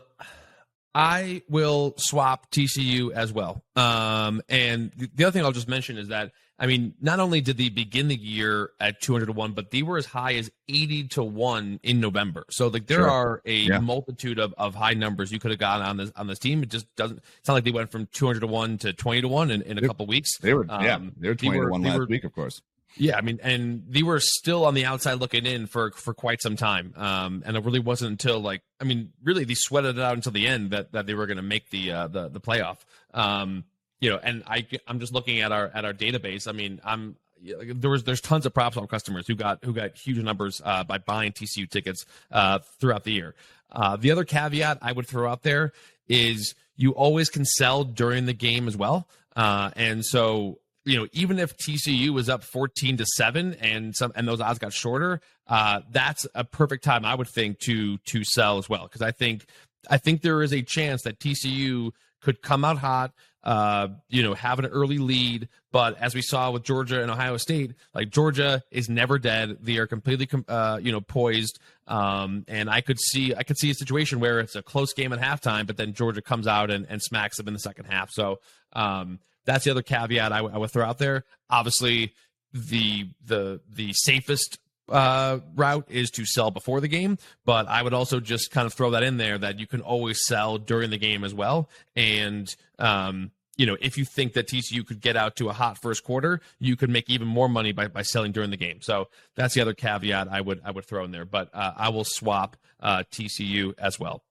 I 0.95 1.43
will 1.49 1.95
swap 1.97 2.51
TCU 2.51 3.13
as 3.13 3.33
well. 3.33 3.63
Um, 3.77 4.43
and 4.49 4.91
the 4.97 5.25
other 5.25 5.31
thing 5.31 5.45
I'll 5.45 5.53
just 5.53 5.69
mention 5.69 5.97
is 5.97 6.09
that 6.09 6.33
I 6.61 6.67
mean, 6.67 6.95
not 7.01 7.21
only 7.21 7.41
did 7.41 7.57
they 7.57 7.69
begin 7.69 8.09
the 8.09 8.17
year 8.17 8.71
at 8.81 9.01
200 9.01 9.27
to 9.27 9.33
1, 9.33 9.53
but 9.53 9.71
they 9.71 9.83
were 9.83 9.97
as 9.97 10.07
high 10.07 10.35
as 10.35 10.51
80 10.69 11.05
to 11.09 11.23
1 11.23 11.81
in 11.85 12.01
November. 12.01 12.45
So 12.51 12.67
like 12.67 12.87
there 12.87 12.99
sure. 12.99 13.11
are 13.11 13.43
a 13.45 13.55
yeah. 13.55 13.79
multitude 13.79 14.41
of, 14.41 14.55
of 14.59 14.75
high 14.75 14.95
numbers 14.95 15.31
you 15.31 15.39
could 15.39 15.53
have 15.53 15.61
gotten 15.61 15.87
on 15.87 15.97
this 15.99 16.11
on 16.17 16.27
this 16.27 16.39
team. 16.39 16.63
It 16.63 16.71
just 16.71 16.93
doesn't 16.97 17.19
it's 17.39 17.49
not 17.49 17.55
like 17.55 17.65
they 17.65 17.71
went 17.71 17.93
from 17.93 18.07
200 18.07 18.41
to 18.41 18.47
1 18.47 18.79
to 18.79 18.93
20 18.93 19.21
to 19.21 19.29
1 19.29 19.51
in, 19.51 19.63
in 19.63 19.79
a 19.79 19.87
couple 19.87 20.07
weeks. 20.07 20.37
They 20.39 20.53
were 20.53 20.67
um, 20.69 20.85
yeah, 20.85 20.99
they 21.17 21.29
were 21.29 21.35
20 21.37 21.55
they 21.55 21.61
were, 21.61 21.67
to 21.67 21.73
1 21.73 21.83
last 21.83 21.99
were, 21.99 22.07
week, 22.07 22.25
of 22.25 22.35
course. 22.35 22.61
Yeah, 22.97 23.17
I 23.17 23.21
mean, 23.21 23.39
and 23.43 23.85
they 23.89 24.03
were 24.03 24.19
still 24.19 24.65
on 24.65 24.75
the 24.75 24.85
outside 24.85 25.15
looking 25.15 25.47
in 25.47 25.67
for 25.67 25.93
for 25.93 26.15
quite 26.15 26.43
some 26.43 26.57
time. 26.57 26.93
Um, 26.97 27.45
and 27.47 27.57
it 27.57 27.65
really 27.65 27.79
wasn't 27.79 28.11
until 28.11 28.41
like, 28.41 28.63
I 28.81 28.85
mean, 28.85 29.13
really 29.23 29.45
they 29.45 29.55
sweated 29.55 29.99
it 29.99 30.03
out 30.03 30.15
until 30.15 30.33
the 30.33 30.49
end 30.49 30.71
that 30.71 30.93
that 30.93 31.07
they 31.07 31.15
were 31.15 31.27
going 31.27 31.37
to 31.37 31.43
make 31.43 31.71
the 31.71 31.93
uh, 31.93 32.09
the 32.09 32.29
the 32.29 32.41
playoff. 32.41 32.79
Um, 33.15 33.65
you 34.01 34.11
know, 34.11 34.19
and 34.23 34.43
I 34.47 34.67
I'm 34.87 35.01
just 35.01 35.13
looking 35.13 35.41
at 35.41 35.53
our 35.53 35.71
at 35.75 35.85
our 35.85 35.93
database. 35.93 36.47
I 36.49 36.53
mean, 36.53 36.81
I'm 36.85 37.17
there 37.43 37.91
was 37.91 38.05
there's 38.05 38.21
tons 38.21 38.47
of 38.47 38.55
props 38.55 38.77
on 38.77 38.87
customers 38.87 39.27
who 39.27 39.35
got 39.35 39.65
who 39.65 39.73
got 39.73 39.97
huge 39.97 40.19
numbers 40.19 40.61
uh, 40.65 40.85
by 40.85 40.99
buying 40.99 41.33
TCU 41.33 41.69
tickets 41.69 42.05
uh, 42.31 42.61
throughout 42.81 43.05
the 43.05 43.13
year. 43.13 43.35
Uh, 43.71 43.97
the 43.97 44.11
other 44.11 44.25
caveat 44.25 44.79
I 44.83 44.93
would 44.93 45.07
throw 45.07 45.31
out 45.31 45.43
there 45.43 45.73
is 46.09 46.55
you 46.77 46.93
always 46.93 47.29
can 47.29 47.45
sell 47.45 47.85
during 47.85 48.27
the 48.27 48.33
game 48.33 48.69
as 48.69 48.77
well, 48.77 49.07
uh, 49.37 49.71
and 49.77 50.05
so 50.05 50.59
you 50.85 50.97
know 50.97 51.07
even 51.13 51.39
if 51.39 51.57
TCU 51.57 52.11
was 52.11 52.29
up 52.29 52.45
14 52.45 52.99
to 52.99 53.07
seven 53.07 53.55
and 53.55 53.95
some 53.95 54.13
and 54.15 54.27
those 54.27 54.41
odds 54.41 54.59
got 54.59 54.73
shorter, 54.73 55.21
uh, 55.49 55.81
that's 55.91 56.27
a 56.35 56.45
perfect 56.45 56.85
time 56.85 57.05
I 57.05 57.15
would 57.15 57.29
think 57.29 57.59
to 57.61 57.99
to 57.99 58.25
sell 58.25 58.59
as 58.59 58.69
well 58.69 58.85
because 58.85 59.03
I 59.03 59.11
think 59.11 59.47
I 59.91 59.99
think 59.99 60.23
there 60.23 60.43
is 60.43 60.53
a 60.53 60.63
chance 60.63 61.03
that 61.03 61.19
TCU 61.19 61.93
could 62.21 62.43
come 62.43 62.65
out 62.65 62.79
hot 62.79 63.13
uh, 63.45 63.89
you 64.09 64.23
know, 64.23 64.35
have 64.35 64.59
an 64.59 64.67
early 64.67 64.99
lead. 64.99 65.49
But 65.71 65.99
as 65.99 66.15
we 66.15 66.23
saw 66.23 66.51
with 66.51 66.65
Georgia 66.65 67.03
and 67.03 67.11
Ohio 67.11 67.37
State, 67.37 67.75
like 67.95 68.11
Georgia 68.11 68.63
is 68.71 68.89
never 68.89 69.19
dead. 69.19 69.59
They 69.61 69.77
are 69.79 69.87
completely, 69.87 70.29
uh, 70.49 70.81
you 70.83 70.93
know, 70.93 71.01
poised. 71.01 71.59
Um, 71.87 72.45
and 72.49 72.69
I 72.69 72.81
could 72.81 73.01
see, 73.01 73.35
I 73.35 73.43
could 73.43 73.59
see 73.59 73.71
a 73.71 73.75
situation 73.75 74.21
where 74.21 74.41
it's 74.41 74.57
a 74.57 74.63
close 74.63 74.93
game 74.93 75.13
at 75.13 75.21
halftime, 75.21 75.67
but 75.67 75.77
then 75.77 75.93
Georgia 75.93 76.23
comes 76.23 76.47
out 76.47 76.71
and, 76.71 76.87
and 76.89 77.03
smacks 77.03 77.37
them 77.37 77.49
in 77.49 77.55
the 77.55 77.61
second 77.61 77.87
half. 77.87 78.11
So 78.11 78.41
um, 78.73 79.21
that's 79.45 79.65
the 79.65 79.71
other 79.71 79.83
caveat 79.83 80.33
I, 80.33 80.39
w- 80.39 80.55
I 80.55 80.59
would 80.59 80.71
throw 80.71 80.85
out 80.85 80.99
there. 80.99 81.25
Obviously, 81.49 82.15
the 82.53 83.09
the 83.25 83.61
the 83.69 83.93
safest 83.93 84.59
uh, 84.89 85.41
route 85.55 85.87
is 85.89 86.11
to 86.13 86.25
sell 86.25 86.51
before 86.51 86.81
the 86.81 86.89
game, 86.89 87.19
but 87.45 87.69
I 87.69 87.83
would 87.83 87.95
also 87.95 88.21
just 88.21 88.51
kind 88.51 88.67
of 88.67 88.75
throw 88.75 88.91
that 88.91 89.03
in 89.03 89.17
there 89.17 89.39
that 89.39 89.59
you 89.59 89.67
can 89.67 89.81
always 89.81 90.25
sell 90.27 90.59
during 90.59 90.91
the 90.91 90.99
game 90.99 91.25
as 91.25 91.35
well. 91.35 91.69
And, 91.97 92.49
um, 92.79 93.31
you 93.57 93.67
know, 93.67 93.77
if 93.81 93.99
you 93.99 94.05
think 94.05 94.35
that 94.35 94.47
TCU 94.47 94.87
could 94.87 95.01
get 95.01 95.17
out 95.17 95.37
to 95.37 95.49
a 95.49 95.53
hot 95.53 95.79
first 95.83 96.05
quarter, 96.05 96.41
you 96.59 96.77
could 96.77 96.91
make 96.91 97.11
even 97.11 97.27
more 97.27 97.49
money 97.49 97.73
by, 97.73 97.89
by 97.89 98.03
selling 98.03 98.33
during 98.33 98.51
the 98.51 98.57
game. 98.57 98.81
So 98.83 99.09
that's 99.35 99.55
the 99.55 99.61
other 99.61 99.75
caveat 99.75 100.29
I 100.31 100.41
would 100.41 100.61
I 100.65 100.71
would 100.71 100.85
throw 100.85 101.05
in 101.05 101.11
there. 101.11 101.25
But 101.25 101.51
uh, 101.53 101.73
I 101.77 101.89
will 101.89 102.05
swap 102.05 102.57
uh, 102.81 103.03
TCU 103.11 103.75
as 103.79 103.99
well. 103.99 104.23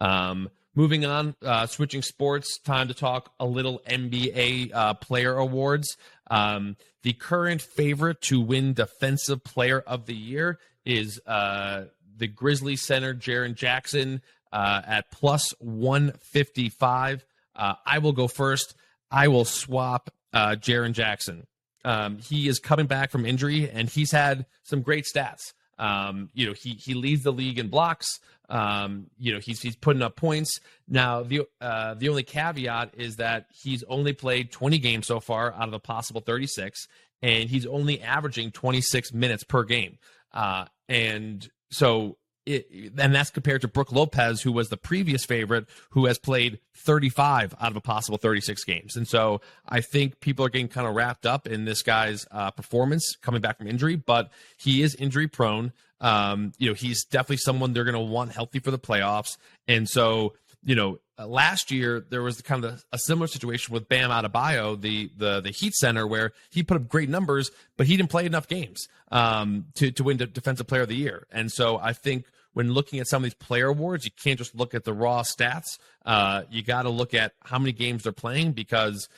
Um, 0.00 0.50
moving 0.74 1.04
on, 1.04 1.34
uh, 1.42 1.66
switching 1.66 2.02
sports, 2.02 2.58
time 2.58 2.88
to 2.88 2.94
talk 2.94 3.32
a 3.40 3.46
little 3.46 3.80
NBA 3.88 4.72
uh, 4.72 4.94
player 4.94 5.36
awards. 5.36 5.96
Um, 6.28 6.76
the 7.02 7.12
current 7.12 7.62
favorite 7.62 8.20
to 8.22 8.40
win 8.40 8.74
Defensive 8.74 9.44
Player 9.44 9.80
of 9.80 10.06
the 10.06 10.14
Year 10.14 10.58
is 10.84 11.20
uh, 11.26 11.84
the 12.16 12.26
Grizzly 12.26 12.76
center, 12.76 13.14
Jaren 13.14 13.54
Jackson, 13.54 14.22
uh, 14.52 14.82
at 14.86 15.10
plus 15.10 15.50
155. 15.58 17.24
Uh, 17.54 17.74
I 17.84 17.98
will 17.98 18.12
go 18.12 18.28
first. 18.28 18.74
I 19.10 19.28
will 19.28 19.44
swap 19.44 20.10
uh, 20.32 20.56
Jaren 20.58 20.92
Jackson. 20.92 21.46
Um, 21.84 22.18
he 22.18 22.48
is 22.48 22.58
coming 22.58 22.86
back 22.86 23.10
from 23.10 23.24
injury, 23.24 23.70
and 23.70 23.88
he's 23.88 24.10
had 24.10 24.46
some 24.64 24.82
great 24.82 25.04
stats. 25.04 25.52
Um, 25.78 26.30
you 26.34 26.46
know, 26.46 26.52
he 26.52 26.70
he 26.70 26.94
leads 26.94 27.22
the 27.22 27.32
league 27.32 27.58
in 27.58 27.68
blocks. 27.68 28.20
Um, 28.48 29.06
you 29.18 29.32
know, 29.32 29.40
he's 29.40 29.60
he's 29.60 29.76
putting 29.76 30.02
up 30.02 30.16
points. 30.16 30.60
Now, 30.88 31.22
the 31.22 31.42
uh, 31.60 31.94
the 31.94 32.08
only 32.08 32.22
caveat 32.22 32.94
is 32.94 33.16
that 33.16 33.46
he's 33.50 33.82
only 33.84 34.12
played 34.12 34.52
20 34.52 34.78
games 34.78 35.06
so 35.06 35.20
far 35.20 35.52
out 35.52 35.68
of 35.68 35.74
a 35.74 35.80
possible 35.80 36.20
36, 36.20 36.86
and 37.22 37.48
he's 37.48 37.66
only 37.66 38.00
averaging 38.02 38.52
26 38.52 39.12
minutes 39.12 39.44
per 39.44 39.64
game. 39.64 39.98
Uh, 40.32 40.66
and 40.88 41.48
so 41.70 42.16
it, 42.46 42.92
and 42.96 43.14
that's 43.14 43.30
compared 43.30 43.60
to 43.62 43.68
Brook 43.68 43.92
Lopez, 43.92 44.40
who 44.40 44.52
was 44.52 44.68
the 44.68 44.76
previous 44.76 45.24
favorite, 45.24 45.66
who 45.90 46.06
has 46.06 46.18
played 46.18 46.60
35 46.74 47.54
out 47.60 47.70
of 47.70 47.76
a 47.76 47.80
possible 47.80 48.18
36 48.18 48.64
games. 48.64 48.96
And 48.96 49.06
so 49.06 49.40
I 49.68 49.80
think 49.80 50.20
people 50.20 50.46
are 50.46 50.48
getting 50.48 50.68
kind 50.68 50.86
of 50.86 50.94
wrapped 50.94 51.26
up 51.26 51.46
in 51.46 51.64
this 51.64 51.82
guy's 51.82 52.26
uh, 52.30 52.52
performance 52.52 53.16
coming 53.20 53.40
back 53.40 53.58
from 53.58 53.66
injury, 53.66 53.96
but 53.96 54.30
he 54.56 54.82
is 54.82 54.94
injury 54.94 55.28
prone. 55.28 55.72
Um, 56.00 56.52
you 56.58 56.68
know, 56.68 56.74
he's 56.74 57.04
definitely 57.04 57.38
someone 57.38 57.72
they're 57.72 57.84
going 57.84 57.94
to 57.94 58.00
want 58.00 58.32
healthy 58.32 58.60
for 58.60 58.70
the 58.70 58.78
playoffs. 58.78 59.36
And 59.66 59.88
so, 59.88 60.34
you 60.62 60.74
know, 60.74 60.98
uh, 61.18 61.26
last 61.26 61.70
year 61.70 62.04
there 62.10 62.22
was 62.22 62.42
kind 62.42 62.64
of 62.64 62.74
a, 62.74 62.96
a, 62.96 62.98
similar 62.98 63.26
situation 63.26 63.72
with 63.72 63.88
Bam 63.88 64.10
Adebayo, 64.10 64.78
the 64.78 65.10
the 65.16 65.40
the 65.40 65.50
Heat 65.50 65.74
center, 65.74 66.06
where 66.06 66.32
he 66.50 66.62
put 66.62 66.76
up 66.76 66.88
great 66.88 67.08
numbers, 67.08 67.50
but 67.78 67.86
he 67.86 67.96
didn't 67.96 68.10
play 68.10 68.26
enough 68.26 68.46
games 68.48 68.86
um, 69.10 69.66
to 69.76 69.90
to 69.92 70.04
win 70.04 70.18
the 70.18 70.26
Defensive 70.26 70.66
Player 70.66 70.82
of 70.82 70.88
the 70.88 70.96
Year. 70.96 71.26
And 71.32 71.50
so 71.50 71.78
I 71.78 71.94
think 71.94 72.26
when 72.56 72.72
looking 72.72 73.00
at 73.00 73.06
some 73.06 73.22
of 73.22 73.24
these 73.24 73.34
player 73.34 73.68
awards, 73.68 74.06
you 74.06 74.10
can't 74.10 74.38
just 74.38 74.54
look 74.54 74.72
at 74.72 74.84
the 74.84 74.94
raw 74.94 75.20
stats. 75.20 75.76
Uh, 76.06 76.44
you 76.50 76.62
got 76.62 76.82
to 76.84 76.88
look 76.88 77.12
at 77.12 77.34
how 77.44 77.58
many 77.58 77.70
games 77.70 78.04
they're 78.04 78.12
playing 78.12 78.52
because 78.52 79.10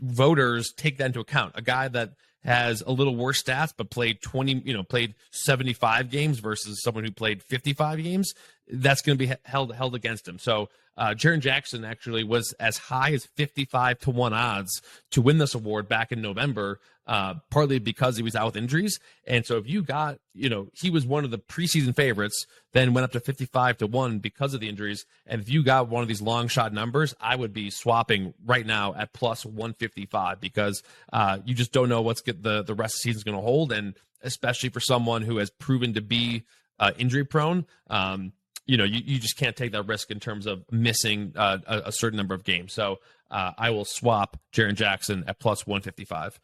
voters 0.00 0.72
take 0.76 0.98
that 0.98 1.06
into 1.06 1.18
account. 1.18 1.54
A 1.56 1.62
guy 1.62 1.88
that 1.88 2.10
has 2.44 2.84
a 2.86 2.92
little 2.92 3.16
worse 3.16 3.42
stats 3.42 3.72
but 3.76 3.90
played 3.90 4.20
20 4.20 4.62
you 4.66 4.74
know 4.74 4.82
played 4.82 5.14
75 5.30 6.10
games 6.10 6.38
versus 6.40 6.82
someone 6.82 7.02
who 7.02 7.10
played 7.10 7.42
55 7.42 8.02
games 8.02 8.34
that's 8.68 9.00
going 9.00 9.16
to 9.18 9.26
be 9.26 9.32
held 9.44 9.74
held 9.74 9.94
against 9.94 10.28
him 10.28 10.38
so 10.38 10.68
uh, 10.96 11.14
Jackson 11.14 11.84
actually 11.84 12.22
was 12.22 12.52
as 12.60 12.78
high 12.78 13.12
as 13.12 13.26
55 13.34 13.98
to 14.00 14.10
1 14.10 14.32
odds 14.32 14.80
to 15.10 15.20
win 15.20 15.38
this 15.38 15.54
award 15.54 15.88
back 15.88 16.12
in 16.12 16.22
November, 16.22 16.78
uh, 17.06 17.34
partly 17.50 17.78
because 17.78 18.16
he 18.16 18.22
was 18.22 18.34
out 18.34 18.46
with 18.46 18.56
injuries. 18.56 18.98
And 19.26 19.44
so 19.44 19.58
if 19.58 19.68
you 19.68 19.82
got, 19.82 20.18
you 20.32 20.48
know, 20.48 20.68
he 20.72 20.90
was 20.90 21.06
one 21.06 21.24
of 21.24 21.30
the 21.30 21.38
preseason 21.38 21.94
favorites, 21.94 22.46
then 22.72 22.94
went 22.94 23.04
up 23.04 23.12
to 23.12 23.20
55 23.20 23.78
to 23.78 23.86
1 23.86 24.18
because 24.20 24.54
of 24.54 24.60
the 24.60 24.68
injuries. 24.68 25.04
And 25.26 25.40
if 25.40 25.48
you 25.48 25.62
got 25.62 25.88
one 25.88 26.02
of 26.02 26.08
these 26.08 26.22
long 26.22 26.48
shot 26.48 26.72
numbers, 26.72 27.14
I 27.20 27.36
would 27.36 27.52
be 27.52 27.70
swapping 27.70 28.34
right 28.44 28.66
now 28.66 28.94
at 28.94 29.12
plus 29.12 29.44
155 29.44 30.40
because 30.40 30.82
uh, 31.12 31.38
you 31.44 31.54
just 31.54 31.72
don't 31.72 31.88
know 31.88 32.02
what's 32.02 32.22
get 32.22 32.42
the, 32.42 32.62
the 32.62 32.74
rest 32.74 32.94
of 32.94 32.98
the 32.98 33.02
season 33.02 33.18
is 33.18 33.24
going 33.24 33.36
to 33.36 33.42
hold. 33.42 33.72
And 33.72 33.94
especially 34.22 34.70
for 34.70 34.80
someone 34.80 35.22
who 35.22 35.36
has 35.38 35.50
proven 35.50 35.94
to 35.94 36.00
be 36.00 36.44
uh, 36.78 36.92
injury 36.96 37.24
prone, 37.24 37.66
um, 37.88 38.32
you 38.66 38.76
know, 38.78 38.84
you, 38.84 39.02
you 39.04 39.18
just 39.18 39.36
can't 39.36 39.56
take 39.56 39.72
that 39.72 39.86
risk 39.86 40.10
in 40.10 40.20
terms 40.20 40.46
of 40.46 40.64
missing 40.70 41.34
uh, 41.36 41.58
a, 41.66 41.82
a, 41.86 41.92
certain 41.92 42.16
number 42.16 42.34
of 42.34 42.44
games. 42.44 42.72
So 42.72 43.00
uh, 43.30 43.52
I 43.58 43.70
will 43.70 43.84
swap 43.84 44.38
Jaren 44.52 44.74
Jackson 44.74 45.24
at 45.26 45.38
plus 45.38 45.66
155. 45.66 46.40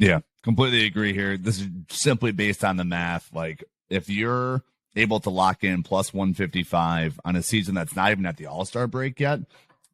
Yeah, 0.00 0.20
completely 0.42 0.86
agree 0.86 1.12
here. 1.12 1.36
This 1.36 1.60
is 1.60 1.68
simply 1.90 2.32
based 2.32 2.64
on 2.64 2.78
the 2.78 2.84
math. 2.84 3.30
Like, 3.34 3.62
if 3.90 4.08
you're 4.08 4.62
able 4.96 5.20
to 5.20 5.30
lock 5.30 5.62
in 5.62 5.82
plus 5.82 6.14
155 6.14 7.20
on 7.24 7.36
a 7.36 7.42
season 7.42 7.74
that's 7.74 7.94
not 7.94 8.10
even 8.10 8.24
at 8.24 8.38
the 8.38 8.46
All 8.46 8.64
Star 8.64 8.86
break 8.86 9.20
yet, 9.20 9.40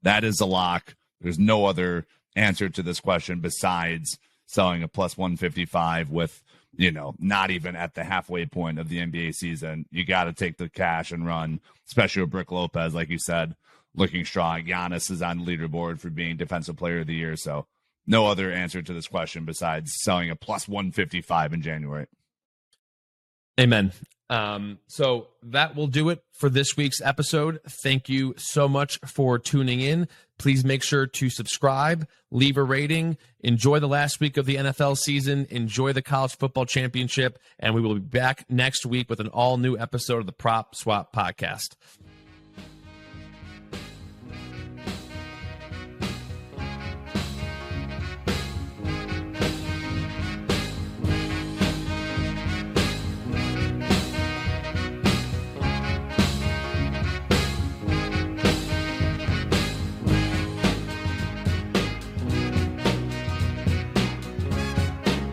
that 0.02 0.22
is 0.22 0.40
a 0.40 0.46
lock. 0.46 0.94
There's 1.20 1.40
no 1.40 1.66
other 1.66 2.06
answer 2.36 2.68
to 2.68 2.82
this 2.82 3.00
question 3.00 3.40
besides 3.40 4.18
selling 4.46 4.84
a 4.84 4.88
plus 4.88 5.18
155 5.18 6.10
with 6.10 6.40
you 6.76 6.92
know, 6.92 7.14
not 7.18 7.50
even 7.50 7.74
at 7.74 7.94
the 7.94 8.04
halfway 8.04 8.46
point 8.46 8.78
of 8.78 8.88
the 8.88 8.98
NBA 8.98 9.34
season. 9.34 9.86
You 9.90 10.04
got 10.04 10.24
to 10.24 10.32
take 10.32 10.58
the 10.58 10.68
cash 10.68 11.10
and 11.10 11.26
run, 11.26 11.60
especially 11.88 12.22
with 12.22 12.30
Brook 12.30 12.52
Lopez, 12.52 12.94
like 12.94 13.08
you 13.08 13.18
said, 13.18 13.56
looking 13.94 14.24
strong. 14.24 14.64
Giannis 14.64 15.10
is 15.10 15.22
on 15.22 15.38
the 15.38 15.44
leaderboard 15.44 16.00
for 16.00 16.10
being 16.10 16.36
Defensive 16.36 16.76
Player 16.76 17.00
of 17.00 17.06
the 17.06 17.14
Year. 17.14 17.36
So, 17.36 17.66
no 18.06 18.26
other 18.26 18.50
answer 18.50 18.82
to 18.82 18.92
this 18.92 19.08
question 19.08 19.44
besides 19.44 19.92
selling 20.02 20.30
a 20.30 20.36
plus 20.36 20.68
155 20.68 21.52
in 21.52 21.62
January. 21.62 22.06
Amen. 23.58 23.92
Um, 24.28 24.78
so 24.88 25.28
that 25.44 25.76
will 25.76 25.86
do 25.86 26.08
it 26.08 26.22
for 26.32 26.50
this 26.50 26.76
week's 26.76 27.00
episode. 27.00 27.60
Thank 27.82 28.08
you 28.08 28.34
so 28.36 28.68
much 28.68 28.98
for 29.06 29.38
tuning 29.38 29.80
in. 29.80 30.08
Please 30.38 30.64
make 30.64 30.82
sure 30.82 31.06
to 31.06 31.30
subscribe, 31.30 32.08
leave 32.30 32.56
a 32.56 32.62
rating, 32.62 33.16
enjoy 33.40 33.78
the 33.78 33.88
last 33.88 34.20
week 34.20 34.36
of 34.36 34.44
the 34.44 34.56
NFL 34.56 34.98
season, 34.98 35.46
enjoy 35.50 35.92
the 35.92 36.02
college 36.02 36.36
football 36.36 36.66
championship, 36.66 37.38
and 37.58 37.74
we 37.74 37.80
will 37.80 37.94
be 37.94 38.00
back 38.00 38.44
next 38.50 38.84
week 38.84 39.08
with 39.08 39.20
an 39.20 39.28
all 39.28 39.58
new 39.58 39.78
episode 39.78 40.18
of 40.18 40.26
the 40.26 40.32
Prop 40.32 40.74
Swap 40.74 41.14
podcast. 41.14 41.76